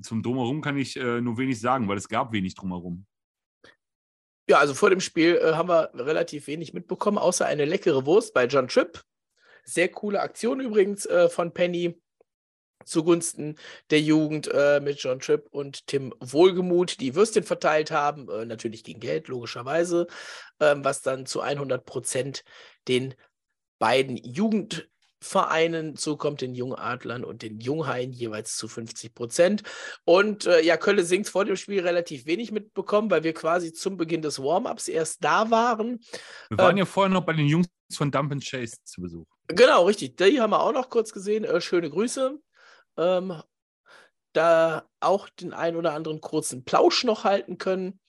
Zum 0.00 0.22
Drumherum 0.22 0.60
kann 0.60 0.76
ich 0.76 0.96
äh, 0.96 1.20
nur 1.20 1.38
wenig 1.38 1.60
sagen, 1.60 1.88
weil 1.88 1.98
es 1.98 2.08
gab 2.08 2.32
wenig 2.32 2.54
Drumherum. 2.54 3.06
Ja, 4.48 4.58
also 4.58 4.74
vor 4.74 4.90
dem 4.90 5.00
Spiel 5.00 5.36
äh, 5.36 5.52
haben 5.52 5.68
wir 5.68 5.90
relativ 5.94 6.46
wenig 6.46 6.74
mitbekommen, 6.74 7.18
außer 7.18 7.46
eine 7.46 7.64
leckere 7.64 8.06
Wurst 8.06 8.34
bei 8.34 8.46
John 8.46 8.68
Tripp. 8.68 9.02
Sehr 9.64 9.88
coole 9.88 10.20
Aktion 10.20 10.60
übrigens 10.60 11.06
äh, 11.06 11.28
von 11.28 11.52
Penny 11.54 12.00
zugunsten 12.84 13.56
der 13.90 14.00
Jugend 14.00 14.48
äh, 14.52 14.80
mit 14.80 14.98
John 14.98 15.20
Tripp 15.20 15.48
und 15.50 15.86
Tim 15.86 16.12
Wohlgemuth, 16.20 17.00
die 17.00 17.14
Würstchen 17.14 17.44
verteilt 17.44 17.90
haben, 17.90 18.28
äh, 18.28 18.44
natürlich 18.44 18.84
gegen 18.84 19.00
Geld, 19.00 19.28
logischerweise, 19.28 20.06
ähm, 20.60 20.84
was 20.84 21.02
dann 21.02 21.26
zu 21.26 21.40
100 21.40 21.84
Prozent 21.84 22.44
den 22.88 23.14
beiden 23.78 24.16
Jugend 24.16 24.88
Vereinen 25.22 25.96
zukommt, 25.96 26.40
den 26.40 26.54
Jungadlern 26.54 27.24
und 27.24 27.42
den 27.42 27.60
Junghaien 27.60 28.12
jeweils 28.12 28.56
zu 28.56 28.68
50 28.68 29.14
Prozent. 29.14 29.62
Und 30.04 30.46
äh, 30.46 30.60
ja, 30.62 30.76
Kölle 30.76 31.04
singt 31.04 31.28
vor 31.28 31.44
dem 31.44 31.56
Spiel 31.56 31.80
relativ 31.80 32.26
wenig 32.26 32.50
mitbekommen, 32.50 33.10
weil 33.10 33.22
wir 33.22 33.32
quasi 33.32 33.72
zum 33.72 33.96
Beginn 33.96 34.20
des 34.20 34.40
Warm-ups 34.40 34.88
erst 34.88 35.24
da 35.24 35.50
waren. 35.50 36.00
Wir 36.50 36.58
waren 36.58 36.72
ähm, 36.72 36.78
ja 36.78 36.84
vorher 36.84 37.12
noch 37.12 37.24
bei 37.24 37.32
den 37.32 37.46
Jungs 37.46 37.68
von 37.94 38.10
Dump 38.10 38.32
and 38.32 38.44
Chase 38.44 38.76
zu 38.84 39.00
Besuch. 39.00 39.26
Genau, 39.48 39.86
richtig. 39.86 40.16
Die 40.16 40.40
haben 40.40 40.50
wir 40.50 40.60
auch 40.60 40.72
noch 40.72 40.90
kurz 40.90 41.12
gesehen. 41.12 41.44
Äh, 41.44 41.60
schöne 41.60 41.88
Grüße. 41.88 42.38
Ähm, 42.96 43.42
da 44.32 44.88
auch 45.00 45.28
den 45.28 45.52
einen 45.52 45.76
oder 45.76 45.92
anderen 45.92 46.20
kurzen 46.20 46.64
Plausch 46.64 47.04
noch 47.04 47.24
halten 47.24 47.58
können. 47.58 48.00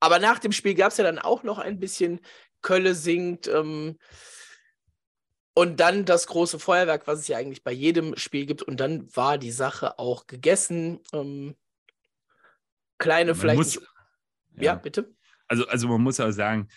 Aber 0.00 0.18
nach 0.18 0.38
dem 0.38 0.52
Spiel 0.52 0.74
gab 0.74 0.90
es 0.90 0.98
ja 0.98 1.04
dann 1.04 1.18
auch 1.18 1.42
noch 1.42 1.58
ein 1.58 1.78
bisschen 1.78 2.20
Kölle 2.62 2.94
singt. 2.94 3.48
Ähm, 3.48 3.98
und 5.60 5.78
dann 5.78 6.06
das 6.06 6.26
große 6.26 6.58
Feuerwerk, 6.58 7.06
was 7.06 7.18
es 7.18 7.28
ja 7.28 7.36
eigentlich 7.36 7.62
bei 7.62 7.70
jedem 7.70 8.16
Spiel 8.16 8.46
gibt. 8.46 8.62
Und 8.62 8.80
dann 8.80 9.14
war 9.14 9.36
die 9.36 9.50
Sache 9.50 9.98
auch 9.98 10.26
gegessen. 10.26 11.00
Ähm, 11.12 11.54
kleine, 12.96 13.32
man 13.32 13.40
vielleicht. 13.40 13.58
Muss, 13.58 13.74
ja. 14.54 14.62
ja. 14.62 14.74
bitte. 14.76 15.14
Also, 15.48 15.66
also 15.66 15.88
man 15.88 16.00
muss 16.00 16.16
ja 16.16 16.32
sagen, 16.32 16.68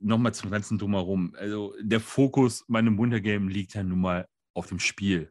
nochmal 0.00 0.34
zum 0.34 0.50
ganzen 0.50 0.76
Drumherum. 0.76 1.36
Also 1.38 1.72
der 1.80 2.00
Fokus 2.00 2.64
bei 2.66 2.80
einem 2.80 2.98
Wundergame 2.98 3.48
liegt 3.48 3.74
ja 3.74 3.84
nun 3.84 4.00
mal 4.00 4.26
auf 4.54 4.66
dem 4.66 4.80
Spiel. 4.80 5.30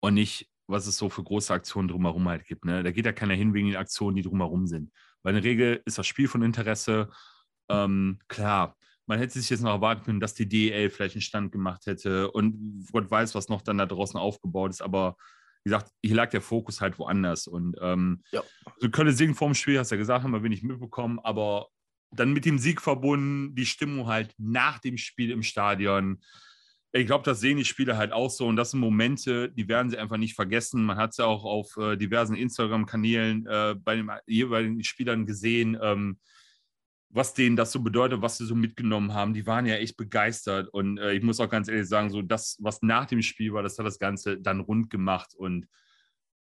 Und 0.00 0.14
nicht, 0.14 0.50
was 0.66 0.88
es 0.88 0.98
so 0.98 1.08
für 1.08 1.22
große 1.22 1.54
Aktionen 1.54 1.86
drumherum 1.86 2.28
halt 2.28 2.44
gibt. 2.44 2.64
Ne? 2.64 2.82
Da 2.82 2.90
geht 2.90 3.06
ja 3.06 3.12
keiner 3.12 3.34
hin 3.34 3.54
wegen 3.54 3.68
den 3.68 3.76
Aktionen, 3.76 4.16
die 4.16 4.22
drumherum 4.22 4.66
sind. 4.66 4.90
Weil 5.22 5.36
in 5.36 5.42
der 5.42 5.48
Regel 5.48 5.80
ist 5.84 5.96
das 5.96 6.08
Spiel 6.08 6.26
von 6.26 6.42
Interesse. 6.42 7.08
Ähm, 7.68 8.18
klar, 8.26 8.76
man 9.08 9.18
hätte 9.18 9.38
sich 9.38 9.48
jetzt 9.48 9.62
noch 9.62 9.70
erwarten 9.70 10.04
können, 10.04 10.20
dass 10.20 10.34
die 10.34 10.48
DEL 10.48 10.90
vielleicht 10.90 11.14
einen 11.14 11.22
Stand 11.22 11.50
gemacht 11.50 11.86
hätte 11.86 12.30
und 12.30 12.86
Gott 12.92 13.10
weiß, 13.10 13.34
was 13.34 13.48
noch 13.48 13.62
dann 13.62 13.78
da 13.78 13.86
draußen 13.86 14.20
aufgebaut 14.20 14.70
ist. 14.70 14.82
Aber 14.82 15.16
wie 15.64 15.70
gesagt, 15.70 15.90
hier 16.02 16.14
lag 16.14 16.30
der 16.30 16.42
Fokus 16.42 16.80
halt 16.80 16.98
woanders. 16.98 17.46
Und 17.46 17.76
ähm, 17.80 18.22
ja. 18.32 18.42
so 18.76 18.90
Köln 18.90 19.10
singen 19.16 19.34
vorm 19.34 19.54
Spiel, 19.54 19.78
hast 19.78 19.90
du 19.90 19.94
ja 19.94 19.98
gesagt, 19.98 20.22
haben 20.22 20.32
wir 20.32 20.42
wenig 20.42 20.62
mitbekommen, 20.62 21.18
aber 21.20 21.68
dann 22.10 22.32
mit 22.32 22.44
dem 22.44 22.58
Sieg 22.58 22.82
verbunden, 22.82 23.54
die 23.54 23.66
Stimmung 23.66 24.06
halt 24.06 24.34
nach 24.36 24.78
dem 24.78 24.98
Spiel 24.98 25.30
im 25.30 25.42
Stadion. 25.42 26.20
Ich 26.92 27.06
glaube, 27.06 27.24
das 27.24 27.40
sehen 27.40 27.56
die 27.56 27.64
Spieler 27.64 27.96
halt 27.96 28.12
auch 28.12 28.30
so. 28.30 28.46
Und 28.46 28.56
das 28.56 28.72
sind 28.72 28.80
Momente, 28.80 29.50
die 29.50 29.68
werden 29.68 29.90
sie 29.90 29.98
einfach 29.98 30.16
nicht 30.18 30.34
vergessen. 30.34 30.84
Man 30.84 30.98
hat 30.98 31.10
es 31.10 31.16
ja 31.16 31.24
auch 31.24 31.44
auf 31.44 31.76
äh, 31.78 31.96
diversen 31.96 32.36
Instagram-Kanälen 32.36 33.46
äh, 33.46 33.74
bei 33.74 33.96
den 33.96 34.10
jeweiligen 34.26 34.84
Spielern 34.84 35.24
gesehen. 35.24 35.78
Ähm, 35.80 36.18
was 37.10 37.34
denen 37.34 37.56
das 37.56 37.72
so 37.72 37.80
bedeutet, 37.80 38.20
was 38.20 38.38
sie 38.38 38.46
so 38.46 38.54
mitgenommen 38.54 39.14
haben. 39.14 39.34
Die 39.34 39.46
waren 39.46 39.66
ja 39.66 39.76
echt 39.76 39.96
begeistert. 39.96 40.68
Und 40.68 40.98
äh, 40.98 41.12
ich 41.12 41.22
muss 41.22 41.40
auch 41.40 41.48
ganz 41.48 41.68
ehrlich 41.68 41.88
sagen, 41.88 42.10
so 42.10 42.22
das, 42.22 42.56
was 42.60 42.82
nach 42.82 43.06
dem 43.06 43.22
Spiel 43.22 43.52
war, 43.52 43.62
das 43.62 43.78
hat 43.78 43.86
das 43.86 43.98
Ganze 43.98 44.38
dann 44.38 44.60
rund 44.60 44.90
gemacht 44.90 45.34
und 45.34 45.66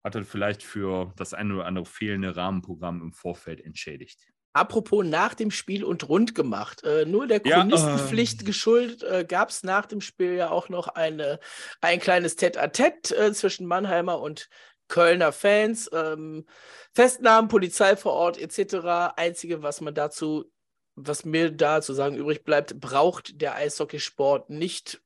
hat 0.04 0.16
dann 0.16 0.26
vielleicht 0.26 0.64
für 0.64 1.14
das 1.16 1.34
eine 1.34 1.56
oder 1.56 1.66
andere 1.66 1.86
fehlende 1.86 2.36
Rahmenprogramm 2.36 3.02
im 3.02 3.14
Vorfeld 3.14 3.62
entschädigt. 3.62 4.20
Apropos 4.54 5.04
nach 5.04 5.34
dem 5.34 5.50
Spiel 5.50 5.84
und 5.84 6.08
rund 6.08 6.36
gemacht. 6.36 6.84
Äh, 6.84 7.06
nur 7.06 7.26
der 7.26 7.40
Chronistenpflicht 7.40 8.42
ja, 8.42 8.44
äh. 8.44 8.46
geschuldet 8.46 9.04
äh, 9.04 9.26
gab 9.28 9.50
es 9.50 9.64
nach 9.64 9.88
dem 9.88 10.00
Spiel 10.00 10.34
ja 10.34 10.52
auch 10.52 10.70
noch 10.70 10.90
eine, 10.90 11.40
ein 11.82 12.00
kleines 12.00 12.38
Tête-à-Tête 12.38 13.16
äh, 13.16 13.34
zwischen 13.34 13.66
Mannheimer 13.66 14.22
und 14.22 14.50
Kölner 14.90 15.32
Fans. 15.32 15.90
Ähm, 15.92 16.46
Festnahmen, 16.92 17.48
Polizei 17.50 17.96
vor 17.96 18.14
Ort 18.14 18.38
etc. 18.38 19.16
Einzige, 19.16 19.64
was 19.64 19.82
man 19.82 19.96
dazu 19.96 20.53
was 20.96 21.26
mir 21.26 21.52
da 21.52 21.82
zu 21.82 21.94
sagen 21.94 22.16
übrig 22.16 22.44
bleibt, 22.44 22.80
braucht 22.80 23.42
der 23.42 23.56
Eishockeysport 23.56 24.50
nicht, 24.50 25.02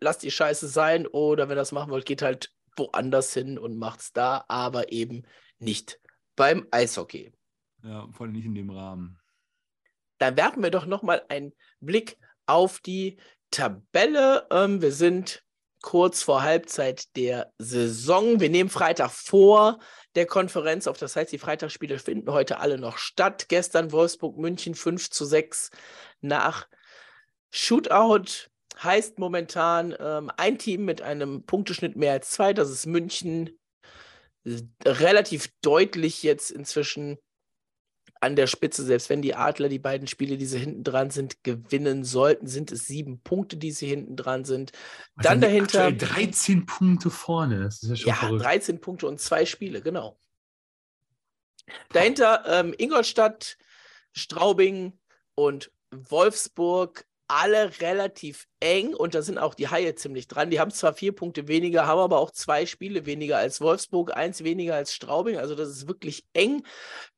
lasst 0.00 0.22
die 0.22 0.30
Scheiße 0.30 0.68
sein 0.68 1.06
oder 1.06 1.48
wenn 1.48 1.56
ihr 1.56 1.60
das 1.60 1.72
machen 1.72 1.90
wollt, 1.90 2.06
geht 2.06 2.22
halt 2.22 2.52
woanders 2.76 3.32
hin 3.34 3.58
und 3.58 3.76
macht's 3.76 4.12
da, 4.12 4.44
aber 4.48 4.92
eben 4.92 5.24
nicht 5.58 6.00
beim 6.36 6.66
Eishockey. 6.70 7.32
Ja, 7.82 8.08
vor 8.12 8.26
allem 8.26 8.32
nicht 8.32 8.46
in 8.46 8.54
dem 8.54 8.70
Rahmen. 8.70 9.18
Dann 10.18 10.36
werfen 10.36 10.62
wir 10.62 10.70
doch 10.70 10.86
nochmal 10.86 11.22
einen 11.28 11.52
Blick 11.80 12.18
auf 12.46 12.80
die 12.80 13.18
Tabelle. 13.50 14.46
Ähm, 14.50 14.82
wir 14.82 14.92
sind 14.92 15.42
kurz 15.82 16.22
vor 16.22 16.42
Halbzeit 16.42 17.16
der 17.16 17.52
Saison. 17.58 18.40
Wir 18.40 18.50
nehmen 18.50 18.70
Freitag 18.70 19.10
vor 19.10 19.78
der 20.14 20.26
Konferenz 20.26 20.86
auf. 20.86 20.98
Das 20.98 21.16
heißt, 21.16 21.32
die 21.32 21.38
Freitagsspiele 21.38 21.98
finden 21.98 22.30
heute 22.30 22.58
alle 22.58 22.78
noch 22.78 22.98
statt. 22.98 23.46
Gestern 23.48 23.92
Wolfsburg 23.92 24.36
München 24.36 24.74
5 24.74 25.10
zu 25.10 25.24
6 25.24 25.70
nach 26.20 26.68
Shootout 27.50 28.48
heißt 28.82 29.18
momentan 29.18 29.94
ähm, 29.98 30.30
ein 30.36 30.58
Team 30.58 30.84
mit 30.84 31.02
einem 31.02 31.44
Punkteschnitt 31.44 31.96
mehr 31.96 32.12
als 32.12 32.30
zwei, 32.30 32.52
das 32.52 32.70
ist 32.70 32.86
München. 32.86 33.58
Relativ 34.84 35.50
deutlich 35.60 36.22
jetzt 36.22 36.50
inzwischen 36.50 37.18
an 38.20 38.36
der 38.36 38.46
Spitze, 38.46 38.84
selbst 38.84 39.08
wenn 39.08 39.22
die 39.22 39.34
Adler 39.34 39.68
die 39.68 39.78
beiden 39.78 40.06
Spiele, 40.06 40.36
die 40.36 40.46
sie 40.46 40.58
hinten 40.58 40.84
dran 40.84 41.10
sind, 41.10 41.42
gewinnen 41.42 42.04
sollten, 42.04 42.46
sind 42.46 42.70
es 42.70 42.86
sieben 42.86 43.20
Punkte, 43.22 43.56
die 43.56 43.70
sie 43.72 43.86
hinten 43.86 44.14
dran 44.14 44.44
sind. 44.44 44.72
Also 45.16 45.30
Dann 45.30 45.40
dahinter. 45.40 45.90
13 45.90 46.66
Punkte 46.66 47.10
vorne. 47.10 47.62
Das 47.62 47.82
ist 47.82 47.88
ja 47.88 47.96
schon 47.96 48.08
Ja, 48.08 48.14
verrückt. 48.14 48.44
13 48.44 48.80
Punkte 48.80 49.06
und 49.06 49.20
zwei 49.20 49.46
Spiele, 49.46 49.80
genau. 49.80 50.18
Dahinter 51.92 52.44
ähm, 52.46 52.74
Ingolstadt, 52.76 53.56
Straubing 54.12 54.98
und 55.34 55.72
Wolfsburg, 55.90 57.06
alle 57.30 57.70
relativ 57.80 58.48
eng 58.58 58.92
und 58.92 59.14
da 59.14 59.22
sind 59.22 59.38
auch 59.38 59.54
die 59.54 59.68
Haie 59.68 59.94
ziemlich 59.94 60.26
dran. 60.26 60.50
Die 60.50 60.58
haben 60.58 60.72
zwar 60.72 60.94
vier 60.94 61.12
Punkte 61.12 61.46
weniger, 61.46 61.86
haben 61.86 62.00
aber 62.00 62.18
auch 62.18 62.32
zwei 62.32 62.66
Spiele 62.66 63.06
weniger 63.06 63.38
als 63.38 63.60
Wolfsburg, 63.60 64.16
eins 64.16 64.42
weniger 64.42 64.74
als 64.74 64.92
Straubing. 64.92 65.38
Also 65.38 65.54
das 65.54 65.68
ist 65.68 65.86
wirklich 65.86 66.26
eng. 66.32 66.64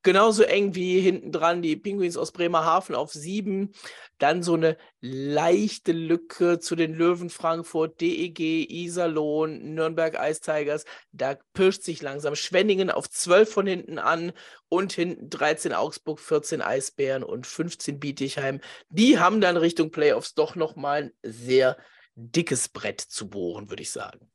Genauso 0.03 0.43
eng 0.43 0.75
wie 0.75 1.01
hinten 1.01 1.33
dran 1.33 1.63
die 1.63 1.77
Pinguins 1.77 2.19
aus 2.19 2.31
Bremerhaven 2.31 2.95
auf 2.95 3.13
sieben. 3.13 3.73
Dann 4.19 4.43
so 4.43 4.53
eine 4.53 4.77
leichte 5.05 5.91
Lücke 5.91 6.61
zu 6.61 6.77
den 6.77 6.95
Löwen 6.95 7.29
Frankfurt, 7.29 8.01
DEG, 8.01 8.39
Iserlohn, 8.71 9.75
Nürnberg 9.75 10.17
Ice 10.17 10.41
Tigers. 10.41 10.85
Da 11.11 11.37
pirscht 11.55 11.83
sich 11.83 12.01
langsam 12.03 12.37
Schwenningen 12.37 12.89
auf 12.89 13.11
12 13.11 13.53
von 13.53 13.67
hinten 13.67 13.99
an 13.99 14.33
und 14.69 14.93
hinten 14.93 15.29
13 15.29 15.73
Augsburg, 15.73 16.21
14 16.21 16.63
Eisbären 16.63 17.25
und 17.25 17.49
15 17.49 17.99
Bietigheim. 17.99 18.61
Die 18.91 19.19
haben 19.19 19.41
dann 19.41 19.57
Richtung 19.57 19.91
Playoffs 19.91 20.35
doch 20.35 20.55
nochmal 20.55 21.03
ein 21.03 21.13
sehr 21.23 21.77
dickes 22.15 22.69
Brett 22.69 23.01
zu 23.01 23.29
bohren, 23.29 23.71
würde 23.71 23.83
ich 23.83 23.91
sagen. 23.91 24.31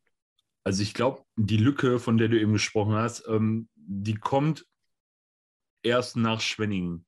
Also 0.66 0.84
ich 0.84 0.94
glaube, 0.94 1.24
die 1.38 1.56
Lücke, 1.56 1.98
von 1.98 2.18
der 2.18 2.28
du 2.28 2.38
eben 2.38 2.52
gesprochen 2.52 2.96
hast, 2.96 3.26
ähm, 3.30 3.70
die 3.76 4.16
kommt 4.16 4.66
erst 5.82 6.18
nach 6.18 6.42
Schwenningen. 6.42 7.07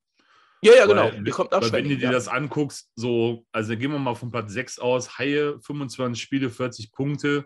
Ja, 0.62 0.76
ja, 0.76 0.86
genau. 0.86 1.12
Weil, 1.12 1.24
Die 1.24 1.32
kommt 1.32 1.52
weil 1.52 1.72
wenn 1.72 1.90
du 1.90 1.96
dir 1.98 2.06
Ja. 2.06 2.12
das 2.12 2.28
anguckst, 2.28 2.92
so, 2.96 3.46
also 3.52 3.78
gehen 3.78 3.92
wir 3.92 4.00
mal 4.00 4.16
von 4.16 4.32
Platz 4.32 4.52
6 4.52 4.80
aus, 4.80 5.18
Haie, 5.18 5.60
25 5.62 6.22
Spiele, 6.22 6.50
40 6.50 6.92
Punkte. 6.92 7.46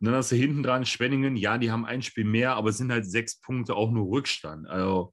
Und 0.00 0.06
dann 0.06 0.14
hast 0.14 0.32
du 0.32 0.36
hinten 0.36 0.62
dran 0.62 0.86
Schwenningen, 0.86 1.36
ja, 1.36 1.58
die 1.58 1.70
haben 1.70 1.84
ein 1.84 2.02
Spiel 2.02 2.24
mehr, 2.24 2.54
aber 2.54 2.70
es 2.70 2.78
sind 2.78 2.90
halt 2.90 3.04
sechs 3.06 3.38
Punkte 3.40 3.74
auch 3.74 3.90
nur 3.90 4.10
Rückstand. 4.10 4.66
Also 4.66 5.12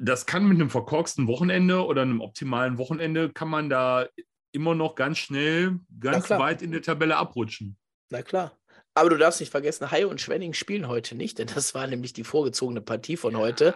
das 0.00 0.26
kann 0.26 0.46
mit 0.46 0.56
einem 0.60 0.70
verkorksten 0.70 1.28
Wochenende 1.28 1.86
oder 1.86 2.02
einem 2.02 2.20
optimalen 2.20 2.78
Wochenende, 2.78 3.30
kann 3.32 3.48
man 3.48 3.70
da 3.70 4.06
immer 4.50 4.74
noch 4.74 4.96
ganz 4.96 5.18
schnell, 5.18 5.78
ganz 6.00 6.28
weit 6.28 6.60
in 6.62 6.72
der 6.72 6.82
Tabelle 6.82 7.16
abrutschen. 7.16 7.76
Na 8.10 8.22
klar. 8.22 8.52
Aber 8.94 9.10
du 9.10 9.16
darfst 9.16 9.40
nicht 9.40 9.50
vergessen, 9.50 9.90
Haie 9.90 10.06
und 10.06 10.20
Schwenning 10.20 10.52
spielen 10.52 10.88
heute 10.88 11.14
nicht, 11.14 11.38
denn 11.38 11.48
das 11.54 11.74
war 11.74 11.86
nämlich 11.86 12.12
die 12.12 12.24
vorgezogene 12.24 12.80
Partie 12.80 13.16
von 13.16 13.36
heute. 13.36 13.74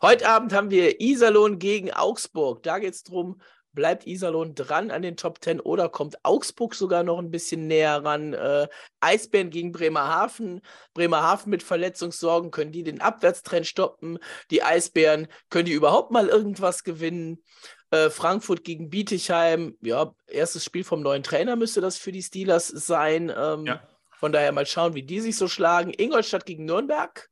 Heute 0.00 0.28
Abend 0.28 0.52
haben 0.52 0.70
wir 0.70 1.00
Iserlohn 1.00 1.58
gegen 1.58 1.92
Augsburg. 1.92 2.62
Da 2.62 2.78
geht 2.78 2.94
es 2.94 3.04
darum, 3.04 3.40
bleibt 3.72 4.06
Iserlohn 4.06 4.54
dran 4.54 4.90
an 4.90 5.02
den 5.02 5.16
Top 5.16 5.42
10 5.42 5.60
oder 5.60 5.88
kommt 5.88 6.16
Augsburg 6.24 6.74
sogar 6.74 7.04
noch 7.04 7.18
ein 7.18 7.30
bisschen 7.30 7.66
näher 7.68 8.04
ran? 8.04 8.34
Äh, 8.34 8.68
Eisbären 9.00 9.50
gegen 9.50 9.72
Bremerhaven. 9.72 10.60
Bremerhaven 10.92 11.50
mit 11.50 11.62
Verletzungssorgen, 11.62 12.50
können 12.50 12.72
die 12.72 12.82
den 12.82 13.00
Abwärtstrend 13.00 13.66
stoppen? 13.66 14.18
Die 14.50 14.62
Eisbären, 14.62 15.28
können 15.50 15.66
die 15.66 15.72
überhaupt 15.72 16.10
mal 16.10 16.28
irgendwas 16.28 16.84
gewinnen? 16.84 17.42
Äh, 17.90 18.10
Frankfurt 18.10 18.64
gegen 18.64 18.90
Bietigheim, 18.90 19.76
ja, 19.82 20.14
erstes 20.26 20.64
Spiel 20.64 20.84
vom 20.84 21.00
neuen 21.00 21.22
Trainer 21.22 21.56
müsste 21.56 21.80
das 21.80 21.96
für 21.98 22.12
die 22.12 22.22
Steelers 22.22 22.68
sein. 22.68 23.32
Ähm, 23.34 23.66
Ja. 23.66 23.82
Von 24.22 24.30
daher 24.30 24.52
mal 24.52 24.66
schauen, 24.66 24.94
wie 24.94 25.02
die 25.02 25.18
sich 25.18 25.36
so 25.36 25.48
schlagen. 25.48 25.92
Ingolstadt 25.92 26.46
gegen 26.46 26.64
Nürnberg. 26.64 27.28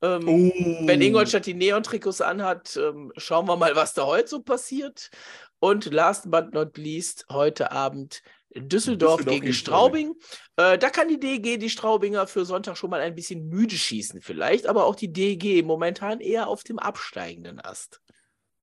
Ähm, 0.00 0.28
Oh. 0.28 0.86
Wenn 0.86 1.02
Ingolstadt 1.02 1.46
die 1.46 1.54
Neon-Trikots 1.54 2.20
anhat, 2.20 2.76
ähm, 2.76 3.12
schauen 3.16 3.48
wir 3.48 3.56
mal, 3.56 3.74
was 3.74 3.92
da 3.92 4.06
heute 4.06 4.28
so 4.28 4.40
passiert. 4.40 5.10
Und 5.58 5.86
last 5.86 6.30
but 6.30 6.54
not 6.54 6.78
least, 6.78 7.26
heute 7.28 7.72
Abend 7.72 8.22
Düsseldorf, 8.54 8.68
Düsseldorf 8.68 9.24
gegen 9.24 9.40
gegen 9.40 9.52
Straubing. 9.52 10.14
Äh, 10.54 10.78
da 10.78 10.90
kann 10.90 11.08
die 11.08 11.18
DEG, 11.18 11.58
die 11.58 11.70
Straubinger, 11.70 12.28
für 12.28 12.44
Sonntag 12.44 12.76
schon 12.76 12.90
mal 12.90 13.00
ein 13.00 13.16
bisschen 13.16 13.48
müde 13.48 13.74
schießen, 13.74 14.20
vielleicht, 14.20 14.68
aber 14.68 14.84
auch 14.84 14.94
die 14.94 15.12
DEG 15.12 15.64
momentan 15.64 16.20
eher 16.20 16.46
auf 16.46 16.62
dem 16.62 16.78
absteigenden 16.78 17.58
Ast. 17.60 18.00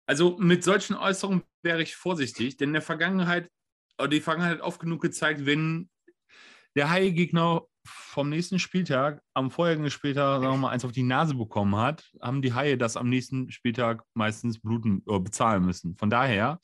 Also 0.05 0.37
mit 0.39 0.63
solchen 0.63 0.95
Äußerungen 0.95 1.43
wäre 1.61 1.81
ich 1.81 1.97
vorsichtig, 1.97 2.55
denn 2.55 2.69
in 2.69 2.73
der 2.73 2.81
Vergangenheit, 2.81 3.49
oder 3.97 4.07
die 4.07 4.21
Vergangenheit 4.21 4.59
hat 4.59 4.65
oft 4.65 4.79
genug 4.79 5.01
gezeigt, 5.01 5.45
wenn 5.45 5.89
der 6.75 6.89
Haie-Gegner 6.89 7.61
vom 7.87 8.29
nächsten 8.29 8.57
Spieltag, 8.59 9.21
am 9.35 9.51
vorherigen 9.51 9.89
Spieltag, 9.91 10.41
sagen 10.41 10.53
wir 10.53 10.57
mal, 10.57 10.69
eins 10.69 10.85
auf 10.85 10.91
die 10.91 11.03
Nase 11.03 11.35
bekommen 11.35 11.75
hat, 11.75 12.03
haben 12.21 12.41
die 12.41 12.53
Haie 12.53 12.77
das 12.77 12.97
am 12.97 13.09
nächsten 13.09 13.51
Spieltag 13.51 14.03
meistens 14.15 14.59
bluten, 14.59 15.03
äh, 15.07 15.19
bezahlen 15.19 15.63
müssen. 15.65 15.95
Von 15.97 16.09
daher, 16.09 16.59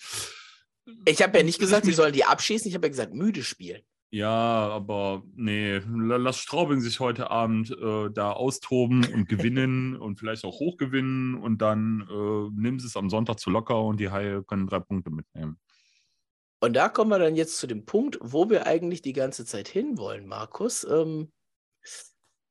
Ich 1.06 1.22
habe 1.22 1.38
ja 1.38 1.44
nicht 1.44 1.60
gesagt, 1.60 1.86
sie 1.86 1.94
sollen 1.94 2.14
die 2.14 2.26
abschießen, 2.26 2.68
ich 2.68 2.74
habe 2.76 2.88
ja 2.88 2.90
gesagt, 2.92 3.14
müde 3.14 3.44
spielen. 3.44 3.82
ja, 4.14 4.28
aber 4.30 5.24
nee, 5.36 5.78
la- 5.78 6.18
lass 6.18 6.38
Straubing 6.40 6.82
sich 6.82 7.00
heute 7.00 7.30
Abend 7.30 7.70
äh, 7.72 8.10
da 8.12 8.32
austoben 8.32 9.06
und 9.14 9.30
gewinnen 9.30 9.96
und 10.02 10.18
vielleicht 10.20 10.44
auch 10.44 10.60
hochgewinnen 10.60 11.36
und 11.36 11.62
dann 11.62 12.02
äh, 12.10 12.80
sie 12.80 12.88
es 12.88 12.98
am 12.98 13.10
Sonntag 13.12 13.40
zu 13.40 13.52
locker 13.52 13.80
und 13.84 14.00
die 14.00 14.10
Haie 14.10 14.44
können 14.44 14.68
drei 14.68 14.80
Punkte 14.80 15.12
mitnehmen. 15.12 15.58
Und 16.62 16.74
da 16.74 16.90
kommen 16.90 17.10
wir 17.10 17.18
dann 17.18 17.36
jetzt 17.36 17.58
zu 17.58 17.66
dem 17.66 17.86
Punkt, 17.86 18.20
wo 18.22 18.50
wir 18.50 18.68
eigentlich 18.68 19.02
die 19.02 19.14
ganze 19.14 19.46
Zeit 19.46 19.68
hinwollen, 19.68 20.28
Markus. 20.28 20.84
Ähm, 20.84 21.32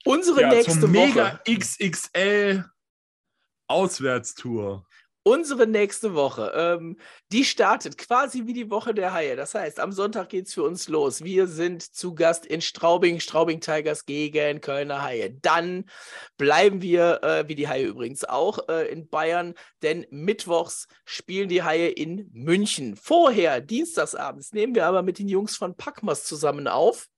unsere 0.05 0.49
nächste 0.49 0.81
zum 0.81 0.95
Woche. 0.95 1.07
Mega 1.07 1.41
XXL 1.49 2.65
Auswärtstour. 3.69 4.85
Unsere 5.23 5.66
nächste 5.66 6.14
Woche, 6.14 6.51
ähm, 6.55 6.97
die 7.31 7.45
startet 7.45 7.99
quasi 7.99 8.47
wie 8.47 8.55
die 8.55 8.71
Woche 8.71 8.95
der 8.95 9.12
Haie. 9.12 9.37
Das 9.37 9.55
heißt, 9.55 9.79
am 9.79 9.93
Sonntag 9.93 10.31
geht 10.31 10.47
es 10.47 10.55
für 10.55 10.62
uns 10.62 10.89
los. 10.89 11.23
Wir 11.23 11.47
sind 11.47 11.83
zu 11.83 12.14
Gast 12.14 12.47
in 12.47 12.62
Straubing, 12.62 13.21
Straubing 13.21 13.61
Tigers 13.61 14.07
gegen 14.07 14.62
Kölner 14.62 15.03
Haie. 15.03 15.31
Dann 15.31 15.85
bleiben 16.39 16.81
wir, 16.81 17.23
äh, 17.23 17.49
wie 17.49 17.55
die 17.55 17.68
Haie 17.68 17.85
übrigens 17.85 18.25
auch, 18.25 18.66
äh, 18.71 18.89
in 18.91 19.11
Bayern, 19.11 19.53
denn 19.83 20.07
mittwochs 20.09 20.89
spielen 21.05 21.51
die 21.51 21.62
Haie 21.62 21.89
in 21.91 22.31
München. 22.33 22.97
Vorher, 22.97 23.61
dienstagsabends, 23.61 24.55
nehmen 24.55 24.75
wir 24.75 24.87
aber 24.87 25.03
mit 25.03 25.18
den 25.18 25.29
Jungs 25.29 25.55
von 25.55 25.77
Packmas 25.77 26.25
zusammen 26.25 26.66
auf. 26.66 27.09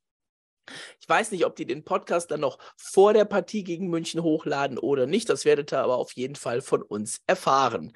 Ich 1.00 1.08
weiß 1.08 1.30
nicht, 1.30 1.44
ob 1.46 1.56
die 1.56 1.66
den 1.66 1.84
Podcast 1.84 2.30
dann 2.30 2.40
noch 2.40 2.58
vor 2.76 3.12
der 3.12 3.24
Partie 3.24 3.64
gegen 3.64 3.88
München 3.88 4.22
hochladen 4.22 4.78
oder 4.78 5.06
nicht. 5.06 5.28
Das 5.28 5.44
werdet 5.44 5.72
ihr 5.72 5.80
aber 5.80 5.96
auf 5.96 6.12
jeden 6.12 6.36
Fall 6.36 6.60
von 6.60 6.82
uns 6.82 7.20
erfahren. 7.26 7.92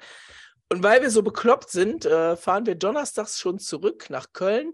Und 0.69 0.83
weil 0.83 1.01
wir 1.01 1.11
so 1.11 1.23
bekloppt 1.23 1.69
sind, 1.69 2.05
äh, 2.05 2.35
fahren 2.35 2.65
wir 2.65 2.75
donnerstags 2.75 3.39
schon 3.39 3.59
zurück 3.59 4.09
nach 4.09 4.33
Köln 4.33 4.73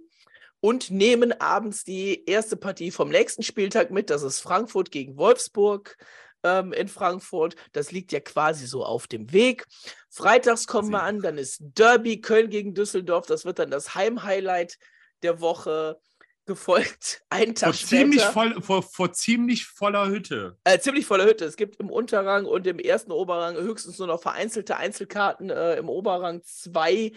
und 0.60 0.90
nehmen 0.90 1.34
abends 1.40 1.84
die 1.84 2.26
erste 2.26 2.56
Partie 2.56 2.90
vom 2.90 3.10
nächsten 3.10 3.44
Spieltag 3.44 3.92
mit. 3.92 4.10
Das 4.10 4.24
ist 4.24 4.40
Frankfurt 4.40 4.92
gegen 4.92 5.18
Wolfsburg 5.18 5.98
ähm, 6.44 6.74
in 6.74 6.88
Frankfurt. 6.88 7.56
Das 7.74 7.92
liegt 7.92 8.12
ja 8.12 8.20
quasi 8.20 8.66
so 8.66 8.86
auf 8.86 9.08
dem 9.08 9.32
Weg. 9.34 9.66
Freitags 10.10 10.66
kommen 10.66 10.90
wir 10.90 11.04
an, 11.04 11.22
dann 11.22 11.38
ist 11.38 11.60
Derby 11.60 12.22
Köln 12.22 12.50
gegen 12.50 12.74
Düsseldorf. 12.74 13.26
Das 13.26 13.46
wird 13.46 13.60
dann 13.60 13.72
das 13.72 13.94
Heimhighlight 13.94 14.78
der 15.22 15.42
Woche 15.42 16.00
gefolgt. 16.46 17.24
Einen 17.30 17.56
Tag 17.56 17.76
Vor 17.76 17.88
ziemlich, 17.88 18.22
später. 18.22 18.34
voll, 18.34 18.62
vor, 18.62 18.84
vor 18.84 19.14
ziemlich 19.14 19.66
voller 19.66 20.08
Hütte. 20.08 20.58
Äh, 20.64 20.80
ziemlich 20.80 21.06
voller 21.06 21.26
Hütte. 21.26 21.46
Es 21.46 21.56
gibt 21.56 21.80
im 21.80 21.90
Unterrang 21.90 22.46
und 22.46 22.68
im 22.68 22.80
ersten 22.80 23.12
Oberrang 23.12 23.56
höchstens 23.56 23.98
nur 24.00 24.08
noch 24.08 24.22
vereinzelte 24.22 24.78
Einzelkarten. 24.78 25.50
Äh, 25.50 25.76
Im 25.76 25.90
Oberrang 25.90 26.42
2 26.44 27.14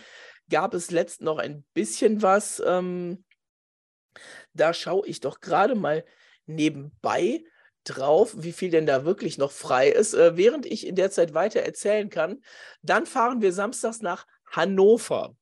gab 0.50 0.74
es 0.74 0.90
letzt 0.90 1.22
noch 1.22 1.38
ein 1.38 1.64
bisschen 1.74 2.22
was. 2.22 2.62
Ähm, 2.64 3.24
da 4.54 4.72
schaue 4.72 5.06
ich 5.06 5.20
doch 5.20 5.40
gerade 5.40 5.74
mal 5.74 6.04
nebenbei 6.46 7.44
drauf, 7.84 8.34
wie 8.36 8.52
viel 8.52 8.70
denn 8.70 8.86
da 8.86 9.04
wirklich 9.04 9.38
noch 9.38 9.52
frei 9.52 9.88
ist, 9.88 10.14
äh, 10.14 10.36
während 10.36 10.66
ich 10.66 10.86
in 10.86 10.96
der 10.96 11.10
Zeit 11.10 11.34
weiter 11.34 11.60
erzählen 11.60 12.08
kann. 12.10 12.42
Dann 12.82 13.06
fahren 13.06 13.42
wir 13.42 13.52
samstags 13.52 14.00
nach 14.00 14.26
Hannover. 14.50 15.36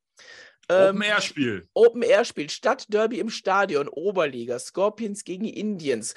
Ähm, 0.69 0.97
Open-Air-Spiel. 0.97 1.69
Open-Air-Spiel, 1.75 2.51
Stadtderby 2.51 3.19
im 3.19 3.31
Stadion, 3.31 3.89
Oberliga, 3.89 4.59
Scorpions 4.59 5.25
gegen 5.25 5.45
Indians. 5.45 6.15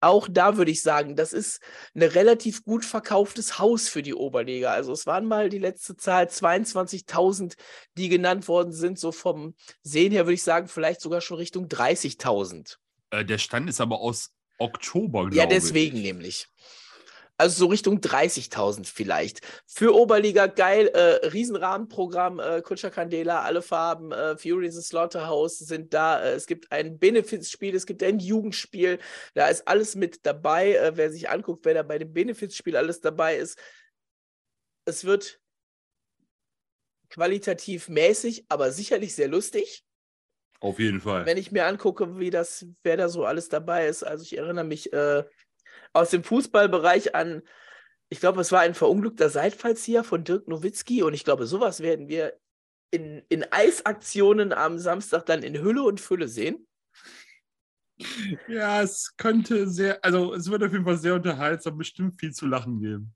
Auch 0.00 0.28
da 0.30 0.56
würde 0.56 0.70
ich 0.70 0.82
sagen, 0.82 1.16
das 1.16 1.32
ist 1.32 1.60
ein 1.94 2.02
relativ 2.02 2.64
gut 2.64 2.84
verkauftes 2.84 3.58
Haus 3.58 3.88
für 3.88 4.02
die 4.02 4.14
Oberliga. 4.14 4.70
Also 4.70 4.92
es 4.92 5.06
waren 5.06 5.26
mal 5.26 5.48
die 5.48 5.58
letzte 5.58 5.96
Zahl 5.96 6.26
22.000, 6.26 7.54
die 7.96 8.08
genannt 8.08 8.46
worden 8.46 8.72
sind. 8.72 8.98
So 8.98 9.10
vom 9.10 9.56
Sehen 9.82 10.12
her 10.12 10.26
würde 10.26 10.34
ich 10.34 10.44
sagen, 10.44 10.68
vielleicht 10.68 11.00
sogar 11.00 11.20
schon 11.20 11.38
Richtung 11.38 11.66
30.000. 11.66 12.76
Äh, 13.10 13.24
der 13.24 13.38
Stand 13.38 13.68
ist 13.68 13.80
aber 13.80 13.98
aus 13.98 14.30
Oktober, 14.58 15.22
glaube 15.22 15.34
ich. 15.34 15.40
Ja, 15.40 15.46
deswegen 15.46 16.00
nämlich. 16.00 16.48
Also 17.40 17.60
so 17.60 17.66
Richtung 17.66 18.00
30.000 18.00 18.84
vielleicht. 18.84 19.40
Für 19.64 19.94
Oberliga 19.94 20.48
geil, 20.48 20.88
äh, 20.88 21.26
Riesenrahmenprogramm, 21.28 22.40
äh, 22.40 22.62
Kutscher 22.62 22.90
Candela, 22.90 23.42
alle 23.42 23.62
Farben, 23.62 24.10
äh, 24.10 24.36
Furies 24.36 24.74
and 24.74 24.84
Slaughterhouse 24.84 25.60
sind 25.60 25.94
da. 25.94 26.20
Äh, 26.20 26.32
es 26.32 26.48
gibt 26.48 26.72
ein 26.72 26.98
Benefizspiel, 26.98 27.76
es 27.76 27.86
gibt 27.86 28.02
ein 28.02 28.18
Jugendspiel, 28.18 28.98
da 29.34 29.46
ist 29.46 29.68
alles 29.68 29.94
mit 29.94 30.26
dabei. 30.26 30.74
Äh, 30.74 30.96
wer 30.96 31.12
sich 31.12 31.30
anguckt, 31.30 31.64
wer 31.64 31.74
da 31.74 31.84
bei 31.84 31.98
dem 31.98 32.12
Benefizspiel 32.12 32.76
alles 32.76 33.00
dabei 33.00 33.36
ist. 33.36 33.56
Es 34.84 35.04
wird 35.04 35.40
qualitativ 37.08 37.88
mäßig, 37.88 38.46
aber 38.48 38.72
sicherlich 38.72 39.14
sehr 39.14 39.28
lustig. 39.28 39.84
Auf 40.60 40.80
jeden 40.80 41.00
Fall. 41.00 41.24
Wenn 41.24 41.38
ich 41.38 41.52
mir 41.52 41.66
angucke, 41.66 42.18
wie 42.18 42.30
das, 42.30 42.66
wer 42.82 42.96
da 42.96 43.08
so 43.08 43.24
alles 43.24 43.48
dabei 43.48 43.86
ist. 43.86 44.02
Also 44.02 44.24
ich 44.24 44.36
erinnere 44.36 44.64
mich 44.64 44.92
äh, 44.92 45.22
aus 45.92 46.10
dem 46.10 46.24
Fußballbereich 46.24 47.14
an, 47.14 47.42
ich 48.10 48.20
glaube, 48.20 48.40
es 48.40 48.52
war 48.52 48.60
ein 48.60 48.74
verunglückter 48.74 49.28
Seitfallzieher 49.28 50.04
von 50.04 50.24
Dirk 50.24 50.48
Nowitzki 50.48 51.02
und 51.02 51.14
ich 51.14 51.24
glaube, 51.24 51.46
sowas 51.46 51.80
werden 51.80 52.08
wir 52.08 52.38
in, 52.90 53.22
in 53.28 53.44
Eisaktionen 53.50 54.52
am 54.52 54.78
Samstag 54.78 55.26
dann 55.26 55.42
in 55.42 55.60
Hülle 55.60 55.82
und 55.82 56.00
Fülle 56.00 56.28
sehen. 56.28 56.66
Ja, 58.46 58.80
es 58.82 59.14
könnte 59.16 59.68
sehr, 59.68 60.02
also 60.04 60.32
es 60.32 60.50
wird 60.50 60.62
auf 60.62 60.72
jeden 60.72 60.84
Fall 60.84 60.96
sehr 60.96 61.14
unterhaltsam, 61.14 61.76
bestimmt 61.76 62.18
viel 62.18 62.32
zu 62.32 62.46
lachen 62.46 62.80
geben. 62.80 63.14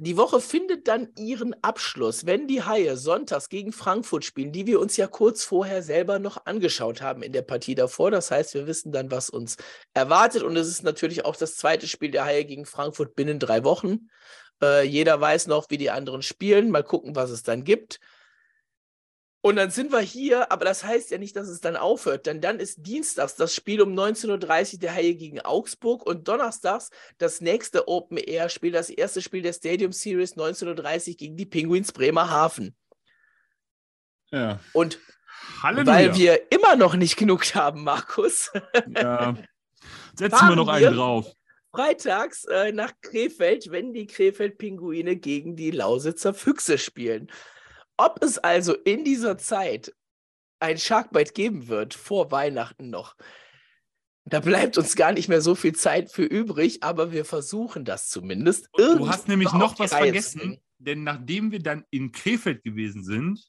Die 0.00 0.16
Woche 0.16 0.40
findet 0.40 0.86
dann 0.86 1.08
ihren 1.18 1.54
Abschluss, 1.62 2.24
wenn 2.24 2.46
die 2.46 2.62
Haie 2.62 2.96
sonntags 2.96 3.48
gegen 3.48 3.72
Frankfurt 3.72 4.24
spielen, 4.24 4.52
die 4.52 4.66
wir 4.66 4.78
uns 4.78 4.96
ja 4.96 5.08
kurz 5.08 5.42
vorher 5.42 5.82
selber 5.82 6.20
noch 6.20 6.46
angeschaut 6.46 7.02
haben 7.02 7.22
in 7.22 7.32
der 7.32 7.42
Partie 7.42 7.74
davor. 7.74 8.12
Das 8.12 8.30
heißt, 8.30 8.54
wir 8.54 8.68
wissen 8.68 8.92
dann, 8.92 9.10
was 9.10 9.28
uns 9.28 9.56
erwartet. 9.94 10.44
Und 10.44 10.56
es 10.56 10.68
ist 10.68 10.84
natürlich 10.84 11.24
auch 11.24 11.34
das 11.34 11.56
zweite 11.56 11.88
Spiel 11.88 12.12
der 12.12 12.24
Haie 12.24 12.44
gegen 12.44 12.64
Frankfurt 12.64 13.16
binnen 13.16 13.40
drei 13.40 13.64
Wochen. 13.64 14.08
Äh, 14.62 14.84
jeder 14.86 15.20
weiß 15.20 15.48
noch, 15.48 15.68
wie 15.68 15.78
die 15.78 15.90
anderen 15.90 16.22
spielen. 16.22 16.70
Mal 16.70 16.84
gucken, 16.84 17.16
was 17.16 17.30
es 17.30 17.42
dann 17.42 17.64
gibt. 17.64 17.98
Und 19.40 19.56
dann 19.56 19.70
sind 19.70 19.92
wir 19.92 20.00
hier, 20.00 20.50
aber 20.50 20.64
das 20.64 20.82
heißt 20.82 21.12
ja 21.12 21.18
nicht, 21.18 21.36
dass 21.36 21.48
es 21.48 21.60
dann 21.60 21.76
aufhört, 21.76 22.26
denn 22.26 22.40
dann 22.40 22.58
ist 22.58 22.78
dienstags 22.78 23.36
das 23.36 23.54
Spiel 23.54 23.80
um 23.80 23.94
19.30 23.94 24.72
Uhr 24.74 24.78
der 24.80 24.94
Haie 24.94 25.14
gegen 25.14 25.40
Augsburg 25.40 26.04
und 26.04 26.26
donnerstags 26.26 26.90
das 27.18 27.40
nächste 27.40 27.86
Open 27.86 28.18
Air 28.18 28.48
Spiel, 28.48 28.72
das 28.72 28.90
erste 28.90 29.22
Spiel 29.22 29.42
der 29.42 29.52
Stadium 29.52 29.92
Series 29.92 30.36
19.30 30.36 31.10
Uhr 31.10 31.16
gegen 31.16 31.36
die 31.36 31.46
Penguins 31.46 31.92
Bremerhaven. 31.92 32.74
Ja. 34.32 34.58
Und 34.72 34.98
Halleluja. 35.62 35.92
weil 35.92 36.16
wir 36.16 36.52
immer 36.52 36.74
noch 36.74 36.94
nicht 36.94 37.16
genug 37.16 37.44
haben, 37.54 37.84
Markus. 37.84 38.50
Ja. 38.94 39.36
Setzen 40.16 40.48
wir 40.48 40.56
noch 40.56 40.68
einen 40.68 40.94
drauf. 40.94 41.32
Freitags 41.70 42.44
äh, 42.44 42.72
nach 42.72 42.92
Krefeld, 43.02 43.70
wenn 43.70 43.92
die 43.92 44.06
Krefeld-Pinguine 44.06 45.16
gegen 45.16 45.54
die 45.54 45.70
Lausitzer 45.70 46.34
Füchse 46.34 46.76
spielen. 46.76 47.30
Ob 47.98 48.22
es 48.22 48.38
also 48.38 48.74
in 48.74 49.04
dieser 49.04 49.38
Zeit 49.38 49.92
ein 50.60 50.78
Sharkbite 50.78 51.32
geben 51.32 51.68
wird, 51.68 51.94
vor 51.94 52.30
Weihnachten 52.30 52.90
noch, 52.90 53.16
da 54.24 54.40
bleibt 54.40 54.78
uns 54.78 54.94
gar 54.94 55.12
nicht 55.12 55.28
mehr 55.28 55.40
so 55.40 55.54
viel 55.54 55.74
Zeit 55.74 56.10
für 56.12 56.24
übrig, 56.24 56.82
aber 56.82 57.12
wir 57.12 57.24
versuchen 57.24 57.84
das 57.84 58.08
zumindest. 58.08 58.68
Du 58.76 59.08
hast 59.08 59.26
nämlich 59.26 59.52
noch 59.52 59.78
was 59.78 59.92
Reihe 59.92 60.04
vergessen, 60.04 60.60
denn 60.78 61.02
nachdem 61.02 61.50
wir 61.50 61.60
dann 61.60 61.84
in 61.90 62.12
Krefeld 62.12 62.62
gewesen 62.62 63.04
sind, 63.04 63.44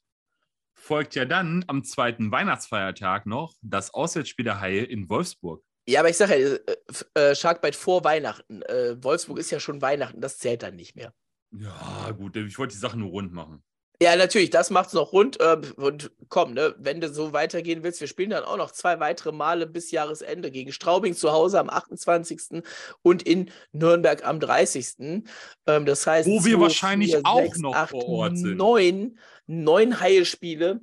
folgt 0.74 1.16
ja 1.16 1.26
dann 1.26 1.64
am 1.68 1.84
zweiten 1.84 2.32
Weihnachtsfeiertag 2.32 3.26
noch 3.26 3.54
das 3.62 3.94
Auswärtsspiel 3.94 4.46
der 4.46 4.60
Haie 4.60 4.84
in 4.84 5.10
Wolfsburg. 5.10 5.64
Ja, 5.88 6.00
aber 6.00 6.10
ich 6.10 6.18
sage 6.18 6.36
ja, 6.36 6.74
äh, 7.16 7.32
äh, 7.32 7.36
Sharkbite 7.36 7.78
vor 7.78 8.04
Weihnachten. 8.04 8.62
Äh, 8.64 9.04
Wolfsburg 9.04 9.40
ist 9.40 9.52
ja 9.52 9.60
schon 9.60 9.82
Weihnachten, 9.82 10.22
das 10.22 10.38
zählt 10.38 10.64
dann 10.64 10.76
nicht 10.76 10.96
mehr. 10.96 11.14
Ja, 11.52 12.12
gut, 12.12 12.36
ich 12.36 12.58
wollte 12.58 12.74
die 12.74 12.80
Sache 12.80 12.98
nur 12.98 13.10
rund 13.10 13.34
machen. 13.34 13.64
Ja, 14.02 14.16
natürlich, 14.16 14.50
das 14.50 14.70
macht 14.70 14.88
es 14.88 14.94
noch 14.94 15.12
rund. 15.12 15.40
Äh, 15.42 15.58
und 15.76 16.12
komm, 16.30 16.54
ne, 16.54 16.74
wenn 16.78 17.02
du 17.02 17.10
so 17.10 17.34
weitergehen 17.34 17.84
willst, 17.84 18.00
wir 18.00 18.08
spielen 18.08 18.30
dann 18.30 18.46
auch 18.46 18.56
noch 18.56 18.72
zwei 18.72 19.02
weitere 19.02 19.34
Male 19.34 19.68
bis 19.68 19.92
Jahresende 19.92 20.52
gegen 20.52 20.72
Straubing 20.72 21.14
zu 21.14 21.34
Hause 21.34 21.60
am 21.60 21.70
28. 21.70 22.64
und 23.02 23.24
in 23.24 23.52
Nürnberg 23.74 24.26
am 24.26 24.40
30. 24.40 25.24
Ähm, 25.68 25.86
das 25.86 26.08
heißt, 26.08 26.30
wo 26.30 26.46
wir 26.46 26.56
zwei, 26.56 26.62
wahrscheinlich 26.62 27.12
vier, 27.12 27.22
auch 27.26 27.42
sechs, 27.42 27.60
noch 27.60 27.76
acht, 27.76 27.90
vor 27.90 28.08
Ort 28.08 28.38
sind. 28.38 28.56
Neun, 28.56 29.20
neun 29.48 30.00
Heilspiele 30.00 30.80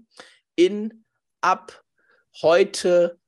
in 0.55 1.05
ab 1.41 1.83
heute 2.43 3.19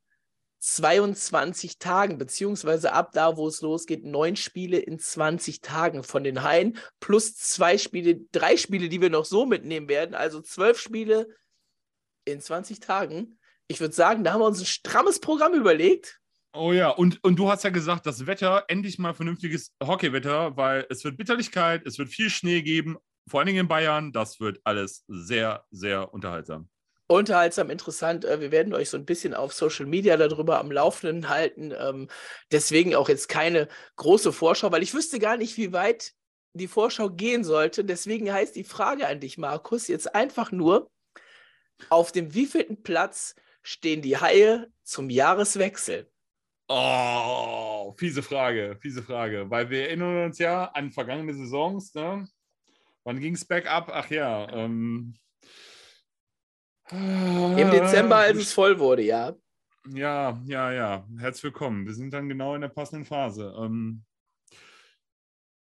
22 0.59 1.79
Tagen, 1.79 2.19
beziehungsweise 2.19 2.93
ab 2.93 3.13
da, 3.13 3.37
wo 3.37 3.47
es 3.49 3.61
losgeht, 3.61 4.05
neun 4.05 4.37
Spiele 4.37 4.79
in 4.79 4.99
20 4.99 5.61
Tagen 5.61 6.03
von 6.03 6.25
den 6.25 6.43
Haien, 6.43 6.79
plus 7.01 7.37
zwei 7.37 7.79
Spiele, 7.79 8.21
drei 8.33 8.57
Spiele, 8.57 8.89
die 8.89 9.01
wir 9.01 9.11
noch 9.11 9.25
so 9.25 9.47
mitnehmen 9.47 9.89
werden, 9.89 10.15
also 10.15 10.41
zwölf 10.41 10.81
Spiele 10.81 11.29
in 12.25 12.41
20 12.41 12.81
Tagen. 12.81 13.39
Ich 13.69 13.81
würde 13.81 13.95
sagen, 13.95 14.25
da 14.25 14.33
haben 14.33 14.41
wir 14.41 14.47
uns 14.47 14.61
ein 14.61 14.67
strammes 14.67 15.21
Programm 15.21 15.55
überlegt. 15.55 16.19
Oh 16.55 16.73
ja, 16.73 16.89
und, 16.89 17.23
und 17.23 17.37
du 17.37 17.51
hast 17.51 17.63
ja 17.63 17.71
gesagt, 17.71 18.07
das 18.07 18.27
Wetter, 18.27 18.65
endlich 18.69 18.99
mal 18.99 19.15
vernünftiges 19.15 19.75
Hockeywetter, 19.83 20.57
weil 20.57 20.87
es 20.89 21.05
wird 21.05 21.17
Bitterlichkeit, 21.17 21.87
es 21.87 21.99
wird 21.99 22.09
viel 22.09 22.31
Schnee 22.31 22.63
geben, 22.63 22.97
vor 23.29 23.41
allen 23.41 23.47
Dingen 23.47 23.61
in 23.61 23.69
Bayern. 23.69 24.13
Das 24.13 24.41
wird 24.41 24.59
alles 24.65 25.05
sehr, 25.07 25.65
sehr 25.71 26.13
unterhaltsam 26.13 26.69
unterhaltsam, 27.09 27.71
interessant. 27.71 28.25
Äh, 28.25 28.41
wir 28.41 28.53
werden 28.53 28.73
euch 28.75 28.91
so 28.91 28.97
ein 28.97 29.05
bisschen 29.05 29.35
auf 29.35 29.53
Social 29.53 29.87
Media 29.87 30.17
darüber 30.17 30.61
am 30.61 30.71
Laufenden 30.71 31.29
halten. 31.29 31.73
Ähm, 31.77 32.09
deswegen 32.53 32.95
auch 32.95 33.09
jetzt 33.09 33.29
keine 33.29 33.67
große 33.97 34.33
Vorschau, 34.33 34.71
weil 34.71 34.85
ich 34.85 34.95
wüsste 34.95 35.19
gar 35.19 35.37
nicht, 35.37 35.57
wie 35.57 35.73
weit 35.73 36.13
die 36.53 36.69
Vorschau 36.69 37.11
gehen 37.11 37.43
sollte. 37.45 37.85
Deswegen 37.85 38.33
heißt 38.33 38.55
die 38.55 38.65
Frage 38.65 39.09
an 39.09 39.21
dich, 39.21 39.39
Markus, 39.39 39.89
jetzt 39.89 40.15
einfach 40.15 40.53
nur, 40.53 40.91
auf 41.91 42.13
dem 42.13 42.35
wievielten 42.35 42.83
Platz 42.83 43.35
stehen 43.63 44.03
die 44.03 44.17
Haie 44.17 44.71
zum 44.83 45.11
Jahreswechsel? 45.11 46.11
Oh, 46.69 47.95
fiese 47.97 48.23
Frage, 48.23 48.77
fiese 48.81 49.03
Frage. 49.03 49.49
Weil 49.49 49.71
wir 49.71 49.85
erinnern 49.85 50.25
uns 50.25 50.39
ja 50.39 50.65
an 50.67 50.91
vergangene 50.91 51.35
Saisons. 51.35 51.95
Ne? 51.95 52.29
Wann 53.05 53.21
ging 53.21 53.35
es 53.35 53.47
bergab? 53.47 53.91
Ach 53.93 54.11
ja, 54.11 54.51
ähm, 54.53 55.15
im 56.91 57.71
Dezember, 57.71 58.17
als 58.17 58.39
es 58.39 58.53
voll 58.53 58.79
wurde, 58.79 59.03
ja. 59.03 59.37
Ja, 59.91 60.41
ja, 60.45 60.73
ja. 60.73 61.07
Herzlich 61.19 61.45
willkommen. 61.45 61.87
Wir 61.87 61.95
sind 61.95 62.13
dann 62.13 62.29
genau 62.29 62.55
in 62.55 62.61
der 62.61 62.69
passenden 62.69 63.07
Phase. 63.07 63.55
Ähm, 63.59 64.05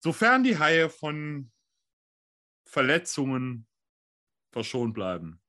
sofern 0.04 0.44
die 0.44 0.58
Haie 0.58 0.90
von 0.90 1.52
Verletzungen 2.66 3.68
verschont 4.52 4.94
bleiben, 4.94 5.42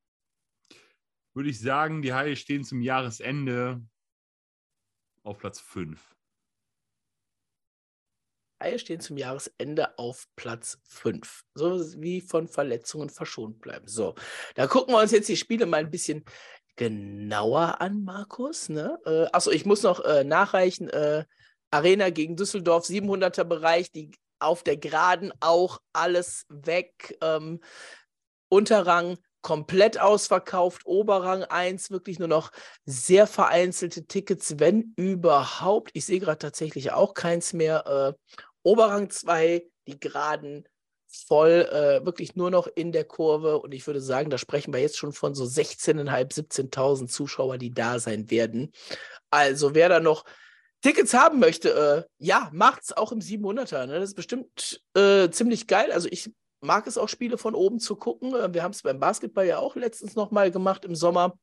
würde 1.34 1.50
ich 1.50 1.60
sagen, 1.60 2.02
die 2.02 2.12
Haie 2.12 2.36
stehen 2.36 2.64
zum 2.64 2.80
Jahresende 2.80 3.80
auf 5.22 5.38
Platz 5.38 5.60
5. 5.60 6.14
Haie 8.62 8.78
stehen 8.78 9.00
zum 9.00 9.16
Jahresende 9.16 9.98
auf 9.98 10.26
Platz 10.36 10.78
5. 10.88 11.42
So 11.54 11.80
wie 12.00 12.20
von 12.20 12.48
Verletzungen 12.48 13.10
verschont 13.10 13.60
bleiben. 13.60 13.88
So, 13.88 14.14
da 14.54 14.66
gucken 14.66 14.94
wir 14.94 15.00
uns 15.00 15.12
jetzt 15.12 15.28
die 15.28 15.36
Spiele 15.36 15.66
mal 15.66 15.80
ein 15.80 15.90
bisschen 15.90 16.24
genauer 16.76 17.80
an, 17.80 18.04
Markus. 18.04 18.68
Ne? 18.68 18.98
Äh, 19.04 19.26
achso, 19.32 19.50
ich 19.50 19.66
muss 19.66 19.82
noch 19.82 20.00
äh, 20.04 20.24
nachreichen. 20.24 20.88
Äh, 20.88 21.24
Arena 21.70 22.10
gegen 22.10 22.36
Düsseldorf, 22.36 22.84
700er 22.84 23.44
Bereich, 23.44 23.90
die 23.90 24.12
auf 24.38 24.62
der 24.62 24.76
Geraden 24.76 25.32
auch 25.40 25.80
alles 25.92 26.44
weg. 26.48 27.16
Ähm, 27.22 27.60
Unterrang 28.48 29.16
komplett 29.42 29.98
ausverkauft, 30.00 30.86
Oberrang 30.86 31.42
1 31.42 31.90
wirklich 31.90 32.18
nur 32.18 32.28
noch 32.28 32.52
sehr 32.84 33.26
vereinzelte 33.26 34.06
Tickets, 34.06 34.58
wenn 34.58 34.92
überhaupt. 34.96 35.90
Ich 35.94 36.06
sehe 36.06 36.20
gerade 36.20 36.38
tatsächlich 36.38 36.92
auch 36.92 37.14
keins 37.14 37.52
mehr. 37.52 37.86
Äh, 37.86 38.36
Oberrang 38.62 39.10
2, 39.10 39.64
die 39.86 39.98
Geraden 39.98 40.68
voll, 41.12 41.68
äh, 41.70 42.04
wirklich 42.04 42.36
nur 42.36 42.50
noch 42.50 42.66
in 42.66 42.92
der 42.92 43.04
Kurve. 43.04 43.58
Und 43.60 43.74
ich 43.74 43.86
würde 43.86 44.00
sagen, 44.00 44.30
da 44.30 44.38
sprechen 44.38 44.72
wir 44.72 44.80
jetzt 44.80 44.96
schon 44.96 45.12
von 45.12 45.34
so 45.34 45.44
16.500, 45.44 46.32
17.000 46.32 47.08
Zuschauer, 47.08 47.58
die 47.58 47.72
da 47.72 47.98
sein 47.98 48.30
werden. 48.30 48.72
Also 49.30 49.74
wer 49.74 49.88
da 49.88 50.00
noch 50.00 50.24
Tickets 50.82 51.14
haben 51.14 51.38
möchte, 51.38 51.70
äh, 51.70 52.10
ja, 52.18 52.50
macht's 52.52 52.92
auch 52.92 53.12
im 53.12 53.20
700er. 53.20 53.86
Ne? 53.86 53.94
Das 54.00 54.10
ist 54.10 54.16
bestimmt 54.16 54.82
äh, 54.94 55.30
ziemlich 55.30 55.66
geil. 55.66 55.92
Also 55.92 56.08
ich 56.10 56.30
mag 56.60 56.86
es 56.86 56.98
auch, 56.98 57.08
Spiele 57.08 57.38
von 57.38 57.54
oben 57.54 57.78
zu 57.78 57.94
gucken. 57.96 58.34
Äh, 58.34 58.52
wir 58.52 58.62
haben 58.62 58.72
es 58.72 58.82
beim 58.82 58.98
Basketball 58.98 59.46
ja 59.46 59.58
auch 59.58 59.76
letztens 59.76 60.16
nochmal 60.16 60.50
gemacht 60.50 60.84
im 60.84 60.94
Sommer. 60.94 61.38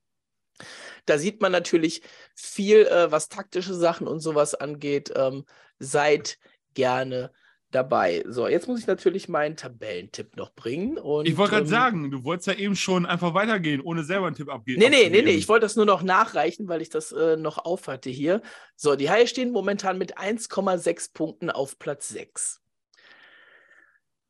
Da 1.05 1.17
sieht 1.17 1.41
man 1.41 1.51
natürlich 1.51 2.01
viel, 2.35 2.85
äh, 2.87 3.11
was 3.11 3.29
taktische 3.29 3.73
Sachen 3.73 4.07
und 4.07 4.19
sowas 4.19 4.55
angeht. 4.55 5.13
Ähm, 5.15 5.45
seid 5.77 6.37
gerne 6.73 7.31
dabei. 7.71 8.23
So, 8.27 8.47
jetzt 8.47 8.67
muss 8.67 8.79
ich 8.79 8.87
natürlich 8.87 9.29
meinen 9.29 9.55
Tabellentipp 9.55 10.35
noch 10.35 10.53
bringen. 10.53 10.97
Und, 10.97 11.27
ich 11.27 11.37
wollte 11.37 11.51
gerade 11.51 11.65
ähm, 11.65 11.69
sagen, 11.69 12.11
du 12.11 12.23
wolltest 12.23 12.47
ja 12.47 12.53
eben 12.53 12.75
schon 12.75 13.05
einfach 13.05 13.33
weitergehen, 13.33 13.81
ohne 13.81 14.03
selber 14.03 14.27
einen 14.27 14.35
Tipp 14.35 14.49
abgeben. 14.49 14.79
Nee, 14.79 14.89
nee, 14.89 15.09
nee, 15.09 15.21
nee, 15.21 15.31
ich 15.31 15.47
wollte 15.47 15.65
das 15.65 15.75
nur 15.75 15.85
noch 15.85 16.01
nachreichen, 16.01 16.67
weil 16.67 16.81
ich 16.81 16.89
das 16.89 17.11
äh, 17.11 17.37
noch 17.37 17.59
aufhatte 17.59 18.09
hier. 18.09 18.41
So, 18.75 18.95
die 18.95 19.09
Haie 19.09 19.27
stehen 19.27 19.51
momentan 19.51 19.97
mit 19.97 20.17
1,6 20.17 21.13
Punkten 21.13 21.49
auf 21.49 21.77
Platz 21.77 22.09
6. 22.09 22.61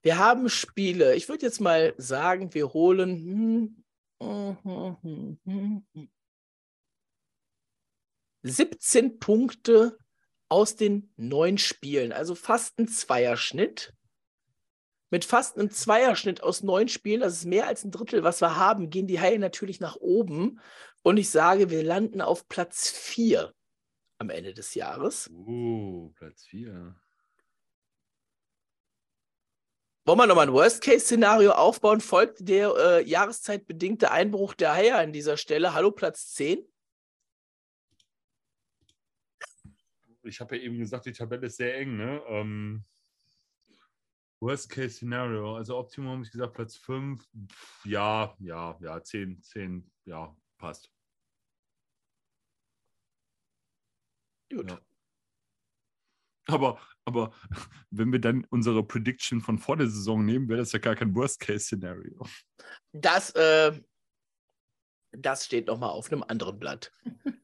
Wir 0.02 0.18
haben 0.18 0.50
Spiele. 0.50 1.16
Ich 1.16 1.28
würde 1.28 1.46
jetzt 1.46 1.60
mal 1.60 1.94
sagen, 1.98 2.54
wir 2.54 2.74
holen 2.74 3.84
hm, 4.22 5.86
17 8.44 9.20
Punkte 9.20 9.98
aus 10.50 10.76
den 10.76 11.12
neun 11.16 11.58
Spielen, 11.58 12.12
also 12.12 12.36
fast 12.36 12.80
ein 12.80 12.88
Zweierschnitt. 12.88 13.93
Mit 15.12 15.26
fast 15.26 15.58
einem 15.58 15.72
Zweierschnitt 15.72 16.43
aus 16.43 16.62
neun 16.62 16.88
Spielen, 16.88 17.22
das 17.22 17.34
ist 17.34 17.45
mehr 17.45 17.66
als 17.66 17.84
ein 17.84 17.91
Drittel, 17.91 18.24
was 18.24 18.41
wir 18.41 18.58
haben, 18.58 18.89
gehen 18.89 19.08
die 19.08 19.20
Haie 19.20 19.39
natürlich 19.39 19.80
nach 19.80 19.95
oben. 19.95 20.60
Und 21.02 21.18
ich 21.18 21.30
sage, 21.30 21.70
wir 21.70 21.84
landen 21.84 22.22
auf 22.22 22.47
Platz 22.47 22.91
4 22.91 23.54
am 24.20 24.30
Ende 24.30 24.54
des 24.54 24.76
Jahres. 24.76 25.30
Uh, 25.32 26.10
Platz 26.16 26.45
4. 26.45 26.95
Wollen 30.06 30.18
wir 30.18 30.28
nochmal 30.28 30.47
ein 30.47 30.54
Worst-Case-Szenario 30.54 31.52
aufbauen? 31.52 32.02
Folgt 32.02 32.47
der 32.47 32.74
äh, 32.76 33.08
jahreszeitbedingte 33.08 34.12
Einbruch 34.12 34.56
der 34.56 34.74
Haie 34.74 34.95
an 34.95 35.14
dieser 35.14 35.38
Stelle? 35.38 35.74
Hallo, 35.74 35.91
Platz 35.91 36.34
10? 36.34 36.68
Ich 40.30 40.40
habe 40.40 40.58
ja 40.58 40.64
eben 40.64 40.78
gesagt, 40.78 41.06
die 41.06 41.12
Tabelle 41.12 41.48
ist 41.48 41.58
sehr 41.58 41.78
eng. 41.78 41.98
Ne? 41.98 42.22
Ähm, 42.28 42.86
Worst-Case-Szenario. 44.42 45.58
Also 45.58 45.78
Optimum 45.78 46.12
habe 46.12 46.24
ich 46.24 46.32
gesagt, 46.32 46.54
Platz 46.54 46.78
5. 46.78 47.28
Ja, 47.84 48.36
ja, 48.40 48.78
ja, 48.82 49.04
10, 49.04 49.42
10, 49.42 49.92
ja, 50.06 50.36
passt. 50.58 50.92
Gut. 54.52 54.72
Ja. 54.72 54.80
Aber, 56.48 56.80
aber 57.06 57.34
wenn 57.92 58.12
wir 58.12 58.20
dann 58.20 58.46
unsere 58.46 58.84
Prediction 58.84 59.42
von 59.42 59.60
vor 59.60 59.78
der 59.78 59.88
Saison 59.88 60.26
nehmen, 60.26 60.48
wäre 60.48 60.60
das 60.60 60.72
ja 60.72 60.80
gar 60.80 60.96
kein 60.96 61.14
Worst-Case-Szenario. 61.14 62.26
Das, 62.92 63.32
äh, 63.32 63.80
das 65.12 65.46
steht 65.46 65.68
nochmal 65.68 65.90
auf 65.90 66.12
einem 66.12 66.24
anderen 66.24 66.60
Blatt. 66.60 66.92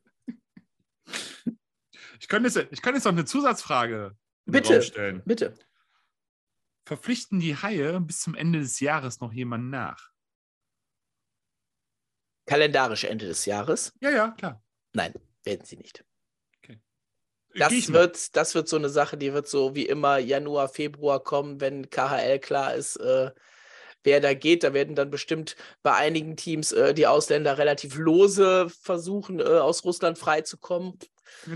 Ich 2.20 2.28
könnte 2.28 2.48
jetzt, 2.48 2.72
ich 2.72 2.82
könnte 2.82 2.98
jetzt 2.98 3.06
noch 3.06 3.12
eine 3.12 3.26
Zusatzfrage 3.26 4.16
Bitte, 4.46 4.82
stellen. 4.82 5.22
bitte. 5.26 5.56
Verpflichten 6.86 7.40
die 7.40 7.56
Haie 7.56 8.00
bis 8.00 8.22
zum 8.22 8.36
Ende 8.36 8.60
des 8.60 8.80
Jahres 8.80 9.20
noch 9.20 9.34
jemanden 9.34 9.72
nach? 9.72 10.12
Kalendarisch 12.46 13.06
Ende 13.06 13.26
des 13.26 13.46
Jahres? 13.46 13.92
Ja, 14.02 14.12
ja, 14.12 14.32
klar. 14.32 14.64
Nein, 14.94 15.14
werden 15.44 15.66
sie 15.66 15.78
nicht. 15.78 16.06
Okay. 16.60 16.80
Das 17.56 17.70
Gehe 17.70 17.88
wird, 17.88 18.36
das 18.36 18.54
wird 18.54 18.70
so 18.70 18.76
eine 18.76 18.90
Sache, 18.90 19.18
die 19.18 19.34
wird 19.34 19.48
so 19.48 19.74
wie 19.74 19.88
immer 19.88 20.20
Januar, 20.20 20.70
Februar 20.70 21.24
kommen, 21.24 21.60
wenn 21.60 21.90
KHL 21.90 22.38
klar 22.38 22.76
ist, 22.76 22.98
äh, 22.98 23.32
wer 24.04 24.22
da 24.22 24.36
geht. 24.36 24.64
Da 24.64 24.74
werden 24.76 24.94
dann 24.94 25.10
bestimmt 25.10 25.56
bei 25.82 25.96
einigen 25.96 26.38
Teams 26.38 26.72
äh, 26.72 26.94
die 26.94 27.08
Ausländer 27.08 27.58
relativ 27.58 27.98
lose 27.98 28.70
versuchen, 28.70 29.40
äh, 29.40 29.44
aus 29.44 29.84
Russland 29.84 30.20
freizukommen. 30.20 31.00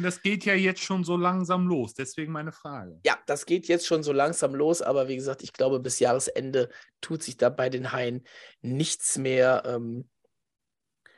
Das 0.02 0.22
geht 0.22 0.46
ja 0.46 0.54
jetzt 0.54 0.82
schon 0.82 1.04
so 1.04 1.18
langsam 1.18 1.68
los, 1.68 1.94
deswegen 1.94 2.32
meine 2.32 2.52
Frage. 2.52 3.00
Ja, 3.06 3.18
das 3.26 3.46
geht 3.46 3.68
jetzt 3.68 3.88
schon 3.88 4.04
so 4.04 4.14
langsam 4.14 4.56
los, 4.56 4.82
aber 4.82 5.08
wie 5.08 5.16
gesagt, 5.16 5.44
ich 5.44 5.54
glaube, 5.54 5.80
bis 5.80 6.00
Jahresende 6.00 6.70
tut 7.02 7.24
sich 7.24 7.38
da 7.38 7.50
bei 7.50 7.70
den 7.70 7.92
Haien 7.92 8.24
nichts 8.62 9.18
mehr 9.18 9.64
ähm, 9.66 10.08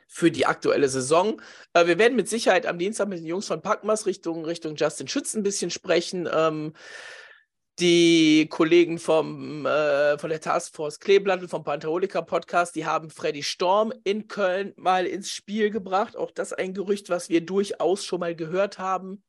für 0.08 0.30
die 0.30 0.44
aktuelle 0.44 0.88
Saison. 0.88 1.40
Äh, 1.72 1.86
wir 1.86 1.98
werden 1.98 2.16
mit 2.16 2.28
Sicherheit 2.28 2.66
am 2.66 2.78
Dienstag 2.78 3.08
mit 3.08 3.18
den 3.18 3.26
Jungs 3.26 3.46
von 3.46 3.62
Packmas 3.62 4.04
Richtung, 4.04 4.44
Richtung 4.44 4.76
Justin 4.76 5.08
Schütz 5.08 5.34
ein 5.34 5.42
bisschen 5.42 5.70
sprechen. 5.70 6.28
Ähm, 6.30 6.74
die 7.82 8.46
Kollegen 8.48 9.00
vom, 9.00 9.66
äh, 9.66 10.16
von 10.16 10.30
der 10.30 10.40
Taskforce 10.40 11.00
Kleeblatt 11.00 11.42
und 11.42 11.48
vom 11.48 11.64
Pantherolica 11.64 12.22
Podcast, 12.22 12.76
die 12.76 12.86
haben 12.86 13.10
Freddy 13.10 13.42
Storm 13.42 13.92
in 14.04 14.28
Köln 14.28 14.72
mal 14.76 15.04
ins 15.04 15.30
Spiel 15.30 15.70
gebracht. 15.70 16.16
Auch 16.16 16.30
das 16.30 16.52
ein 16.52 16.74
Gerücht, 16.74 17.10
was 17.10 17.28
wir 17.28 17.44
durchaus 17.44 18.04
schon 18.04 18.20
mal 18.20 18.36
gehört 18.36 18.78
haben. 18.78 19.24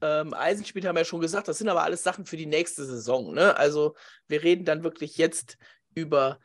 Ähm, 0.00 0.32
Eisenspiel 0.32 0.86
haben 0.88 0.94
wir 0.96 1.02
ja 1.02 1.04
schon 1.04 1.20
gesagt, 1.20 1.48
das 1.48 1.58
sind 1.58 1.68
aber 1.68 1.82
alles 1.82 2.02
Sachen 2.02 2.24
für 2.24 2.38
die 2.38 2.46
nächste 2.46 2.86
Saison. 2.86 3.34
Ne? 3.34 3.54
Also 3.54 3.94
wir 4.28 4.42
reden 4.42 4.64
dann 4.64 4.82
wirklich 4.82 5.18
jetzt 5.18 5.58
über 5.94 6.38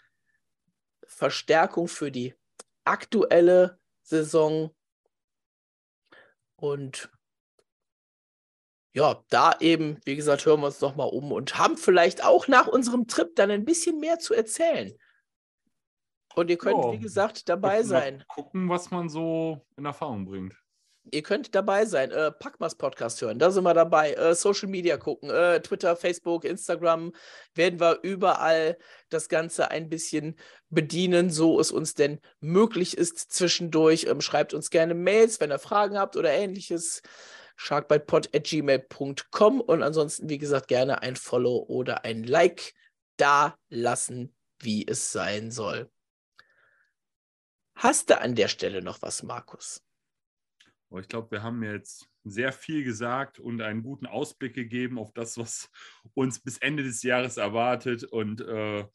Verstärkung 1.07 1.87
für 1.87 2.11
die 2.11 2.35
aktuelle 2.83 3.79
Saison. 4.03 4.75
Und 6.57 7.09
ja, 8.93 9.23
da 9.29 9.55
eben, 9.59 9.99
wie 10.05 10.15
gesagt, 10.15 10.45
hören 10.45 10.59
wir 10.61 10.67
uns 10.67 10.81
nochmal 10.81 11.09
um 11.09 11.31
und 11.31 11.57
haben 11.57 11.77
vielleicht 11.77 12.23
auch 12.23 12.47
nach 12.47 12.67
unserem 12.67 13.07
Trip 13.07 13.35
dann 13.35 13.51
ein 13.51 13.65
bisschen 13.65 13.99
mehr 13.99 14.19
zu 14.19 14.33
erzählen. 14.33 14.93
Und 16.35 16.49
ihr 16.49 16.57
könnt, 16.57 16.83
Ja. 16.83 16.91
wie 16.93 16.99
gesagt, 16.99 17.49
dabei 17.49 17.77
Mal 17.77 17.85
sein. 17.85 18.23
Gucken, 18.27 18.69
was 18.69 18.91
man 18.91 19.09
so 19.09 19.65
in 19.77 19.85
Erfahrung 19.85 20.25
bringt. 20.25 20.55
Ihr 21.09 21.23
könnt 21.23 21.55
dabei 21.55 21.85
sein. 21.85 22.11
Äh, 22.11 22.31
Packmas 22.31 22.75
Podcast 22.75 23.21
hören, 23.21 23.39
da 23.39 23.49
sind 23.49 23.63
wir 23.63 23.73
dabei. 23.73 24.13
Äh, 24.13 24.35
Social 24.35 24.69
Media 24.69 24.97
gucken, 24.97 25.31
äh, 25.31 25.59
Twitter, 25.61 25.95
Facebook, 25.95 26.45
Instagram, 26.45 27.11
werden 27.55 27.79
wir 27.79 27.99
überall 28.03 28.77
das 29.09 29.27
Ganze 29.27 29.71
ein 29.71 29.89
bisschen 29.89 30.35
bedienen, 30.69 31.31
so 31.31 31.59
es 31.59 31.71
uns 31.71 31.95
denn 31.95 32.19
möglich 32.39 32.95
ist 32.97 33.17
zwischendurch. 33.33 34.05
Ähm, 34.05 34.21
schreibt 34.21 34.53
uns 34.53 34.69
gerne 34.69 34.93
Mails, 34.93 35.39
wenn 35.39 35.51
ihr 35.51 35.59
Fragen 35.59 35.97
habt 35.97 36.17
oder 36.17 36.31
ähnliches. 36.31 37.01
sharkbitepod.gmail.com 37.61 39.61
und 39.61 39.83
ansonsten, 39.83 40.29
wie 40.29 40.39
gesagt, 40.39 40.67
gerne 40.67 41.03
ein 41.03 41.15
Follow 41.15 41.63
oder 41.67 42.03
ein 42.05 42.23
Like 42.23 42.73
da 43.17 43.55
lassen, 43.69 44.35
wie 44.59 44.87
es 44.87 45.11
sein 45.11 45.51
soll. 45.51 45.91
Hast 47.75 48.09
du 48.09 48.19
an 48.19 48.33
der 48.33 48.47
Stelle 48.47 48.81
noch 48.81 49.03
was, 49.03 49.21
Markus? 49.21 49.85
Aber 50.89 51.01
ich 51.01 51.07
glaube, 51.07 51.29
wir 51.31 51.43
haben 51.43 51.61
jetzt 51.63 52.09
sehr 52.23 52.51
viel 52.51 52.83
gesagt 52.83 53.37
und 53.39 53.61
einen 53.61 53.83
guten 53.83 54.07
Ausblick 54.07 54.55
gegeben 54.55 54.97
auf 54.97 55.13
das, 55.13 55.37
was 55.37 55.69
uns 56.15 56.41
bis 56.41 56.57
Ende 56.57 56.81
des 56.83 57.03
Jahres 57.03 57.37
erwartet. 57.37 58.03
Und 58.03 58.41
äh, 58.41 58.87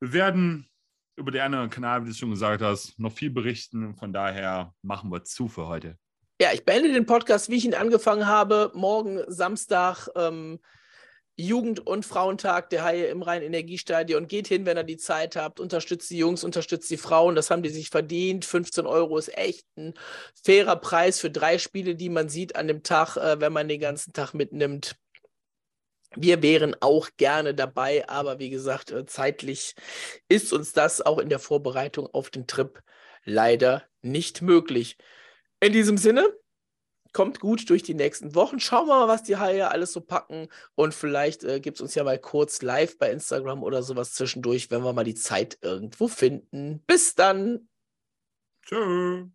wir 0.00 0.12
werden 0.12 0.68
über 1.16 1.30
den 1.30 1.42
anderen 1.42 1.70
Kanal, 1.70 2.04
wie 2.04 2.08
du 2.08 2.14
schon 2.14 2.30
gesagt 2.30 2.60
hast, 2.60 2.98
noch 2.98 3.12
viel 3.12 3.30
berichten. 3.30 3.94
Von 3.94 4.12
daher 4.12 4.74
machen 4.82 5.12
wir 5.12 5.22
zu 5.22 5.46
für 5.48 5.68
heute. 5.68 5.96
Ja, 6.40 6.54
ich 6.54 6.64
beende 6.64 6.90
den 6.90 7.04
Podcast, 7.04 7.50
wie 7.50 7.56
ich 7.56 7.66
ihn 7.66 7.74
angefangen 7.74 8.26
habe. 8.26 8.70
Morgen 8.72 9.22
Samstag, 9.26 10.08
ähm, 10.16 10.58
Jugend- 11.36 11.86
und 11.86 12.06
Frauentag 12.06 12.70
der 12.70 12.82
Haie 12.82 13.08
im 13.08 13.20
Rhein-Energiestadion. 13.20 14.26
Geht 14.26 14.48
hin, 14.48 14.64
wenn 14.64 14.78
ihr 14.78 14.84
die 14.84 14.96
Zeit 14.96 15.36
habt. 15.36 15.60
Unterstützt 15.60 16.08
die 16.08 16.16
Jungs, 16.16 16.42
unterstützt 16.42 16.90
die 16.90 16.96
Frauen. 16.96 17.34
Das 17.34 17.50
haben 17.50 17.62
die 17.62 17.68
sich 17.68 17.90
verdient. 17.90 18.46
15 18.46 18.86
Euro 18.86 19.18
ist 19.18 19.36
echt 19.36 19.66
ein 19.76 19.92
fairer 20.42 20.76
Preis 20.76 21.20
für 21.20 21.30
drei 21.30 21.58
Spiele, 21.58 21.94
die 21.94 22.08
man 22.08 22.30
sieht 22.30 22.56
an 22.56 22.68
dem 22.68 22.82
Tag, 22.82 23.18
äh, 23.18 23.38
wenn 23.38 23.52
man 23.52 23.68
den 23.68 23.80
ganzen 23.80 24.14
Tag 24.14 24.32
mitnimmt. 24.32 24.96
Wir 26.16 26.40
wären 26.42 26.74
auch 26.80 27.10
gerne 27.18 27.54
dabei, 27.54 28.08
aber 28.08 28.38
wie 28.38 28.48
gesagt, 28.48 28.92
äh, 28.92 29.04
zeitlich 29.04 29.74
ist 30.28 30.54
uns 30.54 30.72
das 30.72 31.02
auch 31.02 31.18
in 31.18 31.28
der 31.28 31.38
Vorbereitung 31.38 32.06
auf 32.06 32.30
den 32.30 32.46
Trip 32.46 32.80
leider 33.26 33.84
nicht 34.00 34.40
möglich. 34.40 34.96
In 35.60 35.72
diesem 35.72 35.98
Sinne, 35.98 36.26
kommt 37.12 37.40
gut 37.40 37.68
durch 37.70 37.82
die 37.82 37.94
nächsten 37.94 38.34
Wochen. 38.34 38.60
Schauen 38.60 38.86
wir 38.86 39.00
mal, 39.00 39.08
was 39.08 39.22
die 39.22 39.36
Haie 39.36 39.70
alles 39.70 39.92
so 39.92 40.00
packen. 40.00 40.48
Und 40.74 40.94
vielleicht 40.94 41.44
äh, 41.44 41.60
gibt 41.60 41.76
es 41.76 41.80
uns 41.80 41.94
ja 41.94 42.04
mal 42.04 42.18
kurz 42.18 42.62
live 42.62 42.98
bei 42.98 43.10
Instagram 43.10 43.62
oder 43.62 43.82
sowas 43.82 44.14
zwischendurch, 44.14 44.70
wenn 44.70 44.82
wir 44.82 44.92
mal 44.92 45.04
die 45.04 45.14
Zeit 45.14 45.58
irgendwo 45.60 46.08
finden. 46.08 46.82
Bis 46.86 47.14
dann. 47.14 47.68
Tschüss. 48.64 49.26